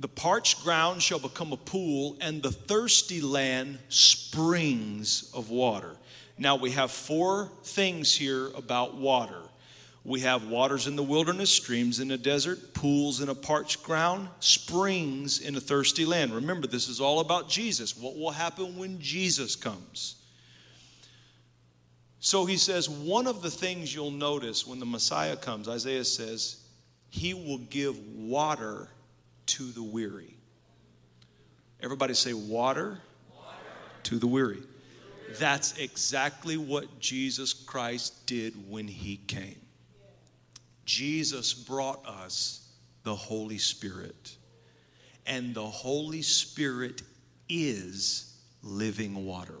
The 0.00 0.08
parched 0.08 0.64
ground 0.64 1.00
shall 1.00 1.20
become 1.20 1.52
a 1.52 1.56
pool, 1.56 2.16
and 2.20 2.42
the 2.42 2.50
thirsty 2.50 3.20
land 3.20 3.78
springs 3.88 5.30
of 5.32 5.50
water. 5.50 5.96
Now, 6.36 6.56
we 6.56 6.72
have 6.72 6.90
four 6.90 7.52
things 7.62 8.12
here 8.12 8.48
about 8.56 8.96
water 8.96 9.43
we 10.04 10.20
have 10.20 10.48
waters 10.48 10.86
in 10.86 10.96
the 10.96 11.02
wilderness, 11.02 11.50
streams 11.50 11.98
in 11.98 12.08
the 12.08 12.18
desert, 12.18 12.74
pools 12.74 13.22
in 13.22 13.30
a 13.30 13.34
parched 13.34 13.82
ground, 13.82 14.28
springs 14.38 15.40
in 15.40 15.56
a 15.56 15.60
thirsty 15.60 16.04
land. 16.04 16.34
Remember, 16.34 16.66
this 16.66 16.88
is 16.88 17.00
all 17.00 17.20
about 17.20 17.48
Jesus. 17.48 17.96
What 17.96 18.14
will 18.14 18.30
happen 18.30 18.76
when 18.76 19.00
Jesus 19.00 19.56
comes? 19.56 20.16
So 22.20 22.44
he 22.44 22.58
says, 22.58 22.88
one 22.88 23.26
of 23.26 23.40
the 23.40 23.50
things 23.50 23.94
you'll 23.94 24.10
notice 24.10 24.66
when 24.66 24.78
the 24.78 24.86
Messiah 24.86 25.36
comes, 25.36 25.68
Isaiah 25.68 26.04
says, 26.04 26.58
he 27.08 27.32
will 27.32 27.58
give 27.58 27.98
water 28.14 28.90
to 29.46 29.62
the 29.70 29.82
weary. 29.82 30.36
Everybody 31.80 32.12
say, 32.12 32.34
water, 32.34 33.00
water. 33.34 33.56
to 34.04 34.18
the 34.18 34.26
weary. 34.26 34.62
That's 35.38 35.78
exactly 35.78 36.58
what 36.58 36.98
Jesus 37.00 37.54
Christ 37.54 38.26
did 38.26 38.54
when 38.70 38.86
he 38.86 39.16
came. 39.16 39.63
Jesus 40.84 41.54
brought 41.54 42.04
us 42.06 42.68
the 43.04 43.14
Holy 43.14 43.58
Spirit. 43.58 44.36
And 45.26 45.54
the 45.54 45.64
Holy 45.64 46.22
Spirit 46.22 47.02
is 47.48 48.36
living 48.62 49.24
water. 49.24 49.54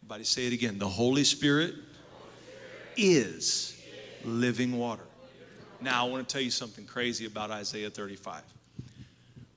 Everybody 0.00 0.24
say 0.24 0.46
it 0.46 0.52
again. 0.52 0.78
The 0.78 0.88
Holy 0.88 1.24
Spirit 1.24 1.74
is 2.96 3.80
living 4.24 4.78
water. 4.78 5.02
Now, 5.80 6.06
I 6.06 6.08
want 6.08 6.26
to 6.26 6.32
tell 6.32 6.42
you 6.42 6.50
something 6.50 6.86
crazy 6.86 7.26
about 7.26 7.50
Isaiah 7.50 7.90
35. 7.90 8.42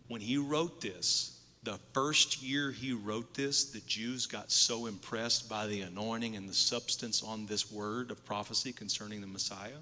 When 0.07 0.21
he 0.21 0.37
wrote 0.37 0.81
this, 0.81 1.39
the 1.63 1.79
first 1.93 2.41
year 2.41 2.71
he 2.71 2.93
wrote 2.93 3.33
this, 3.33 3.65
the 3.65 3.79
Jews 3.81 4.25
got 4.25 4.51
so 4.51 4.87
impressed 4.87 5.47
by 5.47 5.67
the 5.67 5.81
anointing 5.81 6.35
and 6.35 6.49
the 6.49 6.53
substance 6.53 7.23
on 7.23 7.45
this 7.45 7.71
word 7.71 8.11
of 8.11 8.25
prophecy 8.25 8.71
concerning 8.73 9.21
the 9.21 9.27
Messiah 9.27 9.77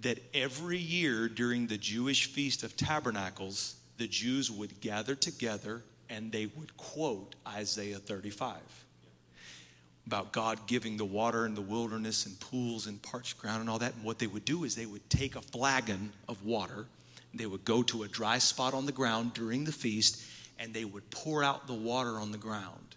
that 0.00 0.18
every 0.34 0.78
year 0.78 1.28
during 1.28 1.66
the 1.66 1.78
Jewish 1.78 2.26
Feast 2.26 2.62
of 2.62 2.76
Tabernacles, 2.76 3.76
the 3.96 4.06
Jews 4.06 4.50
would 4.50 4.80
gather 4.80 5.14
together 5.14 5.82
and 6.08 6.30
they 6.30 6.46
would 6.46 6.76
quote 6.76 7.34
Isaiah 7.46 7.98
35 7.98 8.56
about 10.06 10.32
God 10.32 10.58
giving 10.66 10.96
the 10.96 11.04
water 11.04 11.46
in 11.46 11.54
the 11.54 11.60
wilderness 11.60 12.26
and 12.26 12.38
pools 12.38 12.86
and 12.86 13.02
parched 13.02 13.38
ground 13.38 13.60
and 13.60 13.68
all 13.68 13.80
that. 13.80 13.94
And 13.94 14.04
what 14.04 14.18
they 14.18 14.28
would 14.28 14.44
do 14.44 14.64
is 14.64 14.76
they 14.76 14.86
would 14.86 15.08
take 15.10 15.34
a 15.34 15.40
flagon 15.40 16.12
of 16.28 16.44
water, 16.44 16.86
they 17.34 17.46
would 17.46 17.64
go 17.64 17.82
to 17.82 18.04
a 18.04 18.08
dry 18.08 18.38
spot 18.38 18.72
on 18.72 18.86
the 18.86 18.92
ground 18.92 19.34
during 19.34 19.64
the 19.64 19.72
feast, 19.72 20.22
and 20.58 20.72
they 20.72 20.84
would 20.84 21.10
pour 21.10 21.42
out 21.42 21.66
the 21.66 21.74
water 21.74 22.18
on 22.18 22.30
the 22.30 22.38
ground. 22.38 22.94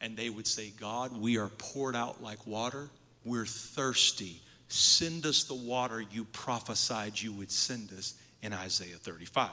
And 0.00 0.16
they 0.16 0.30
would 0.30 0.46
say, 0.46 0.72
God, 0.78 1.18
we 1.18 1.38
are 1.38 1.48
poured 1.58 1.96
out 1.96 2.22
like 2.22 2.46
water. 2.46 2.88
We're 3.24 3.46
thirsty. 3.46 4.40
Send 4.68 5.26
us 5.26 5.44
the 5.44 5.54
water 5.54 6.00
you 6.00 6.24
prophesied 6.24 7.20
you 7.20 7.32
would 7.32 7.50
send 7.50 7.92
us 7.92 8.14
in 8.42 8.52
Isaiah 8.52 8.96
35. 8.96 9.50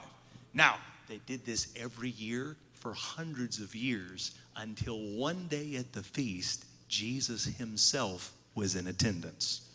Now, 0.54 0.76
they 1.08 1.20
did 1.26 1.44
this 1.44 1.68
every 1.76 2.10
year 2.10 2.56
for 2.72 2.92
hundreds 2.94 3.60
of 3.60 3.74
years 3.74 4.32
until 4.56 4.98
one 4.98 5.46
day 5.48 5.76
at 5.76 5.92
the 5.92 6.02
feast, 6.02 6.64
Jesus 6.88 7.44
himself 7.44 8.32
was 8.54 8.76
in 8.76 8.86
attendance. 8.86 9.68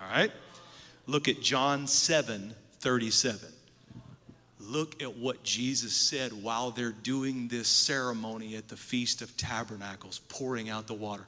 All 0.00 0.08
right? 0.10 0.32
Look 1.06 1.28
at 1.28 1.40
John 1.40 1.86
7 1.86 2.54
37. 2.80 3.48
Look 4.60 5.02
at 5.02 5.16
what 5.16 5.42
Jesus 5.42 5.94
said 5.94 6.32
while 6.32 6.70
they're 6.70 6.90
doing 6.90 7.48
this 7.48 7.68
ceremony 7.68 8.56
at 8.56 8.68
the 8.68 8.76
Feast 8.76 9.22
of 9.22 9.34
Tabernacles, 9.36 10.20
pouring 10.28 10.70
out 10.70 10.86
the 10.86 10.94
water. 10.94 11.26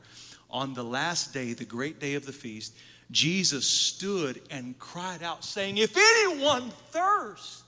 On 0.51 0.75
the 0.75 0.85
last 0.85 1.35
day, 1.35 1.53
the 1.53 1.65
great 1.65 2.01
day 2.01 2.15
of 2.15 2.25
the 2.25 2.33
feast, 2.33 2.75
Jesus 3.11 3.67
stood 3.67 4.41
and 4.51 4.79
cried 4.79 5.23
out, 5.23 5.45
saying, 5.45 5.79
If 5.79 5.97
anyone 5.97 6.71
thirsts, 6.91 7.63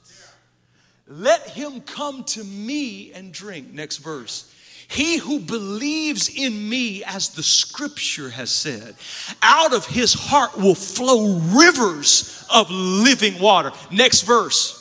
let 1.07 1.49
him 1.51 1.81
come 1.81 2.25
to 2.25 2.45
me 2.45 3.13
and 3.13 3.33
drink. 3.33 3.73
Next 3.73 3.99
verse. 3.99 4.53
He 4.89 5.19
who 5.19 5.39
believes 5.39 6.31
in 6.31 6.69
me, 6.69 7.05
as 7.05 7.31
the 7.31 7.43
scripture 7.43 8.31
has 8.31 8.51
said, 8.51 8.95
out 9.43 9.75
of 9.75 9.85
his 9.87 10.15
heart 10.15 10.57
will 10.57 10.75
flow 10.75 11.39
rivers 11.39 12.47
of 12.53 12.71
living 12.71 13.39
water. 13.39 13.71
Next 13.91 14.23
verse. 14.23 14.75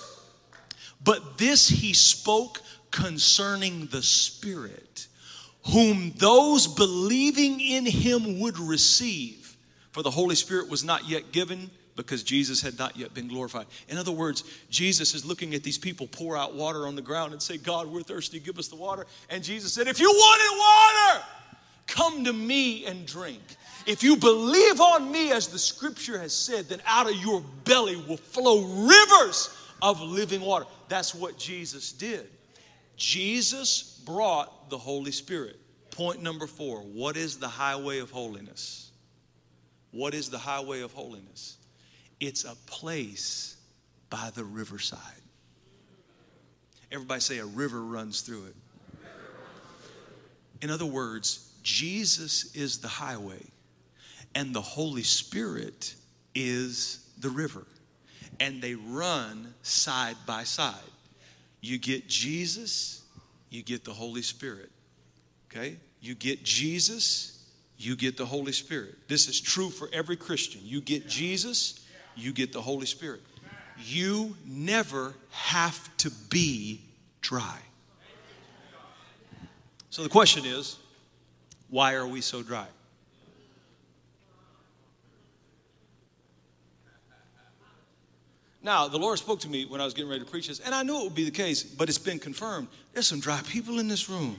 But 1.03 1.37
this 1.37 1.67
he 1.67 1.93
spoke 1.93 2.61
concerning 2.89 3.87
the 3.87 4.01
Spirit 4.01 5.07
whom 5.71 6.11
those 6.17 6.67
believing 6.67 7.59
in 7.59 7.85
him 7.85 8.39
would 8.39 8.57
receive. 8.57 9.46
For 9.97 10.03
the 10.03 10.11
Holy 10.11 10.35
Spirit 10.35 10.69
was 10.69 10.83
not 10.83 11.09
yet 11.09 11.31
given 11.31 11.71
because 11.95 12.21
Jesus 12.21 12.61
had 12.61 12.77
not 12.77 12.95
yet 12.95 13.15
been 13.15 13.27
glorified. 13.27 13.65
In 13.89 13.97
other 13.97 14.11
words, 14.11 14.43
Jesus 14.69 15.15
is 15.15 15.25
looking 15.25 15.55
at 15.55 15.63
these 15.63 15.79
people 15.79 16.05
pour 16.05 16.37
out 16.37 16.53
water 16.53 16.85
on 16.85 16.95
the 16.95 17.01
ground 17.01 17.33
and 17.33 17.41
say, 17.41 17.57
God, 17.57 17.87
we're 17.87 18.03
thirsty, 18.03 18.39
give 18.39 18.59
us 18.59 18.67
the 18.67 18.75
water. 18.75 19.07
And 19.31 19.43
Jesus 19.43 19.73
said, 19.73 19.87
If 19.87 19.99
you 19.99 20.07
wanted 20.07 21.15
water, 21.15 21.25
come 21.87 22.23
to 22.25 22.31
me 22.31 22.85
and 22.85 23.07
drink. 23.07 23.41
If 23.87 24.03
you 24.03 24.17
believe 24.17 24.79
on 24.79 25.11
me, 25.11 25.31
as 25.31 25.47
the 25.47 25.57
scripture 25.57 26.19
has 26.19 26.31
said, 26.31 26.69
then 26.69 26.79
out 26.85 27.09
of 27.09 27.15
your 27.15 27.41
belly 27.63 27.95
will 27.95 28.17
flow 28.17 28.85
rivers 28.85 29.49
of 29.81 29.99
living 29.99 30.41
water. 30.41 30.67
That's 30.89 31.15
what 31.15 31.39
Jesus 31.39 31.91
did. 31.91 32.27
Jesus 32.97 33.99
brought 34.05 34.69
the 34.69 34.77
Holy 34.77 35.11
Spirit. 35.11 35.55
Point 35.89 36.21
number 36.21 36.45
four 36.45 36.81
what 36.81 37.17
is 37.17 37.37
the 37.37 37.47
highway 37.47 37.97
of 37.97 38.11
holiness? 38.11 38.86
What 39.91 40.13
is 40.13 40.29
the 40.29 40.37
highway 40.37 40.81
of 40.81 40.93
holiness? 40.93 41.57
It's 42.19 42.43
a 42.43 42.55
place 42.65 43.57
by 44.09 44.31
the 44.35 44.43
riverside. 44.43 44.99
Everybody 46.91 47.21
say 47.21 47.37
a 47.39 47.45
river 47.45 47.81
runs 47.81 48.21
through 48.21 48.45
it. 48.45 48.55
In 50.61 50.69
other 50.69 50.85
words, 50.85 51.51
Jesus 51.63 52.55
is 52.55 52.79
the 52.79 52.87
highway, 52.87 53.43
and 54.33 54.55
the 54.55 54.61
Holy 54.61 55.03
Spirit 55.03 55.93
is 56.33 57.05
the 57.19 57.29
river. 57.29 57.65
And 58.39 58.61
they 58.61 58.75
run 58.75 59.53
side 59.63 60.15
by 60.25 60.43
side. 60.43 60.75
You 61.61 61.77
get 61.77 62.07
Jesus, 62.07 63.03
you 63.49 63.63
get 63.63 63.83
the 63.83 63.93
Holy 63.93 64.21
Spirit. 64.21 64.69
Okay? 65.51 65.77
You 66.01 66.15
get 66.15 66.43
Jesus, 66.43 67.36
you 67.77 67.95
get 67.95 68.17
the 68.17 68.25
Holy 68.25 68.51
Spirit. 68.51 68.95
This 69.07 69.27
is 69.27 69.39
true 69.39 69.69
for 69.69 69.89
every 69.93 70.15
Christian. 70.15 70.61
You 70.63 70.81
get 70.81 71.07
Jesus, 71.07 71.85
you 72.15 72.33
get 72.33 72.51
the 72.51 72.61
Holy 72.61 72.85
Spirit. 72.85 73.21
You 73.83 74.35
never 74.45 75.13
have 75.29 75.95
to 75.97 76.09
be 76.29 76.81
dry. 77.21 77.59
So 79.89 80.03
the 80.03 80.09
question 80.09 80.45
is 80.45 80.77
why 81.69 81.93
are 81.93 82.07
we 82.07 82.21
so 82.21 82.41
dry? 82.41 82.67
Now, 88.63 88.87
the 88.87 88.97
Lord 88.97 89.17
spoke 89.17 89.39
to 89.41 89.49
me 89.49 89.65
when 89.65 89.79
I 89.79 89.85
was 89.85 89.93
getting 89.93 90.09
ready 90.09 90.25
to 90.25 90.29
preach 90.29 90.49
this, 90.49 90.59
and 90.59 90.75
I 90.75 90.83
knew 90.83 90.99
it 90.99 91.03
would 91.05 91.15
be 91.15 91.23
the 91.23 91.31
case, 91.31 91.63
but 91.63 91.87
it's 91.87 91.97
been 91.97 92.19
confirmed. 92.19 92.67
There's 92.93 93.07
some 93.07 93.21
dry 93.21 93.39
people 93.47 93.79
in 93.79 93.87
this 93.87 94.09
room. 94.09 94.37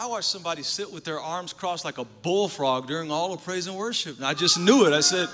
I 0.00 0.06
watched 0.06 0.30
somebody 0.30 0.62
sit 0.62 0.90
with 0.90 1.04
their 1.04 1.20
arms 1.20 1.52
crossed 1.52 1.84
like 1.84 1.98
a 1.98 2.06
bullfrog 2.06 2.86
during 2.86 3.10
all 3.10 3.34
of 3.34 3.44
praise 3.44 3.66
and 3.66 3.76
worship. 3.76 4.16
And 4.16 4.24
I 4.24 4.32
just 4.32 4.58
knew 4.58 4.86
it. 4.86 4.94
I 4.94 5.00
said, 5.00 5.28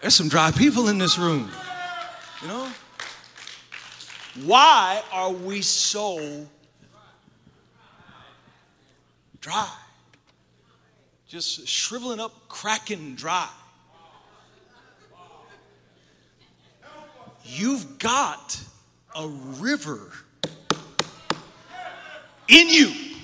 There's 0.00 0.12
some 0.12 0.28
dry 0.28 0.50
people 0.50 0.88
in 0.88 0.98
this 0.98 1.16
room. 1.16 1.48
You 2.42 2.48
know? 2.48 2.68
Why 4.44 5.00
are 5.12 5.30
we 5.30 5.62
so 5.62 6.48
dry? 9.40 9.70
Just 11.28 11.68
shriveling 11.68 12.18
up, 12.18 12.48
cracking 12.48 13.14
dry. 13.14 13.48
You've 17.44 18.00
got 18.00 18.60
a 19.14 19.28
river 19.28 20.10
in 22.48 22.68
you. 22.68 23.15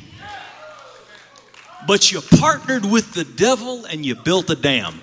But 1.86 2.12
you 2.12 2.20
partnered 2.20 2.84
with 2.84 3.12
the 3.12 3.24
devil 3.24 3.84
and 3.86 4.06
you 4.06 4.14
built 4.14 4.48
a 4.50 4.54
dam. 4.54 5.00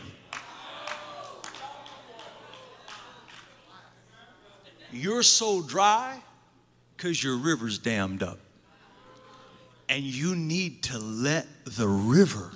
You're 4.92 5.24
so 5.24 5.62
dry 5.62 6.22
because 6.96 7.24
your 7.24 7.38
river's 7.38 7.78
dammed 7.80 8.24
up. 8.24 8.40
And 9.90 10.04
you 10.04 10.36
need 10.36 10.84
to 10.84 11.00
let 11.00 11.48
the 11.66 11.88
river. 11.88 12.52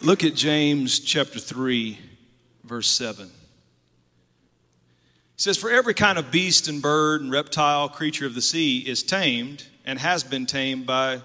Look 0.00 0.24
at 0.24 0.34
James 0.34 0.98
chapter 0.98 1.38
3, 1.38 1.98
verse 2.64 2.88
7 2.88 3.30
says, 5.42 5.58
For 5.58 5.70
every 5.70 5.94
kind 5.94 6.18
of 6.18 6.30
beast 6.30 6.68
and 6.68 6.80
bird 6.80 7.20
and 7.20 7.30
reptile, 7.30 7.88
creature 7.88 8.26
of 8.26 8.34
the 8.34 8.42
sea 8.42 8.78
is 8.78 9.02
tamed 9.02 9.66
and 9.84 9.98
has 9.98 10.22
been 10.22 10.46
tamed 10.46 10.86
by 10.86 11.20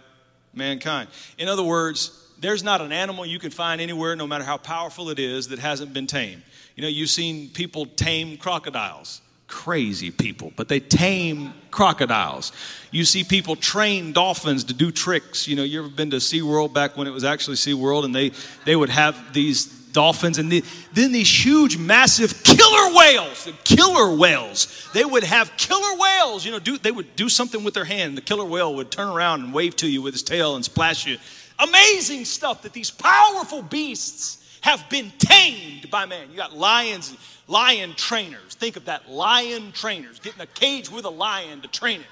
mankind. 0.54 1.10
In 1.38 1.48
other 1.48 1.64
words, 1.64 2.28
there's 2.40 2.64
not 2.64 2.82
an 2.82 2.92
animal 2.92 3.26
you 3.28 3.38
can 3.38 3.52
find 3.52 3.80
anywhere, 3.80 4.16
no 4.16 4.26
matter 4.26 4.44
how 4.44 4.58
powerful 4.58 5.10
it 5.10 5.20
is, 5.20 5.50
that 5.50 5.60
hasn't 5.60 5.94
been 5.94 6.08
tamed. 6.08 6.42
You 6.76 6.82
know, 6.82 6.88
you've 6.88 7.12
seen 7.12 7.50
people 7.50 7.86
tame 7.86 8.38
crocodiles. 8.38 9.22
Crazy 9.48 10.12
people, 10.12 10.52
but 10.56 10.68
they 10.68 10.80
tame 10.80 11.54
crocodiles. 11.72 12.52
You 12.92 13.06
see 13.06 13.24
people 13.24 13.56
train 13.56 14.14
dolphins 14.14 14.66
to 14.66 14.74
do 14.74 14.92
tricks. 14.92 15.48
You 15.48 15.56
know, 15.56 15.64
you 15.64 15.80
ever 15.80 15.90
been 15.90 16.10
to 16.10 16.18
SeaWorld 16.18 16.74
back 16.74 16.98
when 16.98 17.08
it 17.08 17.12
was 17.12 17.24
actually 17.24 17.56
SeaWorld 17.56 18.04
and 18.04 18.14
they, 18.14 18.32
they 18.66 18.76
would 18.76 18.90
have 18.90 19.34
these 19.34 19.77
dolphins, 19.98 20.38
and 20.38 20.52
the, 20.52 20.64
then 20.94 21.12
these 21.12 21.44
huge, 21.44 21.76
massive 21.76 22.44
killer 22.44 22.96
whales, 22.96 23.46
the 23.46 23.54
killer 23.64 24.16
whales. 24.16 24.88
They 24.94 25.04
would 25.04 25.24
have 25.24 25.58
killer 25.58 25.98
whales, 25.98 26.46
you 26.46 26.52
know, 26.52 26.60
do, 26.60 26.78
they 26.78 26.92
would 26.92 27.16
do 27.16 27.30
something 27.30 27.64
with 27.64 27.74
their 27.74 27.84
hand. 27.84 28.16
The 28.16 28.22
killer 28.22 28.46
whale 28.46 28.76
would 28.76 28.92
turn 28.92 29.08
around 29.08 29.44
and 29.44 29.52
wave 29.52 29.76
to 29.78 29.90
you 29.90 30.04
with 30.04 30.14
his 30.14 30.22
tail 30.22 30.56
and 30.56 30.64
splash 30.64 31.08
you. 31.08 31.18
Amazing 31.58 32.26
stuff 32.26 32.62
that 32.62 32.74
these 32.74 32.92
powerful 32.92 33.64
beasts 33.64 34.60
have 34.62 34.88
been 34.88 35.12
tamed 35.18 35.90
by 35.90 36.06
man. 36.06 36.30
You 36.30 36.38
got 36.38 36.56
lions, 36.56 37.18
lion 37.48 37.96
trainers. 37.96 38.54
Think 38.54 38.76
of 38.76 38.86
that 38.86 39.10
lion 39.10 39.72
trainers, 39.72 40.20
getting 40.20 40.42
a 40.42 40.46
cage 40.46 40.92
with 40.92 41.06
a 41.06 41.10
lion 41.10 41.62
to 41.62 41.68
train 41.70 42.02
it. 42.02 42.08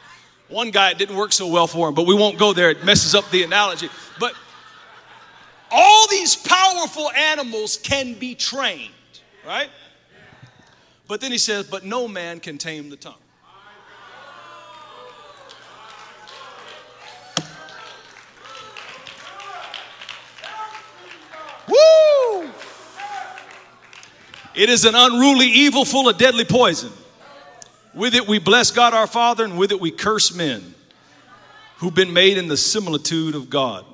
One 0.47 0.71
guy, 0.71 0.89
it 0.89 0.97
didn't 0.97 1.17
work 1.17 1.33
so 1.33 1.45
well 1.45 1.67
for 1.67 1.88
him, 1.88 1.93
but 1.93 2.07
we 2.07 2.15
won't 2.15 2.39
go 2.39 2.51
there. 2.51 2.71
It 2.71 2.83
messes 2.83 3.13
up 3.13 3.29
the 3.29 3.43
analogy. 3.43 3.89
But 4.19 4.33
all 5.76 6.07
these 6.07 6.38
powerful 6.38 7.11
animals 7.11 7.76
can 7.76 8.13
be 8.13 8.34
trained, 8.34 8.93
right? 9.45 9.69
But 11.07 11.19
then 11.19 11.34
he 11.34 11.38
says, 11.38 11.67
but 11.67 11.84
no 11.84 12.07
man 12.07 12.39
can 12.39 12.57
tame 12.57 12.89
the 12.89 12.95
tongue. 12.95 13.15
Woo! 21.67 22.49
It 24.55 24.69
is 24.69 24.86
an 24.86 24.95
unruly 24.95 25.47
evil 25.47 25.84
full 25.84 26.07
of 26.07 26.17
deadly 26.17 26.45
poison. 26.45 26.91
With 27.93 28.15
it 28.15 28.28
we 28.28 28.39
bless 28.39 28.71
God 28.71 28.93
our 28.93 29.07
Father, 29.07 29.43
and 29.43 29.57
with 29.57 29.71
it 29.71 29.82
we 29.82 29.91
curse 29.91 30.34
men 30.34 30.73
who've 31.78 31.93
been 31.93 32.13
made 32.13 32.38
in 32.38 32.47
the 32.47 32.57
similitude 32.57 33.36
of 33.36 33.49
God. 33.49 33.86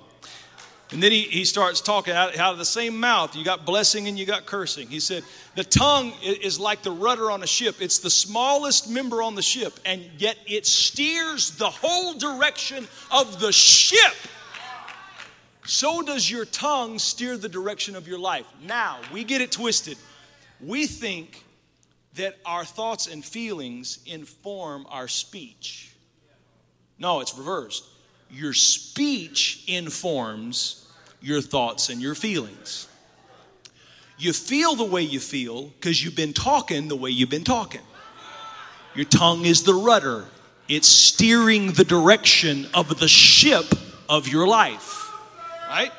And 0.92 1.02
then 1.02 1.12
he, 1.12 1.22
he 1.22 1.46
starts 1.46 1.80
talking 1.80 2.14
out, 2.14 2.38
out 2.38 2.52
of 2.52 2.60
the 2.60 2.66
same 2.66 3.00
mouth. 3.00 3.36
You 3.36 3.46
got 3.46 3.66
blessing 3.66 4.10
and 4.10 4.20
you 4.20 4.26
got 4.26 4.46
cursing. 4.46 4.90
He 4.90 5.00
said, 5.00 5.24
The 5.56 5.64
tongue 5.64 6.12
is 6.22 6.60
like 6.60 6.84
the 6.84 6.92
rudder 6.92 7.32
on 7.32 7.44
a 7.44 7.48
ship. 7.48 7.78
It's 7.80 8.00
the 8.00 8.10
smallest 8.10 8.90
member 8.90 9.22
on 9.22 9.36
the 9.36 9.42
ship, 9.42 9.80
and 9.86 10.04
yet 10.18 10.38
it 10.46 10.66
steers 10.66 11.52
the 11.52 11.70
whole 11.70 12.14
direction 12.14 12.88
of 13.10 13.40
the 13.40 13.54
ship. 13.54 14.14
So 15.66 16.02
does 16.02 16.30
your 16.30 16.44
tongue 16.44 17.00
steer 17.00 17.38
the 17.38 17.48
direction 17.48 17.96
of 17.96 18.08
your 18.08 18.20
life. 18.20 18.46
Now, 18.62 19.00
we 19.14 19.24
get 19.24 19.40
it 19.40 19.52
twisted. 19.52 19.98
We 20.60 20.88
think 20.88 21.46
that 22.16 22.36
our 22.46 22.66
thoughts 22.66 23.08
and 23.08 23.24
feelings 23.24 24.00
inform 24.06 24.86
our 24.90 25.08
speech. 25.08 25.94
No, 27.00 27.22
it's 27.22 27.38
reversed. 27.38 27.86
Your 28.30 28.54
speech 28.54 29.64
informs 29.68 30.81
your 31.22 31.42
thoughts 31.42 31.90
and 31.90 32.02
your 32.02 32.16
feelings. 32.16 32.88
You 34.18 34.34
feel 34.34 34.76
the 34.76 34.86
way 34.86 35.02
you 35.02 35.20
feel 35.20 35.68
because 35.68 36.04
you've 36.04 36.16
been 36.16 36.34
talking 36.34 36.88
the 36.88 36.96
way 36.96 37.10
you've 37.10 37.30
been 37.30 37.44
talking. 37.44 37.82
Your 38.96 39.06
tongue 39.06 39.46
is 39.46 39.64
the 39.64 39.74
rudder, 39.74 40.26
it's 40.68 40.88
steering 40.88 41.72
the 41.72 41.84
direction 41.84 42.68
of 42.74 43.00
the 43.00 43.08
ship 43.08 43.66
of 44.10 44.28
your 44.28 44.48
life, 44.48 45.10
right? 45.70 45.92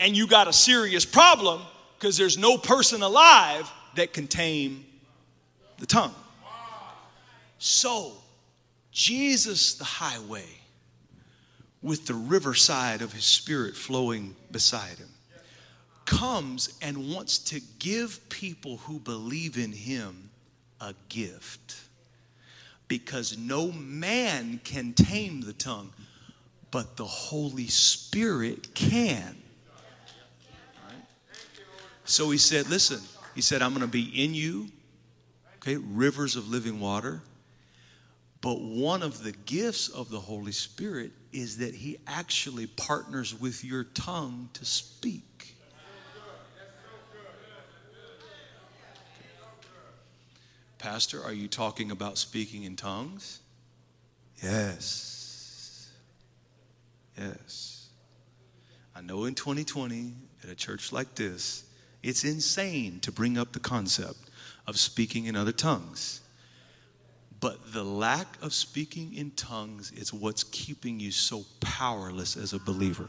And 0.00 0.16
you 0.16 0.26
got 0.26 0.48
a 0.48 0.52
serious 0.52 1.04
problem 1.04 1.62
because 1.98 2.16
there's 2.16 2.36
no 2.36 2.58
person 2.58 3.02
alive 3.02 3.70
that 3.94 4.12
can 4.12 4.26
tame 4.26 4.84
the 5.78 5.86
tongue. 5.86 6.14
So, 7.58 8.12
Jesus, 8.92 9.74
the 9.74 9.84
highway, 9.84 10.46
with 11.82 12.06
the 12.06 12.14
riverside 12.14 13.02
of 13.02 13.12
his 13.12 13.24
spirit 13.24 13.76
flowing 13.76 14.34
beside 14.50 14.98
him, 14.98 15.08
comes 16.04 16.76
and 16.82 17.12
wants 17.12 17.38
to 17.38 17.60
give 17.78 18.28
people 18.28 18.78
who 18.78 18.98
believe 18.98 19.56
in 19.58 19.72
him 19.72 20.30
a 20.80 20.94
gift. 21.08 21.76
Because 22.88 23.36
no 23.36 23.70
man 23.70 24.60
can 24.64 24.94
tame 24.94 25.42
the 25.42 25.52
tongue, 25.52 25.92
but 26.70 26.96
the 26.96 27.04
Holy 27.04 27.66
Spirit 27.66 28.74
can. 28.74 29.36
So 32.04 32.30
he 32.30 32.38
said, 32.38 32.70
Listen, 32.70 33.00
he 33.34 33.42
said, 33.42 33.60
I'm 33.60 33.70
going 33.70 33.82
to 33.82 33.86
be 33.86 34.24
in 34.24 34.34
you, 34.34 34.68
okay, 35.56 35.76
rivers 35.76 36.36
of 36.36 36.48
living 36.48 36.80
water. 36.80 37.20
But 38.40 38.60
one 38.60 39.02
of 39.02 39.24
the 39.24 39.32
gifts 39.32 39.88
of 39.88 40.10
the 40.10 40.20
Holy 40.20 40.52
Spirit 40.52 41.10
is 41.32 41.58
that 41.58 41.74
He 41.74 41.98
actually 42.06 42.66
partners 42.66 43.38
with 43.38 43.64
your 43.64 43.84
tongue 43.84 44.48
to 44.54 44.64
speak. 44.64 45.56
Pastor, 50.78 51.22
are 51.24 51.32
you 51.32 51.48
talking 51.48 51.90
about 51.90 52.18
speaking 52.18 52.62
in 52.62 52.76
tongues? 52.76 53.40
Yes. 54.40 55.90
Yes. 57.18 57.88
I 58.94 59.00
know 59.00 59.24
in 59.24 59.34
2020, 59.34 60.14
at 60.44 60.50
a 60.50 60.54
church 60.54 60.92
like 60.92 61.16
this, 61.16 61.64
it's 62.02 62.22
insane 62.22 63.00
to 63.00 63.10
bring 63.10 63.36
up 63.36 63.52
the 63.52 63.60
concept 63.60 64.30
of 64.68 64.78
speaking 64.78 65.26
in 65.26 65.34
other 65.34 65.52
tongues. 65.52 66.20
But 67.40 67.72
the 67.72 67.84
lack 67.84 68.42
of 68.42 68.52
speaking 68.52 69.14
in 69.14 69.30
tongues 69.32 69.92
is 69.92 70.12
what's 70.12 70.44
keeping 70.44 70.98
you 70.98 71.12
so 71.12 71.44
powerless 71.60 72.36
as 72.36 72.52
a 72.52 72.58
believer. 72.58 73.08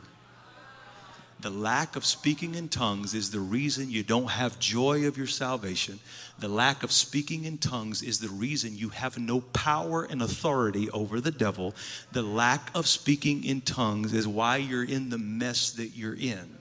The 1.41 1.49
lack 1.49 1.95
of 1.95 2.05
speaking 2.05 2.55
in 2.55 2.67
tongues 2.67 3.13
is 3.13 3.31
the 3.31 3.39
reason 3.39 3.89
you 3.89 4.03
don't 4.03 4.29
have 4.29 4.59
joy 4.59 5.07
of 5.07 5.17
your 5.17 5.25
salvation. 5.25 5.99
The 6.37 6.49
lack 6.49 6.83
of 6.83 6.91
speaking 6.91 7.45
in 7.45 7.57
tongues 7.57 8.03
is 8.03 8.19
the 8.19 8.27
reason 8.27 8.77
you 8.77 8.89
have 8.89 9.17
no 9.17 9.39
power 9.39 10.03
and 10.03 10.21
authority 10.21 10.89
over 10.91 11.21
the 11.21 11.31
devil. 11.31 11.73
The 12.11 12.23
lack 12.23 12.69
of 12.75 12.87
speaking 12.87 13.45
in 13.45 13.61
tongues 13.61 14.13
is 14.13 14.27
why 14.27 14.57
you're 14.57 14.83
in 14.83 15.09
the 15.09 15.17
mess 15.17 15.71
that 15.71 15.95
you're 15.95 16.17
in 16.17 16.58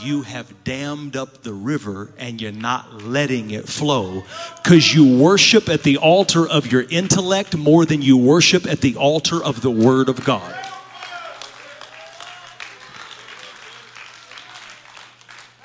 you 0.00 0.22
have 0.22 0.64
dammed 0.64 1.16
up 1.16 1.42
the 1.42 1.52
river 1.52 2.12
and 2.18 2.40
you're 2.40 2.52
not 2.52 3.02
letting 3.02 3.50
it 3.50 3.68
flow 3.68 4.24
because 4.62 4.94
you 4.94 5.18
worship 5.18 5.68
at 5.68 5.82
the 5.82 5.96
altar 5.96 6.48
of 6.48 6.70
your 6.70 6.82
intellect 6.90 7.56
more 7.56 7.84
than 7.84 8.02
you 8.02 8.16
worship 8.16 8.66
at 8.66 8.80
the 8.80 8.96
altar 8.96 9.42
of 9.42 9.60
the 9.60 9.70
Word 9.70 10.08
of 10.08 10.24
God. 10.24 10.54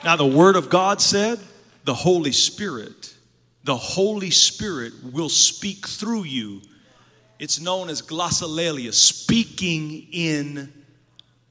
Now, 0.03 0.15
the 0.15 0.25
Word 0.25 0.55
of 0.55 0.69
God 0.69 1.01
said, 1.01 1.39
the 1.83 1.93
Holy 1.93 2.31
Spirit, 2.31 3.13
the 3.63 3.75
Holy 3.75 4.29
Spirit 4.29 4.93
will 5.11 5.29
speak 5.29 5.87
through 5.87 6.23
you. 6.23 6.61
It's 7.39 7.59
known 7.59 7.89
as 7.89 8.01
glossolalia, 8.01 8.93
speaking 8.93 10.07
in 10.11 10.71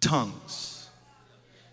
tongues. 0.01 0.66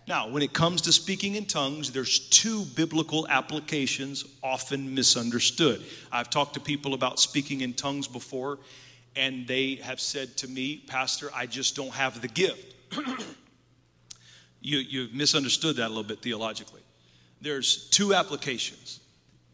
Now, 0.06 0.28
when 0.28 0.42
it 0.42 0.52
comes 0.52 0.82
to 0.82 0.92
speaking 0.92 1.34
in 1.34 1.46
tongues, 1.46 1.90
there's 1.90 2.18
two 2.28 2.64
biblical 2.64 3.26
applications 3.28 4.24
often 4.42 4.94
misunderstood. 4.94 5.82
I've 6.12 6.28
talked 6.28 6.54
to 6.54 6.60
people 6.60 6.92
about 6.92 7.18
speaking 7.18 7.62
in 7.62 7.72
tongues 7.72 8.06
before, 8.06 8.58
and 9.16 9.46
they 9.46 9.76
have 9.76 10.00
said 10.00 10.36
to 10.38 10.48
me, 10.48 10.84
Pastor, 10.86 11.30
I 11.34 11.46
just 11.46 11.74
don't 11.74 11.94
have 11.94 12.20
the 12.20 12.28
gift. 12.28 12.74
you, 14.60 14.78
you've 14.78 15.14
misunderstood 15.14 15.76
that 15.76 15.86
a 15.86 15.88
little 15.88 16.02
bit 16.02 16.20
theologically. 16.20 16.82
There's 17.40 17.88
two 17.90 18.14
applications 18.14 19.00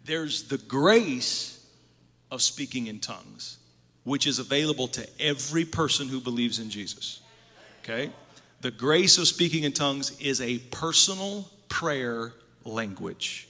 there's 0.05 0.44
the 0.44 0.59
grace 0.59 1.64
of 2.30 2.40
speaking 2.42 2.86
in 2.86 3.01
tongues, 3.01 3.59
which 4.05 4.26
is 4.26 4.38
available 4.38 4.88
to 4.88 5.07
every 5.20 5.64
person 5.64 6.09
who 6.09 6.20
believes 6.20 6.59
in 6.59 6.70
Jesus. 6.70 7.20
Okay? 7.82 8.11
The 8.61 8.70
grace 8.70 9.16
of 9.16 9.26
speaking 9.26 9.64
in 9.64 9.72
tongues 9.72 10.18
is 10.20 10.42
a 10.42 10.58
personal 10.58 11.48
prayer 11.70 12.34
language. 12.64 13.48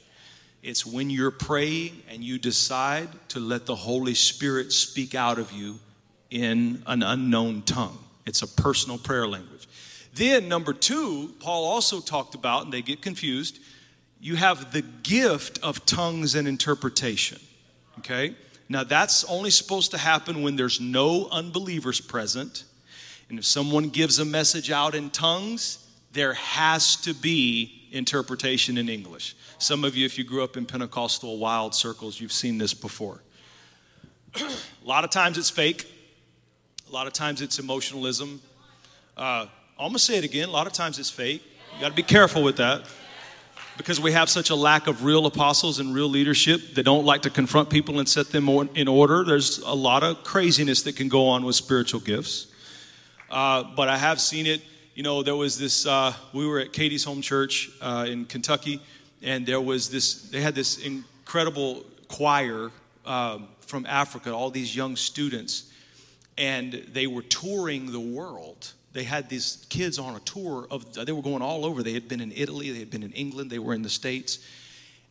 It's 0.62 0.86
when 0.86 1.10
you're 1.10 1.32
praying 1.32 2.02
and 2.08 2.22
you 2.22 2.38
decide 2.38 3.08
to 3.30 3.40
let 3.40 3.66
the 3.66 3.74
Holy 3.74 4.14
Spirit 4.14 4.72
speak 4.72 5.16
out 5.16 5.40
of 5.40 5.50
you 5.50 5.80
in 6.30 6.84
an 6.86 7.02
unknown 7.02 7.62
tongue. 7.62 7.98
It's 8.24 8.42
a 8.42 8.46
personal 8.46 8.98
prayer 8.98 9.26
language. 9.26 9.66
Then, 10.14 10.48
number 10.48 10.72
two, 10.72 11.34
Paul 11.40 11.64
also 11.64 12.00
talked 12.00 12.36
about, 12.36 12.64
and 12.64 12.72
they 12.72 12.82
get 12.82 13.02
confused, 13.02 13.58
you 14.20 14.36
have 14.36 14.72
the 14.72 14.82
gift 14.82 15.58
of 15.60 15.84
tongues 15.86 16.36
and 16.36 16.46
interpretation. 16.46 17.40
Okay? 17.98 18.36
Now, 18.68 18.84
that's 18.84 19.24
only 19.24 19.50
supposed 19.50 19.90
to 19.90 19.98
happen 19.98 20.42
when 20.42 20.54
there's 20.54 20.80
no 20.80 21.28
unbelievers 21.32 22.00
present 22.00 22.62
and 23.30 23.38
if 23.38 23.44
someone 23.44 23.88
gives 23.88 24.18
a 24.18 24.24
message 24.24 24.72
out 24.72 24.96
in 24.96 25.08
tongues, 25.08 25.86
there 26.12 26.34
has 26.34 26.96
to 26.96 27.14
be 27.14 27.88
interpretation 27.92 28.76
in 28.76 28.88
English. 28.88 29.36
Some 29.58 29.84
of 29.84 29.96
you, 29.96 30.04
if 30.04 30.18
you 30.18 30.24
grew 30.24 30.42
up 30.42 30.56
in 30.56 30.66
Pentecostal 30.66 31.38
wild 31.38 31.72
circles, 31.72 32.20
you've 32.20 32.32
seen 32.32 32.58
this 32.58 32.74
before. 32.74 33.22
a 34.34 34.50
lot 34.84 35.04
of 35.04 35.10
times 35.10 35.38
it's 35.38 35.48
fake, 35.48 35.86
a 36.88 36.92
lot 36.92 37.06
of 37.06 37.12
times 37.12 37.40
it's 37.40 37.60
emotionalism. 37.60 38.42
Uh, 39.16 39.46
I'm 39.78 39.88
gonna 39.88 40.00
say 40.00 40.18
it 40.18 40.24
again 40.24 40.48
a 40.48 40.52
lot 40.52 40.66
of 40.66 40.72
times 40.72 40.98
it's 40.98 41.10
fake. 41.10 41.42
You 41.74 41.80
gotta 41.80 41.94
be 41.94 42.02
careful 42.02 42.42
with 42.42 42.56
that 42.56 42.84
because 43.76 44.00
we 44.00 44.10
have 44.10 44.28
such 44.28 44.50
a 44.50 44.56
lack 44.56 44.88
of 44.88 45.04
real 45.04 45.24
apostles 45.26 45.78
and 45.78 45.94
real 45.94 46.08
leadership 46.08 46.74
that 46.74 46.82
don't 46.82 47.04
like 47.04 47.22
to 47.22 47.30
confront 47.30 47.70
people 47.70 48.00
and 48.00 48.08
set 48.08 48.30
them 48.30 48.48
in 48.74 48.88
order. 48.88 49.22
There's 49.24 49.58
a 49.58 49.74
lot 49.74 50.02
of 50.02 50.24
craziness 50.24 50.82
that 50.82 50.96
can 50.96 51.08
go 51.08 51.28
on 51.28 51.44
with 51.44 51.54
spiritual 51.54 52.00
gifts. 52.00 52.48
Uh, 53.30 53.62
but 53.76 53.88
I 53.88 53.96
have 53.96 54.20
seen 54.20 54.46
it. 54.46 54.60
You 54.94 55.04
know, 55.04 55.22
there 55.22 55.36
was 55.36 55.56
this, 55.56 55.86
uh, 55.86 56.12
we 56.32 56.46
were 56.46 56.58
at 56.58 56.72
Katie's 56.72 57.04
home 57.04 57.22
church 57.22 57.70
uh, 57.80 58.06
in 58.08 58.24
Kentucky, 58.24 58.82
and 59.22 59.46
there 59.46 59.60
was 59.60 59.88
this, 59.88 60.22
they 60.30 60.40
had 60.40 60.54
this 60.54 60.78
incredible 60.78 61.84
choir 62.08 62.70
um, 63.06 63.46
from 63.60 63.86
Africa, 63.86 64.32
all 64.32 64.50
these 64.50 64.74
young 64.74 64.96
students, 64.96 65.72
and 66.36 66.72
they 66.92 67.06
were 67.06 67.22
touring 67.22 67.92
the 67.92 68.00
world. 68.00 68.72
They 68.92 69.04
had 69.04 69.28
these 69.28 69.64
kids 69.70 70.00
on 70.00 70.16
a 70.16 70.20
tour 70.20 70.66
of, 70.68 70.92
they 70.92 71.12
were 71.12 71.22
going 71.22 71.42
all 71.42 71.64
over. 71.64 71.84
They 71.84 71.92
had 71.92 72.08
been 72.08 72.20
in 72.20 72.32
Italy, 72.32 72.72
they 72.72 72.80
had 72.80 72.90
been 72.90 73.04
in 73.04 73.12
England, 73.12 73.50
they 73.50 73.60
were 73.60 73.74
in 73.74 73.82
the 73.82 73.88
States, 73.88 74.40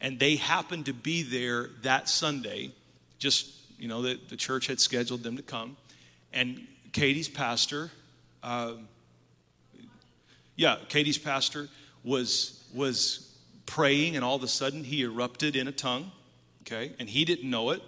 and 0.02 0.20
they 0.20 0.36
happened 0.36 0.88
to 0.88 0.94
be 0.94 1.24
there 1.24 1.70
that 1.84 2.10
Sunday. 2.10 2.72
Just, 3.18 3.50
you 3.78 3.88
know, 3.88 4.02
the, 4.02 4.20
the 4.28 4.36
church 4.36 4.68
had 4.68 4.82
scheduled 4.82 5.24
them 5.24 5.38
to 5.38 5.44
come. 5.44 5.78
And 6.34 6.68
Katie's 6.92 7.30
pastor 7.30 7.92
uh, 8.44 8.74
yeah, 10.56 10.78
Katie's 10.90 11.18
pastor 11.18 11.70
was 12.04 12.64
was 12.74 13.36
praying, 13.66 14.16
and 14.16 14.26
all 14.26 14.36
of 14.36 14.44
a 14.44 14.48
sudden 14.48 14.84
he 14.84 15.04
erupted 15.04 15.56
in 15.56 15.68
a 15.68 15.72
tongue. 15.72 16.12
Okay, 16.64 16.92
and 17.00 17.10
he 17.10 17.26
didn't 17.26 17.50
know 17.50 17.72
it, 17.72 17.82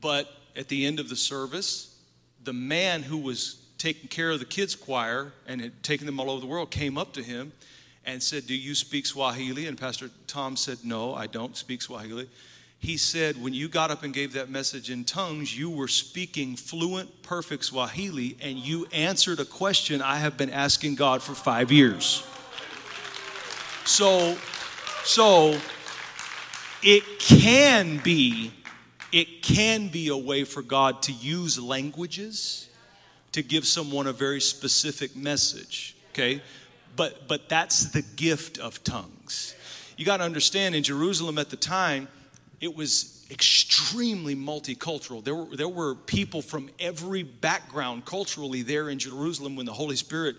but 0.00 0.28
at 0.56 0.68
the 0.68 0.84
end 0.84 1.00
of 1.00 1.08
the 1.08 1.16
service, 1.16 1.96
the 2.42 2.52
man 2.52 3.02
who 3.02 3.18
was 3.18 3.62
taking 3.78 4.08
care 4.08 4.30
of 4.30 4.38
the 4.38 4.44
kids' 4.44 4.74
choir 4.74 5.32
and 5.46 5.60
had 5.60 5.82
taken 5.82 6.06
them 6.06 6.20
all 6.20 6.30
over 6.30 6.40
the 6.40 6.46
world 6.46 6.70
came 6.70 6.98
up 6.98 7.12
to 7.14 7.22
him 7.22 7.52
and 8.04 8.22
said, 8.22 8.46
"Do 8.46 8.54
you 8.54 8.74
speak 8.74 9.06
Swahili?" 9.06 9.66
And 9.66 9.78
Pastor 9.78 10.10
Tom 10.26 10.56
said, 10.56 10.78
"No, 10.84 11.14
I 11.14 11.26
don't 11.26 11.56
speak 11.56 11.82
Swahili." 11.82 12.28
He 12.80 12.96
said, 12.96 13.40
when 13.40 13.52
you 13.52 13.68
got 13.68 13.90
up 13.90 14.02
and 14.04 14.14
gave 14.14 14.32
that 14.32 14.48
message 14.48 14.90
in 14.90 15.04
tongues, 15.04 15.56
you 15.56 15.68
were 15.68 15.86
speaking 15.86 16.56
fluent, 16.56 17.22
perfect 17.22 17.66
Swahili, 17.66 18.38
and 18.40 18.56
you 18.58 18.86
answered 18.90 19.38
a 19.38 19.44
question 19.44 20.00
I 20.00 20.16
have 20.16 20.38
been 20.38 20.48
asking 20.48 20.94
God 20.94 21.22
for 21.22 21.34
five 21.34 21.70
years. 21.70 22.24
So, 23.84 24.34
so 25.04 25.58
it 26.82 27.04
can 27.18 27.98
be, 27.98 28.50
it 29.12 29.42
can 29.42 29.88
be 29.88 30.08
a 30.08 30.16
way 30.16 30.44
for 30.44 30.62
God 30.62 31.02
to 31.02 31.12
use 31.12 31.58
languages 31.58 32.70
to 33.32 33.42
give 33.42 33.66
someone 33.66 34.06
a 34.06 34.12
very 34.12 34.40
specific 34.40 35.14
message. 35.14 35.96
Okay, 36.12 36.40
but 36.96 37.28
but 37.28 37.48
that's 37.48 37.90
the 37.90 38.02
gift 38.16 38.58
of 38.58 38.82
tongues. 38.84 39.54
You 39.98 40.06
got 40.06 40.16
to 40.16 40.24
understand 40.24 40.74
in 40.74 40.82
Jerusalem 40.82 41.36
at 41.38 41.50
the 41.50 41.56
time 41.56 42.08
it 42.60 42.74
was 42.74 43.26
extremely 43.30 44.36
multicultural. 44.36 45.24
There 45.24 45.34
were, 45.34 45.56
there 45.56 45.68
were 45.68 45.94
people 45.94 46.42
from 46.42 46.68
every 46.78 47.22
background 47.22 48.04
culturally 48.04 48.62
there 48.62 48.90
in 48.90 48.98
Jerusalem 48.98 49.56
when 49.56 49.66
the 49.66 49.72
Holy 49.72 49.96
Spirit 49.96 50.36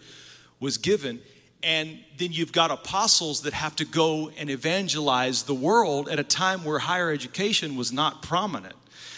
was 0.59 0.77
given. 0.77 1.19
And 1.63 1.99
then 2.17 2.31
you've 2.31 2.51
got 2.51 2.71
apostles 2.71 3.41
that 3.41 3.53
have 3.53 3.75
to 3.77 3.85
go 3.85 4.29
and 4.37 4.49
evangelize 4.49 5.43
the 5.43 5.53
world 5.53 6.09
at 6.09 6.19
a 6.19 6.23
time 6.23 6.63
where 6.63 6.79
higher 6.79 7.11
education 7.11 7.75
was 7.75 7.91
not 7.91 8.21
prominent. 8.21 8.75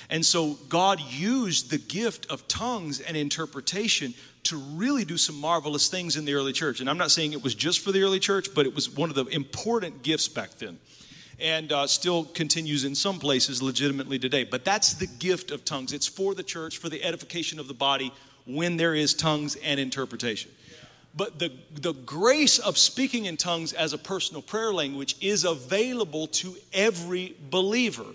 And 0.10 0.26
so 0.26 0.58
God 0.70 1.00
used 1.00 1.72
the 1.72 1.78
gift 1.78 2.30
of 2.30 2.48
tongues 2.48 3.00
and 3.00 3.18
interpretation 3.18 4.14
to 4.44 4.58
really 4.58 5.06
do 5.06 5.18
some 5.18 5.40
marvelous 5.40 5.88
things 5.88 6.18
in 6.18 6.26
the 6.26 6.34
early 6.34 6.54
church. 6.54 6.82
And 6.82 6.90
I'm 6.90 6.98
not 6.98 7.12
saying 7.12 7.34
it 7.34 7.42
was 7.42 7.56
just 7.56 7.80
for 7.80 7.92
the 7.92 8.04
early 8.04 8.20
church, 8.20 8.50
but 8.54 8.66
it 8.66 8.76
was 8.76 8.90
one 8.90 9.10
of 9.10 9.16
the 9.16 9.26
important 9.28 10.04
gifts 10.04 10.28
back 10.28 10.52
then. 10.60 10.80
And 11.40 11.72
uh, 11.72 11.88
still 11.88 12.26
continues 12.26 12.86
in 12.86 12.96
some 12.96 13.20
places 13.20 13.62
legitimately 13.62 14.20
today. 14.20 14.44
But 14.44 14.64
that's 14.64 14.94
the 14.94 15.08
gift 15.08 15.52
of 15.52 15.66
tongues. 15.66 15.92
It's 15.92 16.08
for 16.08 16.36
the 16.36 16.44
church, 16.44 16.78
for 16.78 16.90
the 16.90 17.04
edification 17.04 17.60
of 17.60 17.68
the 17.68 17.74
body 17.74 18.14
when 18.46 18.78
there 18.78 18.94
is 18.94 19.14
tongues 19.14 19.56
and 19.58 19.80
interpretation. 19.80 20.52
But 21.16 21.38
the, 21.38 21.52
the 21.74 21.94
grace 21.94 22.58
of 22.60 22.78
speaking 22.78 23.26
in 23.26 23.38
tongues 23.38 23.74
as 23.74 23.94
a 23.94 23.98
personal 23.98 24.42
prayer 24.42 24.74
language 24.74 25.16
is 25.22 25.44
available 25.44 26.28
to 26.28 26.56
every 26.74 27.36
believer. 27.50 28.06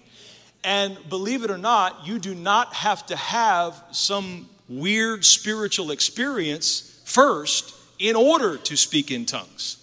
And 0.64 0.98
believe 1.08 1.44
it 1.44 1.50
or 1.50 1.58
not, 1.58 2.06
you 2.06 2.18
do 2.18 2.34
not 2.34 2.74
have 2.74 3.06
to 3.06 3.16
have 3.16 3.82
some 3.92 4.48
weird 4.68 5.24
spiritual 5.24 5.92
experience 5.92 7.00
first 7.04 7.74
in 7.98 8.16
order 8.16 8.56
to 8.58 8.76
speak 8.76 9.10
in 9.10 9.26
tongues. 9.26 9.76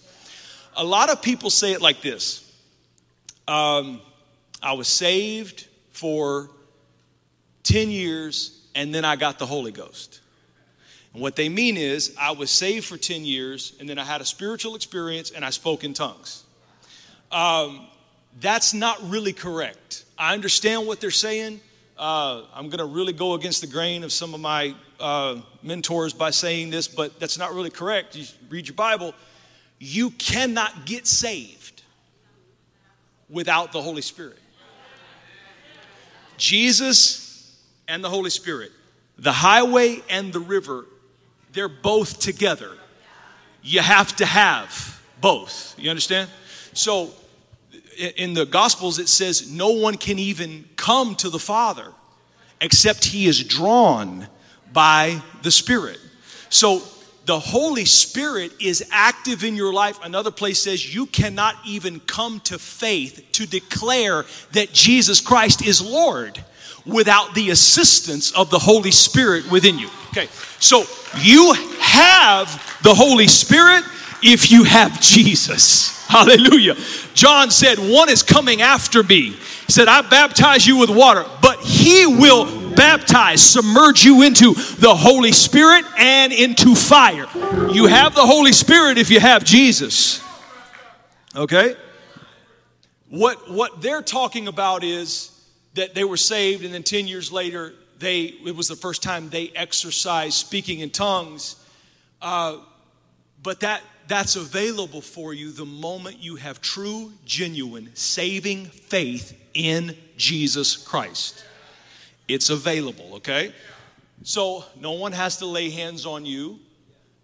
A 0.75 0.83
lot 0.83 1.09
of 1.09 1.21
people 1.21 1.49
say 1.49 1.71
it 1.71 1.81
like 1.81 2.01
this 2.01 2.44
um, 3.47 4.01
I 4.61 4.73
was 4.73 4.87
saved 4.87 5.67
for 5.91 6.49
10 7.63 7.89
years 7.89 8.61
and 8.75 8.93
then 8.93 9.05
I 9.05 9.15
got 9.15 9.39
the 9.39 9.45
Holy 9.45 9.71
Ghost. 9.71 10.19
And 11.13 11.21
what 11.21 11.37
they 11.37 11.47
mean 11.47 11.77
is, 11.77 12.13
I 12.19 12.31
was 12.31 12.51
saved 12.51 12.85
for 12.85 12.97
10 12.97 13.23
years, 13.23 13.71
and 13.79 13.87
then 13.87 13.97
I 13.97 14.03
had 14.03 14.19
a 14.19 14.25
spiritual 14.25 14.75
experience 14.75 15.31
and 15.31 15.45
I 15.45 15.49
spoke 15.49 15.85
in 15.85 15.93
tongues. 15.93 16.43
Um, 17.31 17.87
that's 18.41 18.73
not 18.73 19.01
really 19.09 19.31
correct. 19.31 20.03
I 20.17 20.33
understand 20.33 20.85
what 20.85 20.99
they're 20.99 21.11
saying. 21.11 21.61
Uh, 21.97 22.43
I'm 22.53 22.67
going 22.67 22.79
to 22.79 22.85
really 22.85 23.13
go 23.13 23.33
against 23.33 23.61
the 23.61 23.67
grain 23.67 24.03
of 24.03 24.11
some 24.11 24.33
of 24.33 24.41
my 24.41 24.75
uh, 24.99 25.39
mentors 25.63 26.11
by 26.11 26.31
saying 26.31 26.69
this, 26.69 26.89
but 26.89 27.17
that's 27.17 27.37
not 27.37 27.53
really 27.53 27.69
correct. 27.69 28.17
You 28.17 28.25
read 28.49 28.67
your 28.67 28.75
Bible. 28.75 29.13
You 29.79 30.09
cannot 30.11 30.85
get 30.85 31.07
saved 31.07 31.64
without 33.29 33.71
the 33.71 33.81
Holy 33.81 34.01
Spirit. 34.01 34.39
Jesus 36.37 37.55
and 37.87 38.03
the 38.03 38.09
Holy 38.09 38.29
Spirit, 38.29 38.71
the 39.17 39.31
highway 39.31 40.01
and 40.09 40.33
the 40.33 40.39
river 40.39 40.85
they're 41.55 41.69
both 41.69 42.19
together. 42.19 42.71
You 43.63 43.79
have 43.79 44.15
to 44.17 44.25
have 44.25 45.01
both. 45.21 45.73
You 45.79 45.89
understand? 45.89 46.29
So 46.73 47.11
in 48.17 48.33
the 48.33 48.45
Gospels, 48.45 48.99
it 48.99 49.07
says, 49.07 49.49
No 49.49 49.71
one 49.71 49.95
can 49.95 50.19
even 50.19 50.65
come 50.75 51.15
to 51.15 51.29
the 51.29 51.39
Father 51.39 51.91
except 52.61 53.05
he 53.05 53.25
is 53.25 53.43
drawn 53.43 54.27
by 54.71 55.21
the 55.41 55.51
Spirit. 55.51 55.99
So 56.49 56.83
the 57.25 57.39
Holy 57.39 57.85
Spirit 57.85 58.51
is 58.59 58.87
active 58.91 59.43
in 59.43 59.55
your 59.55 59.73
life. 59.73 59.99
Another 60.03 60.31
place 60.31 60.61
says 60.61 60.93
you 60.93 61.07
cannot 61.07 61.55
even 61.65 61.99
come 62.01 62.39
to 62.41 62.59
faith 62.59 63.27
to 63.33 63.47
declare 63.47 64.25
that 64.51 64.71
Jesus 64.71 65.21
Christ 65.21 65.65
is 65.65 65.81
Lord 65.81 66.43
without 66.85 67.33
the 67.33 67.49
assistance 67.49 68.31
of 68.31 68.51
the 68.51 68.59
Holy 68.59 68.91
Spirit 68.91 69.49
within 69.49 69.79
you. 69.79 69.89
Okay, 70.09 70.27
so 70.59 70.83
you 71.17 71.53
have 71.79 72.47
the 72.83 72.93
Holy 72.93 73.27
Spirit 73.27 73.83
if 74.21 74.51
you 74.51 74.63
have 74.63 75.01
Jesus. 75.01 76.05
Hallelujah. 76.07 76.75
John 77.15 77.49
said, 77.49 77.79
One 77.79 78.09
is 78.09 78.21
coming 78.21 78.61
after 78.61 79.01
me. 79.01 79.31
He 79.31 79.71
said, 79.71 79.87
I 79.87 80.01
baptize 80.01 80.67
you 80.67 80.77
with 80.77 80.91
water, 80.91 81.25
but 81.41 81.59
he 81.59 82.05
will 82.05 82.64
baptize, 82.75 83.41
submerge 83.41 84.03
you 84.03 84.23
into 84.23 84.53
the 84.53 84.93
Holy 84.93 85.31
Spirit 85.31 85.85
and 85.97 86.33
into 86.33 86.75
fire. 86.75 87.27
You 87.71 87.87
have 87.87 88.15
the 88.15 88.25
Holy 88.25 88.51
Spirit 88.51 88.97
if 88.97 89.09
you 89.09 89.19
have 89.19 89.43
Jesus. 89.43 90.23
Okay? 91.35 91.75
What, 93.09 93.49
what 93.51 93.81
they're 93.81 94.01
talking 94.01 94.47
about 94.47 94.83
is 94.83 95.31
that 95.75 95.93
they 95.93 96.03
were 96.03 96.17
saved, 96.17 96.63
and 96.63 96.73
then 96.73 96.83
10 96.83 97.07
years 97.07 97.31
later, 97.31 97.73
they, 97.99 98.23
it 98.23 98.55
was 98.55 98.67
the 98.67 98.75
first 98.75 99.03
time 99.03 99.29
they 99.29 99.49
exercised 99.55 100.33
speaking 100.33 100.79
in 100.79 100.89
tongues. 100.89 101.55
Uh, 102.21 102.57
but 103.41 103.59
that, 103.59 103.81
that's 104.07 104.35
available 104.35 105.01
for 105.01 105.33
you 105.33 105.51
the 105.51 105.65
moment 105.65 106.17
you 106.19 106.35
have 106.35 106.61
true, 106.61 107.11
genuine, 107.25 107.89
saving 107.93 108.65
faith 108.65 109.39
in 109.53 109.95
Jesus 110.17 110.77
Christ. 110.77 111.45
It's 112.27 112.49
available, 112.49 113.15
okay? 113.15 113.53
So 114.23 114.65
no 114.79 114.93
one 114.93 115.11
has 115.11 115.37
to 115.37 115.45
lay 115.45 115.69
hands 115.69 116.05
on 116.05 116.25
you. 116.25 116.59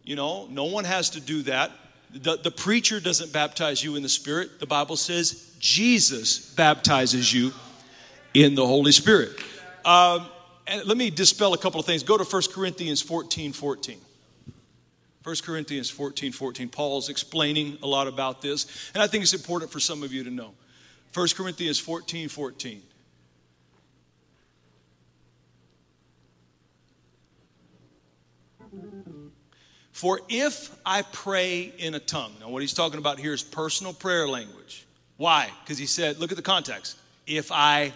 You 0.04 0.16
know, 0.16 0.48
no 0.48 0.66
one 0.66 0.84
has 0.84 1.12
to 1.12 1.20
do 1.20 1.44
that. 1.44 1.72
The, 2.14 2.38
the 2.38 2.52
preacher 2.52 3.00
doesn't 3.00 3.32
baptize 3.32 3.84
you 3.84 3.96
in 3.96 4.04
the 4.04 4.10
Spirit. 4.10 4.60
The 4.60 4.66
Bible 4.66 4.98
says 4.98 5.56
Jesus 5.60 6.54
baptizes 6.54 7.34
you 7.34 7.54
in 8.34 8.56
the 8.56 8.66
Holy 8.66 8.92
Spirit. 8.92 9.32
Um, 9.86 10.28
and 10.68 10.86
let 10.86 10.98
me 10.98 11.10
dispel 11.10 11.54
a 11.54 11.58
couple 11.58 11.80
of 11.80 11.86
things. 11.86 12.04
Go 12.04 12.18
to 12.18 12.24
1 12.24 12.42
Corinthians 12.54 13.02
14 13.02 13.54
14. 13.54 13.98
1 15.24 15.36
Corinthians 15.44 15.90
14 15.90 16.32
14. 16.32 16.70
Paul's 16.70 17.10
explaining 17.10 17.78
a 17.84 17.88
lot 17.88 18.08
about 18.08 18.42
this, 18.42 18.90
and 18.94 19.02
I 19.02 19.08
think 19.08 19.24
it's 19.24 19.34
important 19.34 19.72
for 19.72 19.80
some 19.80 20.04
of 20.04 20.12
you 20.12 20.24
to 20.24 20.32
know. 20.32 20.54
1 21.14 21.28
Corinthians 21.36 21.80
14 21.80 22.30
14. 22.30 22.82
For 30.02 30.20
if 30.30 30.76
I 30.84 31.04
pray 31.04 31.72
in 31.78 31.94
a 31.94 32.00
tongue, 32.00 32.34
now 32.40 32.50
what 32.50 32.64
he's 32.64 32.74
talking 32.74 32.98
about 32.98 33.20
here 33.20 33.34
is 33.34 33.44
personal 33.44 33.94
prayer 33.94 34.28
language. 34.28 34.88
Why? 35.18 35.48
Because 35.64 35.78
he 35.78 35.86
said, 35.86 36.18
look 36.18 36.32
at 36.32 36.38
the 36.38 36.42
context. 36.42 36.98
If 37.28 37.52
I 37.52 37.94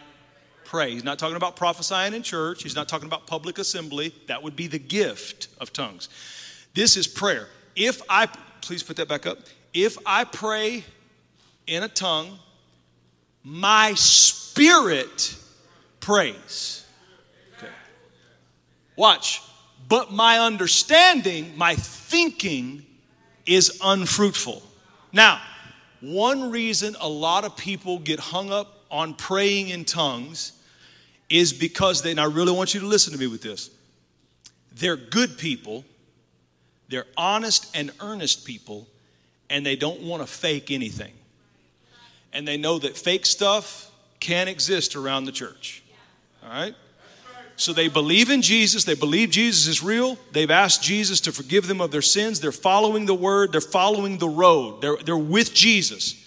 pray. 0.65 0.91
He's 0.91 1.03
not 1.03 1.17
talking 1.17 1.35
about 1.35 1.55
prophesying 1.55 2.13
in 2.13 2.21
church. 2.21 2.61
He's 2.61 2.75
not 2.75 2.87
talking 2.87 3.07
about 3.07 3.25
public 3.25 3.57
assembly. 3.57 4.13
That 4.27 4.43
would 4.43 4.55
be 4.55 4.67
the 4.67 4.77
gift 4.77 5.47
of 5.59 5.73
tongues. 5.73 6.09
This 6.75 6.95
is 6.95 7.07
prayer. 7.07 7.47
If 7.75 8.03
I, 8.07 8.27
please 8.61 8.83
put 8.83 8.97
that 8.97 9.07
back 9.07 9.25
up. 9.25 9.39
If 9.73 9.97
I 10.05 10.25
pray 10.25 10.83
in 11.65 11.81
a 11.81 11.87
tongue, 11.87 12.37
my 13.43 13.95
spirit 13.95 15.35
prays. 16.01 16.85
Okay. 17.57 17.71
Watch. 18.95 19.41
But 19.87 20.11
my 20.11 20.39
understanding, 20.39 21.53
my 21.55 21.75
thinking 21.75 22.85
is 23.45 23.79
unfruitful. 23.83 24.63
Now, 25.11 25.41
one 26.01 26.51
reason 26.51 26.95
a 26.99 27.07
lot 27.07 27.45
of 27.45 27.55
people 27.55 27.99
get 27.99 28.19
hung 28.19 28.51
up 28.51 28.83
on 28.91 29.13
praying 29.13 29.69
in 29.69 29.85
tongues 29.85 30.53
is 31.29 31.53
because 31.53 32.01
they, 32.01 32.11
and 32.11 32.19
I 32.19 32.25
really 32.25 32.51
want 32.51 32.73
you 32.73 32.79
to 32.81 32.85
listen 32.85 33.13
to 33.13 33.19
me 33.19 33.27
with 33.27 33.41
this. 33.41 33.69
They're 34.75 34.97
good 34.97 35.37
people, 35.37 35.85
they're 36.89 37.07
honest 37.17 37.75
and 37.75 37.91
earnest 37.99 38.45
people, 38.45 38.87
and 39.49 39.65
they 39.65 39.75
don't 39.75 40.01
want 40.01 40.21
to 40.21 40.27
fake 40.27 40.69
anything. 40.71 41.13
And 42.33 42.47
they 42.47 42.57
know 42.57 42.79
that 42.79 42.97
fake 42.97 43.25
stuff 43.25 43.89
can't 44.19 44.49
exist 44.49 44.95
around 44.95 45.25
the 45.25 45.31
church. 45.31 45.83
All 46.43 46.49
right? 46.49 46.75
So 47.57 47.71
they 47.71 47.87
believe 47.87 48.29
in 48.29 48.41
Jesus. 48.41 48.83
They 48.83 48.95
believe 48.95 49.29
Jesus 49.29 49.67
is 49.67 49.81
real. 49.81 50.17
They've 50.31 50.51
asked 50.51 50.83
Jesus 50.83 51.21
to 51.21 51.31
forgive 51.31 51.67
them 51.67 51.79
of 51.79 51.91
their 51.91 52.01
sins. 52.01 52.39
They're 52.39 52.51
following 52.51 53.05
the 53.05 53.15
word. 53.15 53.51
They're 53.51 53.61
following 53.61 54.17
the 54.17 54.27
road. 54.27 54.81
They're, 54.81 54.97
they're 54.97 55.17
with 55.17 55.53
Jesus. 55.53 56.21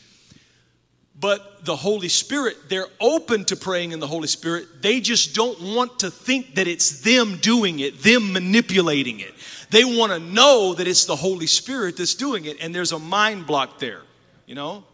But 1.20 1.64
the 1.64 1.74
Holy 1.74 2.08
Spirit, 2.08 2.56
they're 2.68 2.86
open 3.00 3.44
to 3.46 3.56
praying 3.56 3.92
in 3.92 3.98
the 3.98 4.06
Holy 4.06 4.28
Spirit. 4.28 4.82
They 4.82 5.00
just 5.00 5.34
don't 5.34 5.60
want 5.60 5.98
to 6.00 6.10
think 6.10 6.54
that 6.54 6.68
it's 6.68 7.00
them 7.00 7.38
doing 7.38 7.80
it, 7.80 8.02
them 8.02 8.32
manipulating 8.32 9.18
it. 9.18 9.34
They 9.70 9.84
want 9.84 10.12
to 10.12 10.20
know 10.20 10.74
that 10.74 10.86
it's 10.86 11.06
the 11.06 11.16
Holy 11.16 11.48
Spirit 11.48 11.96
that's 11.96 12.14
doing 12.14 12.44
it, 12.44 12.62
and 12.62 12.74
there's 12.74 12.92
a 12.92 12.98
mind 12.98 13.46
block 13.46 13.80
there, 13.80 14.02
you 14.46 14.54
know? 14.54 14.84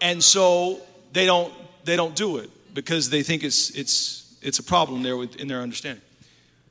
And 0.00 0.22
so 0.22 0.80
they 1.12 1.26
don't 1.26 1.52
they 1.84 1.96
don't 1.96 2.14
do 2.14 2.36
it 2.36 2.50
because 2.72 3.10
they 3.10 3.22
think 3.22 3.42
it's 3.42 3.70
it's 3.70 4.27
it's 4.42 4.58
a 4.58 4.62
problem 4.62 5.02
there 5.02 5.16
with, 5.16 5.36
in 5.36 5.48
their 5.48 5.60
understanding. 5.60 6.02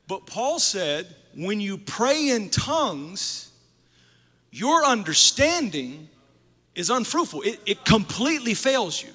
But 0.06 0.26
Paul 0.26 0.58
said, 0.58 1.06
when 1.34 1.60
you 1.60 1.78
pray 1.78 2.30
in 2.30 2.50
tongues, 2.50 3.50
your 4.50 4.84
understanding 4.84 6.08
is 6.74 6.90
unfruitful, 6.90 7.42
it, 7.42 7.60
it 7.66 7.84
completely 7.84 8.54
fails 8.54 9.02
you. 9.02 9.10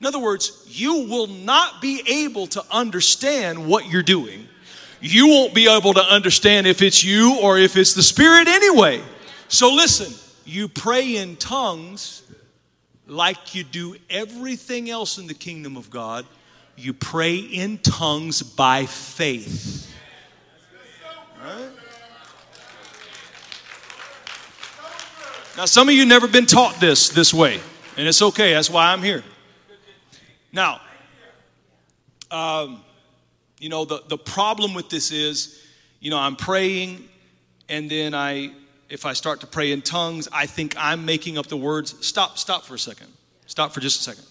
In 0.00 0.06
other 0.06 0.18
words, 0.18 0.64
you 0.68 1.06
will 1.08 1.26
not 1.26 1.80
be 1.80 2.02
able 2.06 2.46
to 2.48 2.64
understand 2.70 3.66
what 3.66 3.86
you're 3.86 4.02
doing. 4.02 4.46
You 5.00 5.28
won't 5.28 5.54
be 5.54 5.68
able 5.68 5.94
to 5.94 6.02
understand 6.02 6.66
if 6.66 6.82
it's 6.82 7.04
you 7.04 7.38
or 7.40 7.58
if 7.58 7.76
it's 7.76 7.94
the 7.94 8.02
Spirit 8.02 8.48
anyway. 8.48 9.02
So 9.48 9.72
listen, 9.72 10.12
you 10.44 10.68
pray 10.68 11.16
in 11.16 11.36
tongues 11.36 12.22
like 13.06 13.54
you 13.54 13.64
do 13.64 13.96
everything 14.10 14.90
else 14.90 15.18
in 15.18 15.26
the 15.26 15.34
kingdom 15.34 15.76
of 15.76 15.90
God 15.90 16.26
you 16.76 16.92
pray 16.92 17.36
in 17.36 17.78
tongues 17.78 18.42
by 18.42 18.86
faith. 18.86 19.94
Right? 21.42 21.70
Now, 25.56 25.64
some 25.64 25.88
of 25.88 25.94
you 25.94 26.04
never 26.04 26.28
been 26.28 26.44
taught 26.44 26.78
this 26.80 27.08
this 27.08 27.32
way, 27.32 27.60
and 27.96 28.06
it's 28.06 28.20
okay. 28.20 28.52
That's 28.52 28.68
why 28.68 28.92
I'm 28.92 29.02
here. 29.02 29.24
Now, 30.52 30.80
um, 32.30 32.82
you 33.58 33.70
know, 33.70 33.84
the, 33.84 34.02
the 34.08 34.18
problem 34.18 34.74
with 34.74 34.90
this 34.90 35.10
is, 35.10 35.62
you 36.00 36.10
know, 36.10 36.18
I'm 36.18 36.36
praying, 36.36 37.08
and 37.70 37.90
then 37.90 38.14
I, 38.14 38.52
if 38.90 39.06
I 39.06 39.14
start 39.14 39.40
to 39.40 39.46
pray 39.46 39.72
in 39.72 39.80
tongues, 39.80 40.28
I 40.30 40.44
think 40.46 40.74
I'm 40.76 41.06
making 41.06 41.38
up 41.38 41.46
the 41.46 41.56
words. 41.56 41.94
Stop, 42.06 42.36
stop 42.36 42.64
for 42.64 42.74
a 42.74 42.78
second. 42.78 43.08
Stop 43.46 43.72
for 43.72 43.80
just 43.80 44.00
a 44.00 44.02
second. 44.02 44.24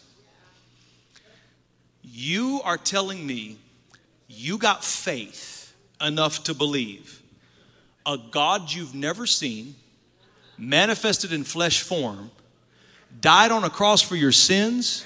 You 2.17 2.61
are 2.63 2.77
telling 2.77 3.27
me 3.27 3.57
you 4.29 4.57
got 4.57 4.85
faith 4.85 5.75
enough 5.99 6.45
to 6.45 6.53
believe 6.53 7.21
a 8.05 8.17
God 8.17 8.71
you've 8.71 8.95
never 8.95 9.25
seen 9.25 9.75
manifested 10.57 11.33
in 11.33 11.43
flesh 11.43 11.81
form, 11.81 12.31
died 13.19 13.51
on 13.51 13.65
a 13.65 13.69
cross 13.69 14.01
for 14.01 14.15
your 14.15 14.31
sins, 14.31 15.03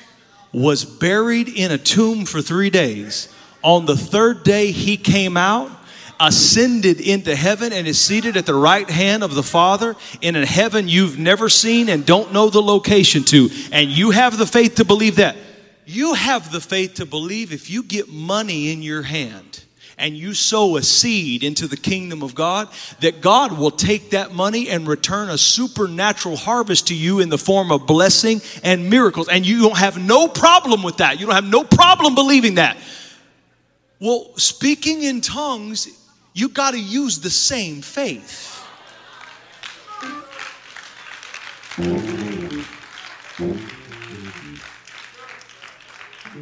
was 0.53 0.86
buried 0.86 1.49
in 1.49 1.72
a 1.72 1.80
tomb 1.80 2.26
for 2.26 2.43
three 2.43 2.70
days. 2.70 3.28
On 3.64 3.88
the 3.88 3.97
third 3.97 4.43
day, 4.43 4.72
he 4.72 4.95
came 4.95 5.36
out, 5.36 5.72
ascended 6.20 7.01
into 7.01 7.36
heaven, 7.36 7.74
and 7.74 7.88
is 7.88 7.99
seated 7.99 8.38
at 8.38 8.45
the 8.45 8.53
right 8.53 8.88
hand 8.88 9.24
of 9.24 9.34
the 9.34 9.41
Father 9.41 9.95
in 10.22 10.36
a 10.36 10.45
heaven 10.45 10.88
you've 10.88 11.18
never 11.18 11.49
seen 11.49 11.89
and 11.89 12.05
don't 12.05 12.32
know 12.34 12.51
the 12.51 12.62
location 12.62 13.24
to. 13.24 13.49
And 13.72 13.89
you 13.89 14.12
have 14.12 14.38
the 14.38 14.45
faith 14.45 14.76
to 14.76 14.86
believe 14.86 15.16
that. 15.16 15.36
You 15.90 16.14
have 16.14 16.52
the 16.52 16.62
faith 16.62 16.94
to 16.96 17.08
believe 17.08 17.52
if 17.52 17.68
you 17.68 17.82
get 17.82 18.10
money 18.10 18.72
in 18.72 18.84
your 18.84 19.02
hand 19.02 19.64
and 19.98 20.16
you 20.16 20.36
sow 20.36 20.78
a 20.78 20.84
seed 20.84 21.44
into 21.44 21.66
the 21.66 21.78
kingdom 21.78 22.22
of 22.22 22.36
God, 22.36 22.68
that 23.00 23.22
God 23.22 23.58
will 23.58 23.72
take 23.72 24.12
that 24.12 24.32
money 24.32 24.70
and 24.70 24.88
return 24.88 25.32
a 25.32 25.38
supernatural 25.40 26.36
harvest 26.36 26.90
to 26.90 26.96
you 26.96 27.22
in 27.22 27.30
the 27.30 27.40
form 27.40 27.72
of 27.72 27.88
blessing 27.88 28.40
and 28.64 28.88
miracles. 28.88 29.30
And 29.30 29.44
you 29.48 29.64
don't 29.64 29.80
have 29.80 29.98
no 29.98 30.28
problem 30.28 30.84
with 30.84 30.98
that. 30.98 31.20
You 31.20 31.26
don't 31.26 31.34
have 31.34 31.50
no 31.50 31.64
problem 31.64 32.14
believing 32.14 32.56
that. 32.56 32.78
Well, 34.00 34.30
speaking 34.38 35.02
in 35.02 35.22
tongues, 35.22 35.88
you 36.36 36.50
got 36.50 36.72
to 36.72 36.80
use 36.80 37.20
the 37.20 37.32
same 37.32 37.82
faith. 37.82 38.46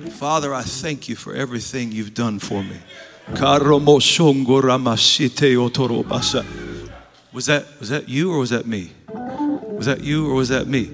Father, 0.05 0.53
I 0.53 0.63
thank 0.63 1.09
you 1.09 1.15
for 1.15 1.33
everything 1.33 1.91
you've 1.91 2.13
done 2.13 2.39
for 2.39 2.63
me. 2.63 2.77
Was 7.33 7.45
that 7.47 7.65
was 7.79 7.89
that 7.89 8.07
you 8.07 8.31
or 8.31 8.39
was 8.39 8.51
that 8.51 8.65
me? 8.65 8.91
Was 9.09 9.85
that 9.85 10.01
you 10.01 10.29
or 10.29 10.33
was 10.33 10.49
that 10.49 10.67
me? 10.67 10.89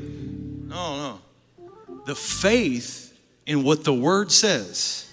No, 0.68 0.98
no. 0.98 1.22
The 2.06 2.16
faith 2.16 3.18
in 3.46 3.64
what 3.64 3.84
the 3.84 3.94
word 3.94 4.32
says, 4.32 5.10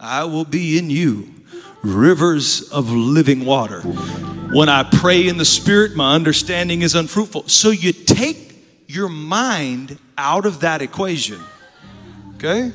I 0.00 0.24
will 0.24 0.44
be 0.44 0.78
in 0.78 0.90
you 0.90 1.32
rivers 1.82 2.70
of 2.70 2.90
living 2.90 3.44
water. 3.44 3.82
When 3.82 4.68
I 4.68 4.82
pray 4.82 5.28
in 5.28 5.36
the 5.36 5.44
spirit, 5.44 5.94
my 5.94 6.14
understanding 6.14 6.82
is 6.82 6.94
unfruitful. 6.94 7.48
So 7.48 7.70
you 7.70 7.92
take 7.92 8.56
your 8.86 9.08
mind 9.08 9.98
out 10.16 10.46
of 10.46 10.60
that 10.60 10.82
equation. 10.82 11.40
Okay? 12.36 12.72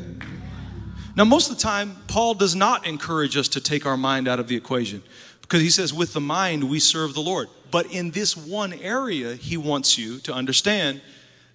Now, 1.19 1.25
most 1.25 1.51
of 1.51 1.57
the 1.57 1.61
time, 1.61 1.97
Paul 2.07 2.33
does 2.33 2.55
not 2.55 2.87
encourage 2.87 3.35
us 3.35 3.49
to 3.49 3.59
take 3.59 3.85
our 3.85 3.97
mind 3.97 4.25
out 4.29 4.39
of 4.39 4.47
the 4.47 4.55
equation 4.55 5.03
because 5.41 5.61
he 5.61 5.69
says, 5.69 5.93
with 5.93 6.13
the 6.13 6.21
mind, 6.21 6.69
we 6.69 6.79
serve 6.79 7.13
the 7.13 7.19
Lord. 7.19 7.49
But 7.71 7.91
in 7.91 8.11
this 8.11 8.37
one 8.37 8.71
area, 8.71 9.35
he 9.35 9.57
wants 9.57 9.97
you 9.97 10.19
to 10.19 10.33
understand 10.33 11.01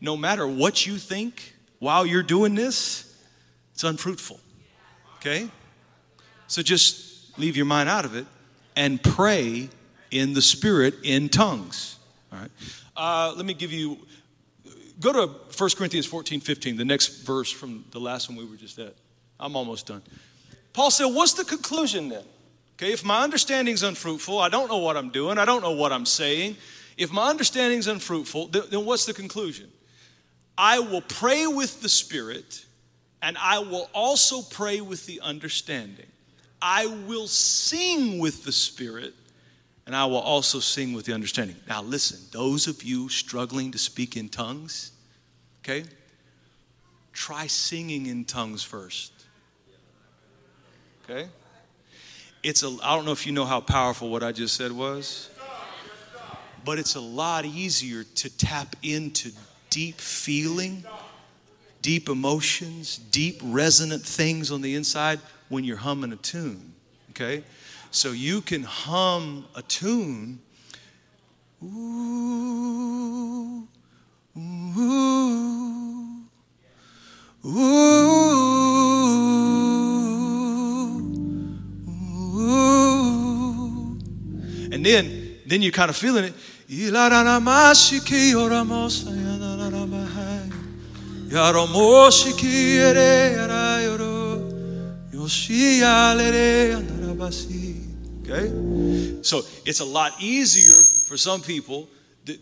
no 0.03 0.19
matter 0.19 0.47
what 0.47 0.87
you 0.87 0.99
think 0.99 1.55
while 1.79 2.05
you're 2.05 2.23
doing 2.23 2.55
this, 2.55 3.17
it's 3.73 3.85
unfruitful. 3.85 4.39
Okay? 5.17 5.49
So 6.47 6.61
just 6.61 7.39
leave 7.39 7.57
your 7.57 7.65
mind 7.65 7.89
out 7.89 8.05
of 8.05 8.15
it 8.15 8.27
and 8.77 9.03
pray 9.03 9.71
in 10.11 10.35
the 10.35 10.43
Spirit 10.43 10.95
in 11.05 11.31
tongues. 11.31 11.99
All 12.31 12.39
right? 12.39 12.51
Uh, 12.95 13.33
let 13.35 13.47
me 13.47 13.55
give 13.55 13.73
you, 13.73 13.97
go 15.01 15.11
to 15.11 15.33
1 15.57 15.71
Corinthians 15.79 16.05
14 16.05 16.41
15, 16.41 16.77
the 16.77 16.85
next 16.85 17.23
verse 17.23 17.51
from 17.51 17.87
the 17.93 17.99
last 17.99 18.29
one 18.29 18.37
we 18.37 18.45
were 18.45 18.57
just 18.57 18.79
at. 18.79 18.95
I'm 19.39 19.57
almost 19.57 19.87
done. 19.87 20.03
Paul 20.73 20.91
said, 20.91 21.07
What's 21.07 21.35
the 21.35 21.45
conclusion 21.45 22.09
then? 22.09 22.25
Okay, 22.77 22.93
if 22.93 23.05
my 23.05 23.23
understanding's 23.23 23.83
unfruitful, 23.83 24.39
I 24.39 24.49
don't 24.49 24.69
know 24.69 24.79
what 24.79 24.97
I'm 24.97 25.11
doing, 25.11 25.39
I 25.39 25.45
don't 25.45 25.63
know 25.63 25.73
what 25.73 25.93
I'm 25.93 26.07
saying. 26.07 26.57
If 26.97 27.13
my 27.13 27.29
understanding's 27.29 27.87
unfruitful, 27.87 28.49
then, 28.49 28.63
then 28.71 28.85
what's 28.85 29.07
the 29.07 29.15
conclusion? 29.15 29.71
I 30.57 30.81
will 30.81 31.01
pray 31.01 31.47
with 31.47 31.83
the 31.83 31.89
Spirit, 31.89 32.65
and 33.23 33.37
I 33.39 33.61
will 33.61 33.89
also 33.93 34.43
pray 34.43 34.81
with 34.81 35.07
the 35.07 35.21
understanding. 35.21 36.07
I 36.61 36.87
will 36.87 37.27
sing 37.27 38.19
with 38.19 38.45
the 38.45 38.53
Spirit, 38.53 39.15
and 39.87 39.95
I 39.95 40.07
will 40.07 40.19
also 40.19 40.61
sing 40.61 40.93
with 40.93 41.05
the 41.05 41.13
understanding. 41.13 41.57
Now, 41.69 41.83
listen, 41.83 42.21
those 42.33 42.67
of 42.67 42.83
you 42.83 43.09
struggling 43.09 43.73
to 43.73 43.79
speak 43.79 44.17
in 44.17 44.29
tongues, 44.29 44.93
okay, 45.63 45.85
try 47.13 47.47
singing 47.47 48.07
in 48.07 48.25
tongues 48.25 48.63
first. 48.63 49.14
Okay? 51.05 51.29
It's 52.43 52.63
a, 52.63 52.77
I 52.83 52.95
don't 52.95 53.05
know 53.05 53.13
if 53.13 53.27
you 53.27 53.33
know 53.33 53.45
how 53.45 53.61
powerful 53.61 54.09
what 54.11 54.23
I 54.23 54.33
just 54.33 54.57
said 54.57 54.73
was, 54.73 55.31
but 56.65 56.79
it's 56.79 56.95
a 56.95 57.01
lot 57.01 57.45
easier 57.45 58.05
to 58.05 58.37
tap 58.37 58.77
into 58.83 59.31
deep 59.71 60.01
feeling, 60.01 60.85
deep 61.83 62.09
emotions, 62.09 62.99
deep 63.11 63.41
resonant 63.43 64.03
things 64.03 64.51
on 64.51 64.63
the 64.63 64.75
inside 64.75 65.21
when 65.49 65.65
you're 65.65 65.77
humming 65.77 66.13
a 66.13 66.17
tune. 66.17 66.73
Okay? 67.11 67.45
So 67.91 68.13
you 68.13 68.41
can 68.41 68.63
hum 68.63 69.47
a 69.55 69.63
tune. 69.63 70.41
Ooh, 71.63 71.69
ooh, 74.37 76.19
ooh. 77.47 77.84
And 84.85 84.93
then, 84.93 85.37
then 85.47 85.63
you're 85.63 85.73
kind 85.73 85.89
of 85.89 85.97
feeling 85.97 86.25
it. 86.25 86.35
Okay? 98.25 99.23
So 99.23 99.41
it's 99.65 99.81
a 99.81 99.87
lot 99.87 100.13
easier 100.21 100.83
for 101.09 101.17
some 101.17 101.41
people 101.41 101.89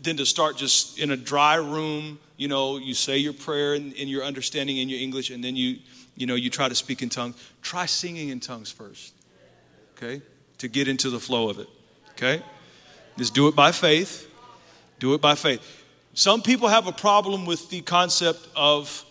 than 0.01 0.17
to 0.17 0.25
start 0.25 0.57
just 0.57 0.99
in 0.99 1.11
a 1.11 1.17
dry 1.17 1.55
room. 1.55 2.19
You 2.35 2.49
know, 2.49 2.77
you 2.77 2.93
say 2.93 3.19
your 3.19 3.31
prayer 3.31 3.75
and 3.75 3.93
your 3.93 4.25
understanding 4.25 4.79
in 4.79 4.89
your 4.89 4.99
English, 4.99 5.29
and 5.29 5.41
then 5.41 5.55
you, 5.55 5.77
you 6.17 6.27
know, 6.27 6.35
you 6.35 6.49
try 6.49 6.67
to 6.67 6.75
speak 6.75 7.01
in 7.01 7.07
tongues. 7.07 7.35
Try 7.61 7.85
singing 7.85 8.27
in 8.27 8.41
tongues 8.41 8.69
first. 8.69 9.13
Okay? 9.95 10.21
To 10.57 10.67
get 10.67 10.89
into 10.89 11.09
the 11.09 11.21
flow 11.21 11.49
of 11.49 11.59
it. 11.59 11.69
Okay? 12.13 12.41
Just 13.17 13.33
do 13.33 13.47
it 13.47 13.55
by 13.55 13.71
faith. 13.71 14.29
Do 14.99 15.13
it 15.13 15.21
by 15.21 15.35
faith. 15.35 15.61
Some 16.13 16.41
people 16.41 16.67
have 16.67 16.87
a 16.87 16.91
problem 16.91 17.45
with 17.45 17.69
the 17.69 17.81
concept 17.81 18.47
of 18.55 19.03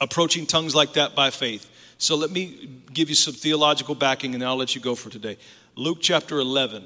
approaching 0.00 0.46
tongues 0.46 0.74
like 0.74 0.94
that 0.94 1.14
by 1.14 1.30
faith. 1.30 1.68
So 1.98 2.16
let 2.16 2.30
me 2.30 2.68
give 2.92 3.08
you 3.08 3.14
some 3.14 3.34
theological 3.34 3.94
backing 3.94 4.34
and 4.34 4.42
I'll 4.42 4.56
let 4.56 4.74
you 4.74 4.80
go 4.80 4.94
for 4.94 5.10
today. 5.10 5.36
Luke 5.76 5.98
chapter 6.00 6.38
11, 6.38 6.84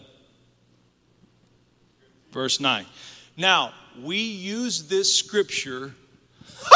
verse 2.33 2.61
9. 2.61 2.85
Now, 3.37 3.73
we 4.03 4.19
use 4.19 4.89
this 4.89 5.15
scripture, 5.15 5.95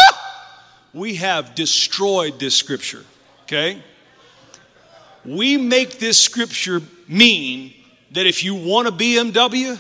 we 0.95 1.17
have 1.17 1.55
destroyed 1.55 2.39
this 2.39 2.55
scripture, 2.55 3.05
okay? 3.43 3.83
We 5.25 5.57
make 5.57 5.99
this 5.99 6.19
scripture 6.19 6.81
mean 7.09 7.75
that 8.13 8.27
if 8.27 8.45
you 8.45 8.55
want 8.55 8.89
a 8.89 8.93
BMW, 8.93 9.79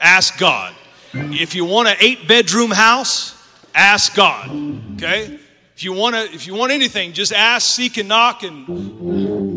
ask 0.00 0.38
God. 0.38 0.74
If 1.12 1.54
you 1.54 1.64
want 1.64 1.88
an 1.88 1.96
eight 2.00 2.28
bedroom 2.28 2.70
house, 2.70 3.34
ask 3.74 4.14
God. 4.14 4.48
Okay? 4.94 5.38
If 5.74 5.84
you 5.84 5.92
want 5.92 6.14
to, 6.14 6.22
if 6.34 6.46
you 6.46 6.54
want 6.54 6.72
anything, 6.72 7.12
just 7.12 7.32
ask, 7.32 7.74
seek, 7.74 7.96
and 7.96 8.08
knock. 8.08 8.42
And 8.42 8.68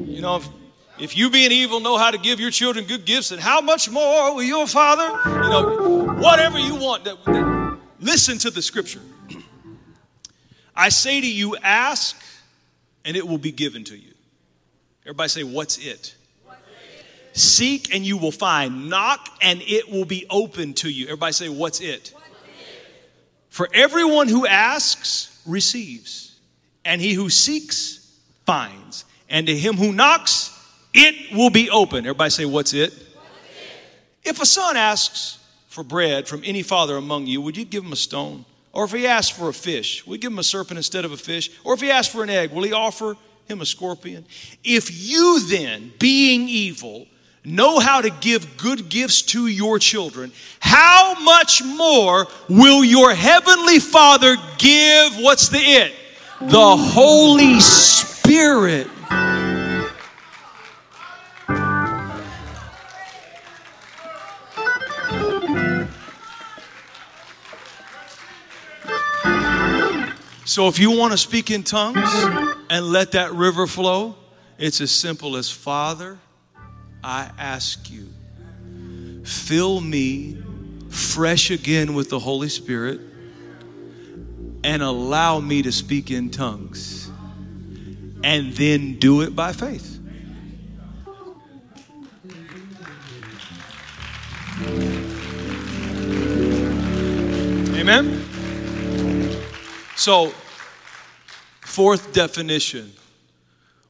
you 0.07 0.21
know, 0.21 0.37
if, 0.37 0.47
if 0.99 1.17
you 1.17 1.29
being 1.29 1.51
evil 1.51 1.79
know 1.79 1.97
how 1.97 2.11
to 2.11 2.17
give 2.17 2.39
your 2.39 2.49
children 2.49 2.85
good 2.85 3.05
gifts, 3.05 3.31
and 3.31 3.41
how 3.41 3.59
much 3.59 3.89
more 3.89 4.33
will 4.33 4.43
your 4.43 4.65
father? 4.65 5.19
You 5.29 5.49
know, 5.49 6.13
whatever 6.19 6.57
you 6.57 6.75
want. 6.75 7.03
That, 7.03 7.23
that, 7.25 7.77
listen 7.99 8.37
to 8.39 8.49
the 8.49 8.61
scripture. 8.61 9.01
I 10.75 10.89
say 10.89 11.21
to 11.21 11.29
you, 11.29 11.55
ask, 11.57 12.19
and 13.05 13.15
it 13.17 13.27
will 13.27 13.37
be 13.37 13.51
given 13.51 13.83
to 13.83 13.97
you. 13.97 14.13
Everybody 15.03 15.29
say, 15.29 15.43
what's 15.43 15.77
it? 15.77 16.15
Seek 17.33 17.93
and 17.93 18.05
you 18.05 18.17
will 18.17 18.31
find. 18.31 18.89
Knock 18.89 19.27
and 19.41 19.61
it 19.63 19.89
will 19.89 20.05
be 20.05 20.25
open 20.29 20.73
to 20.75 20.89
you. 20.89 21.05
Everybody 21.05 21.33
say, 21.33 21.49
What's 21.49 21.81
it? 21.81 22.13
For 23.49 23.69
everyone 23.73 24.29
who 24.29 24.47
asks 24.47 25.41
receives, 25.45 26.39
and 26.85 27.01
he 27.01 27.13
who 27.13 27.29
seeks 27.29 28.17
finds, 28.45 29.05
and 29.29 29.47
to 29.47 29.57
him 29.57 29.75
who 29.75 29.93
knocks, 29.93 30.51
it 30.93 31.35
will 31.35 31.49
be 31.49 31.69
open. 31.69 31.99
Everybody 31.99 32.29
say, 32.29 32.45
What's 32.45 32.73
it? 32.73 32.93
If 34.23 34.41
a 34.41 34.45
son 34.45 34.77
asks 34.77 35.39
for 35.67 35.83
bread 35.83 36.27
from 36.27 36.41
any 36.45 36.63
father 36.63 36.95
among 36.97 37.27
you, 37.27 37.41
would 37.41 37.57
you 37.57 37.65
give 37.65 37.83
him 37.83 37.91
a 37.91 37.97
stone? 37.97 38.45
Or 38.71 38.85
if 38.85 38.91
he 38.91 39.05
asks 39.05 39.35
for 39.35 39.49
a 39.49 39.53
fish, 39.53 40.05
will 40.05 40.15
you 40.15 40.21
give 40.21 40.31
him 40.31 40.39
a 40.39 40.43
serpent 40.43 40.77
instead 40.77 41.05
of 41.05 41.11
a 41.11 41.17
fish? 41.17 41.51
Or 41.63 41.73
if 41.73 41.81
he 41.81 41.91
asks 41.91 42.13
for 42.13 42.23
an 42.23 42.29
egg, 42.29 42.51
will 42.51 42.63
he 42.63 42.73
offer 42.73 43.15
him 43.47 43.61
a 43.61 43.65
scorpion? 43.65 44.25
If 44.63 44.89
you 44.91 45.41
then, 45.47 45.93
being 45.99 46.47
evil, 46.47 47.07
know 47.45 47.79
how 47.79 48.01
to 48.01 48.09
give 48.09 48.57
good 48.57 48.89
gifts 48.89 49.21
to 49.21 49.47
your 49.47 49.79
children, 49.79 50.31
how 50.59 51.15
much 51.21 51.63
more 51.63 52.27
will 52.47 52.83
your 52.83 53.13
heavenly 53.13 53.79
Father 53.79 54.35
give? 54.57 55.17
What's 55.17 55.49
the 55.49 55.59
it? 55.59 55.93
The 56.41 56.77
Holy 56.77 57.59
Spirit. 57.59 58.87
So 70.45 70.67
if 70.67 70.77
you 70.77 70.91
want 70.91 71.13
to 71.13 71.17
speak 71.17 71.49
in 71.49 71.63
tongues 71.63 71.97
and 72.69 72.85
let 72.85 73.13
that 73.13 73.33
river 73.33 73.65
flow, 73.65 74.15
it's 74.59 74.81
as 74.81 74.91
simple 74.91 75.35
as 75.35 75.49
Father, 75.49 76.19
I 77.03 77.29
ask 77.37 77.89
you, 77.91 78.07
fill 79.25 79.81
me 79.81 80.37
fresh 80.89 81.51
again 81.51 81.93
with 81.93 82.09
the 82.09 82.19
Holy 82.19 82.49
Spirit 82.49 83.01
and 84.63 84.81
allow 84.81 85.39
me 85.39 85.61
to 85.63 85.71
speak 85.71 86.11
in 86.11 86.29
tongues. 86.29 87.09
And 88.23 88.53
then 88.53 88.99
do 88.99 89.21
it 89.21 89.35
by 89.35 89.51
faith. 89.51 89.99
Amen. 97.75 98.23
So, 99.97 100.31
fourth 101.61 102.13
definition 102.13 102.93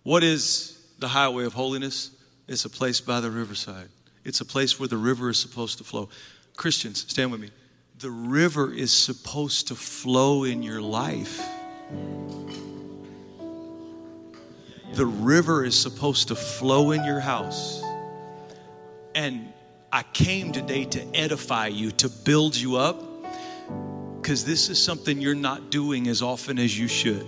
what 0.02 0.24
is 0.24 0.78
the 1.00 1.08
highway 1.08 1.46
of 1.46 1.54
holiness? 1.54 2.10
It's 2.48 2.66
a 2.66 2.70
place 2.70 3.00
by 3.00 3.22
the 3.22 3.32
riverside. 3.32 3.90
It's 4.26 4.42
a 4.42 4.46
place 4.46 4.80
where 4.80 4.90
the 4.90 4.98
river 4.98 5.30
is 5.30 5.40
supposed 5.40 5.78
to 5.78 5.84
flow. 5.84 6.10
Christians, 6.56 7.06
stand 7.08 7.32
with 7.32 7.40
me. 7.40 7.50
The 8.00 8.12
river 8.12 8.74
is 8.74 8.92
supposed 8.92 9.70
to 9.70 9.76
flow 9.76 10.44
in 10.44 10.62
your 10.62 10.82
life. 10.82 11.42
The 14.94 15.06
river 15.06 15.64
is 15.64 15.80
supposed 15.80 16.28
to 16.28 16.36
flow 16.36 16.92
in 16.92 17.04
your 17.04 17.20
house. 17.20 17.82
And 19.16 19.52
I 19.92 20.04
came 20.04 20.52
today 20.52 20.86
to 20.86 21.16
edify 21.16 21.68
you, 21.68 21.92
to 21.92 22.10
build 22.10 22.56
you 22.56 22.78
up, 22.78 23.02
because 24.22 24.44
this 24.44 24.70
is 24.70 24.84
something 24.84 25.22
you're 25.22 25.36
not 25.36 25.70
doing 25.70 26.08
as 26.08 26.22
often 26.22 26.60
as 26.60 26.78
you 26.78 26.88
should. 26.88 27.26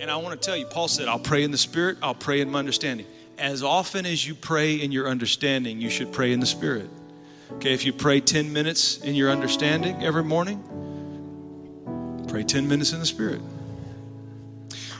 And 0.00 0.10
I 0.10 0.16
want 0.16 0.40
to 0.40 0.46
tell 0.46 0.56
you, 0.56 0.66
Paul 0.66 0.88
said, 0.88 1.08
I'll 1.08 1.18
pray 1.18 1.42
in 1.42 1.50
the 1.50 1.58
Spirit, 1.58 1.98
I'll 2.02 2.14
pray 2.14 2.40
in 2.40 2.50
my 2.50 2.58
understanding 2.58 3.06
as 3.38 3.62
often 3.62 4.06
as 4.06 4.26
you 4.26 4.34
pray 4.34 4.74
in 4.74 4.92
your 4.92 5.08
understanding, 5.08 5.80
you 5.80 5.90
should 5.90 6.12
pray 6.12 6.32
in 6.32 6.40
the 6.40 6.46
Spirit. 6.46 6.88
Okay, 7.52 7.72
if 7.72 7.84
you 7.84 7.92
pray 7.92 8.20
10 8.20 8.52
minutes 8.52 8.98
in 8.98 9.14
your 9.14 9.30
understanding 9.30 10.02
every 10.02 10.24
morning, 10.24 10.62
pray 12.28 12.42
10 12.42 12.66
minutes 12.66 12.92
in 12.92 13.00
the 13.00 13.06
Spirit. 13.06 13.40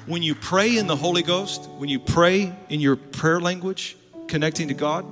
When 0.06 0.22
you 0.22 0.34
pray 0.34 0.76
in 0.76 0.86
the 0.86 0.96
Holy 0.96 1.22
Ghost, 1.22 1.68
when 1.78 1.88
you 1.88 1.98
pray 1.98 2.54
in 2.68 2.80
your 2.80 2.96
prayer 2.96 3.40
language, 3.40 3.96
connecting 4.28 4.68
to 4.68 4.74
God, 4.74 5.04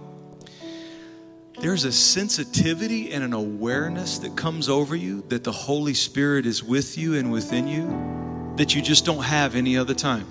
there's 1.60 1.84
a 1.84 1.92
sensitivity 1.92 3.12
and 3.12 3.24
an 3.24 3.32
awareness 3.32 4.18
that 4.18 4.36
comes 4.36 4.68
over 4.68 4.94
you 4.94 5.24
that 5.28 5.44
the 5.44 5.52
Holy 5.52 5.94
Spirit 5.94 6.46
is 6.46 6.62
with 6.62 6.98
you 6.98 7.14
and 7.14 7.32
within 7.32 7.66
you 7.66 8.54
that 8.56 8.74
you 8.74 8.82
just 8.82 9.04
don't 9.04 9.22
have 9.22 9.56
any 9.56 9.76
other 9.76 9.94
time. 9.94 10.26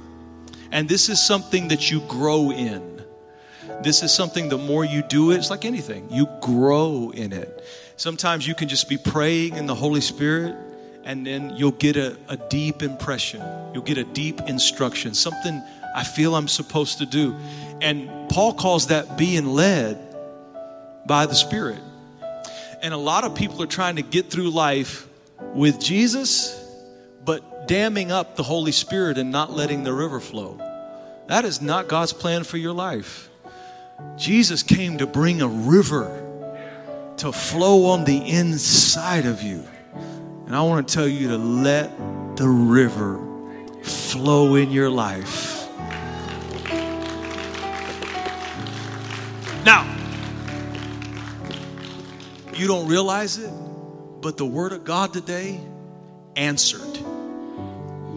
And 0.73 0.89
this 0.89 1.07
is 1.07 1.23
something 1.23 1.67
that 1.67 1.91
you 1.91 1.99
grow 2.07 2.49
in. 2.51 2.99
This 3.83 4.01
is 4.01 4.11
something 4.11 4.49
the 4.49 4.57
more 4.57 4.83
you 4.83 5.03
do 5.03 5.29
it, 5.29 5.37
it's 5.37 5.51
like 5.51 5.65
anything, 5.65 6.07
you 6.09 6.27
grow 6.41 7.11
in 7.13 7.31
it. 7.31 7.63
Sometimes 7.95 8.47
you 8.47 8.55
can 8.55 8.67
just 8.67 8.89
be 8.89 8.97
praying 8.97 9.55
in 9.55 9.67
the 9.67 9.75
Holy 9.75 10.01
Spirit 10.01 10.55
and 11.03 11.27
then 11.27 11.55
you'll 11.55 11.71
get 11.73 11.95
a, 11.95 12.17
a 12.27 12.37
deep 12.37 12.81
impression. 12.81 13.39
You'll 13.71 13.83
get 13.83 13.99
a 13.99 14.03
deep 14.03 14.41
instruction, 14.47 15.13
something 15.13 15.61
I 15.95 16.03
feel 16.03 16.33
I'm 16.33 16.47
supposed 16.47 16.97
to 16.97 17.05
do. 17.05 17.35
And 17.79 18.09
Paul 18.29 18.55
calls 18.55 18.87
that 18.87 19.15
being 19.15 19.45
led 19.45 19.99
by 21.05 21.27
the 21.27 21.35
Spirit. 21.35 21.81
And 22.81 22.95
a 22.95 22.97
lot 22.97 23.25
of 23.25 23.35
people 23.35 23.61
are 23.61 23.67
trying 23.67 23.97
to 23.97 24.01
get 24.01 24.31
through 24.31 24.49
life 24.49 25.07
with 25.53 25.79
Jesus, 25.79 26.62
but 27.25 27.67
damming 27.67 28.11
up 28.11 28.35
the 28.35 28.43
Holy 28.43 28.71
Spirit 28.71 29.17
and 29.17 29.31
not 29.31 29.51
letting 29.51 29.83
the 29.83 29.93
river 29.93 30.19
flow. 30.19 30.57
That 31.27 31.45
is 31.45 31.61
not 31.61 31.87
God's 31.87 32.13
plan 32.13 32.43
for 32.43 32.57
your 32.57 32.73
life. 32.73 33.29
Jesus 34.17 34.63
came 34.63 34.97
to 34.97 35.07
bring 35.07 35.41
a 35.41 35.47
river 35.47 36.19
to 37.17 37.31
flow 37.31 37.85
on 37.85 38.03
the 38.03 38.17
inside 38.17 39.25
of 39.25 39.41
you. 39.41 39.63
And 40.45 40.55
I 40.55 40.61
want 40.63 40.87
to 40.87 40.93
tell 40.93 41.07
you 41.07 41.29
to 41.29 41.37
let 41.37 41.95
the 42.35 42.47
river 42.47 43.19
flow 43.83 44.55
in 44.55 44.71
your 44.71 44.89
life. 44.89 45.67
Now, 49.63 49.89
you 52.53 52.67
don't 52.67 52.87
realize 52.87 53.37
it, 53.37 53.51
but 54.21 54.37
the 54.37 54.45
Word 54.45 54.73
of 54.73 54.83
God 54.83 55.13
today 55.13 55.59
answered 56.35 56.92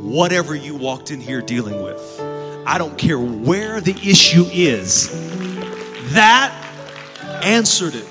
whatever 0.06 0.54
you 0.54 0.76
walked 0.76 1.10
in 1.10 1.20
here 1.20 1.42
dealing 1.42 1.82
with. 1.82 2.20
I 2.64 2.78
don't 2.78 2.96
care 2.96 3.18
where 3.18 3.80
the 3.80 3.92
issue 3.92 4.44
is, 4.52 5.10
that 6.12 6.52
answered 7.42 7.94
it. 7.96 8.08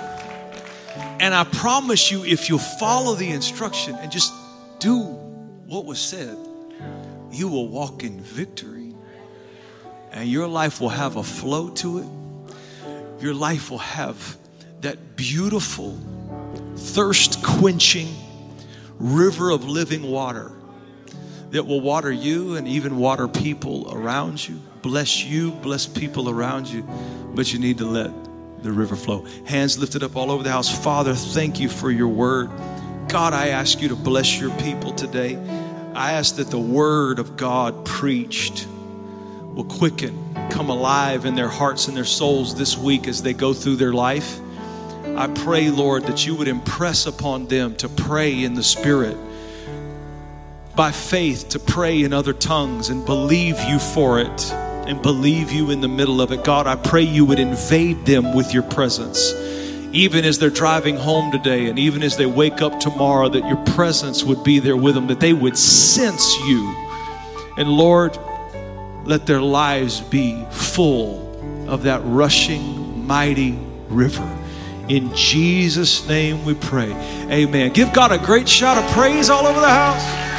And 1.19 1.33
I 1.33 1.45
promise 1.45 2.11
you, 2.11 2.25
if 2.25 2.49
you 2.49 2.57
follow 2.57 3.15
the 3.15 3.29
instruction 3.29 3.95
and 3.95 4.11
just 4.11 4.33
do 4.79 4.99
what 4.99 5.85
was 5.85 5.99
said, 5.99 6.37
you 7.31 7.47
will 7.47 7.69
walk 7.69 8.03
in 8.03 8.19
victory. 8.19 8.93
And 10.11 10.29
your 10.29 10.47
life 10.47 10.81
will 10.81 10.89
have 10.89 11.15
a 11.15 11.23
flow 11.23 11.69
to 11.69 11.99
it. 11.99 13.23
Your 13.23 13.33
life 13.33 13.71
will 13.71 13.77
have 13.77 14.37
that 14.81 15.15
beautiful, 15.15 15.97
thirst 16.75 17.41
quenching 17.43 18.13
river 18.99 19.49
of 19.49 19.65
living 19.65 20.03
water 20.03 20.54
that 21.51 21.65
will 21.65 21.81
water 21.81 22.11
you 22.11 22.55
and 22.55 22.67
even 22.67 22.97
water 22.97 23.27
people 23.27 23.93
around 23.93 24.47
you. 24.47 24.59
Bless 24.81 25.23
you, 25.23 25.51
bless 25.51 25.85
people 25.85 26.29
around 26.29 26.67
you. 26.67 26.83
But 27.33 27.51
you 27.53 27.59
need 27.59 27.77
to 27.79 27.85
let 27.85 28.11
the 28.63 28.71
river 28.71 28.95
flow. 28.95 29.25
Hands 29.45 29.77
lifted 29.77 30.03
up 30.03 30.15
all 30.15 30.31
over 30.31 30.43
the 30.43 30.51
house. 30.51 30.83
Father, 30.83 31.13
thank 31.13 31.59
you 31.59 31.69
for 31.69 31.91
your 31.91 32.07
word. 32.07 32.49
God, 33.07 33.33
I 33.33 33.49
ask 33.49 33.81
you 33.81 33.89
to 33.89 33.95
bless 33.95 34.39
your 34.39 34.51
people 34.57 34.93
today. 34.93 35.37
I 35.93 36.13
ask 36.13 36.35
that 36.37 36.49
the 36.49 36.59
word 36.59 37.19
of 37.19 37.37
God 37.37 37.85
preached 37.85 38.67
will 39.53 39.63
quicken, 39.63 40.35
come 40.49 40.69
alive 40.69 41.25
in 41.25 41.35
their 41.35 41.47
hearts 41.47 41.87
and 41.87 41.95
their 41.95 42.03
souls 42.03 42.55
this 42.55 42.77
week 42.77 43.07
as 43.07 43.21
they 43.23 43.33
go 43.33 43.53
through 43.53 43.77
their 43.77 43.93
life. 43.93 44.39
I 45.15 45.27
pray, 45.27 45.69
Lord, 45.69 46.03
that 46.03 46.25
you 46.25 46.35
would 46.35 46.49
impress 46.49 47.05
upon 47.05 47.47
them 47.47 47.75
to 47.77 47.87
pray 47.87 48.43
in 48.43 48.53
the 48.53 48.63
Spirit 48.63 49.17
by 50.75 50.91
faith 50.91 51.49
to 51.49 51.59
pray 51.59 52.03
in 52.03 52.11
other 52.13 52.33
tongues 52.33 52.89
and 52.89 53.05
believe 53.05 53.59
you 53.61 53.79
for 53.79 54.19
it 54.19 54.51
and 54.51 55.01
believe 55.01 55.51
you 55.51 55.71
in 55.71 55.81
the 55.81 55.87
middle 55.87 56.21
of 56.21 56.31
it. 56.31 56.43
God, 56.43 56.67
I 56.67 56.75
pray 56.75 57.01
you 57.01 57.25
would 57.25 57.39
invade 57.39 58.05
them 58.05 58.35
with 58.35 58.53
your 58.53 58.63
presence. 58.63 59.33
Even 59.93 60.25
as 60.25 60.37
they're 60.37 60.49
driving 60.49 60.97
home 60.97 61.31
today 61.31 61.69
and 61.69 61.79
even 61.79 62.03
as 62.03 62.17
they 62.17 62.25
wake 62.25 62.61
up 62.61 62.79
tomorrow, 62.79 63.29
that 63.29 63.47
your 63.47 63.63
presence 63.73 64.23
would 64.23 64.43
be 64.43 64.59
there 64.59 64.75
with 64.75 64.93
them, 64.93 65.07
that 65.07 65.19
they 65.19 65.33
would 65.33 65.57
sense 65.57 66.37
you. 66.41 66.75
And 67.57 67.69
Lord, 67.69 68.17
let 69.05 69.25
their 69.25 69.41
lives 69.41 70.01
be 70.01 70.43
full 70.51 71.23
of 71.69 71.83
that 71.83 72.01
rushing, 72.03 73.07
mighty 73.07 73.57
river. 73.87 74.29
In 74.89 75.15
Jesus' 75.15 76.07
name 76.07 76.43
we 76.45 76.53
pray. 76.53 76.91
Amen. 77.31 77.71
Give 77.71 77.91
God 77.93 78.11
a 78.11 78.19
great 78.19 78.47
shout 78.47 78.77
of 78.77 78.91
praise 78.91 79.29
all 79.29 79.47
over 79.47 79.59
the 79.59 79.69
house. 79.69 80.34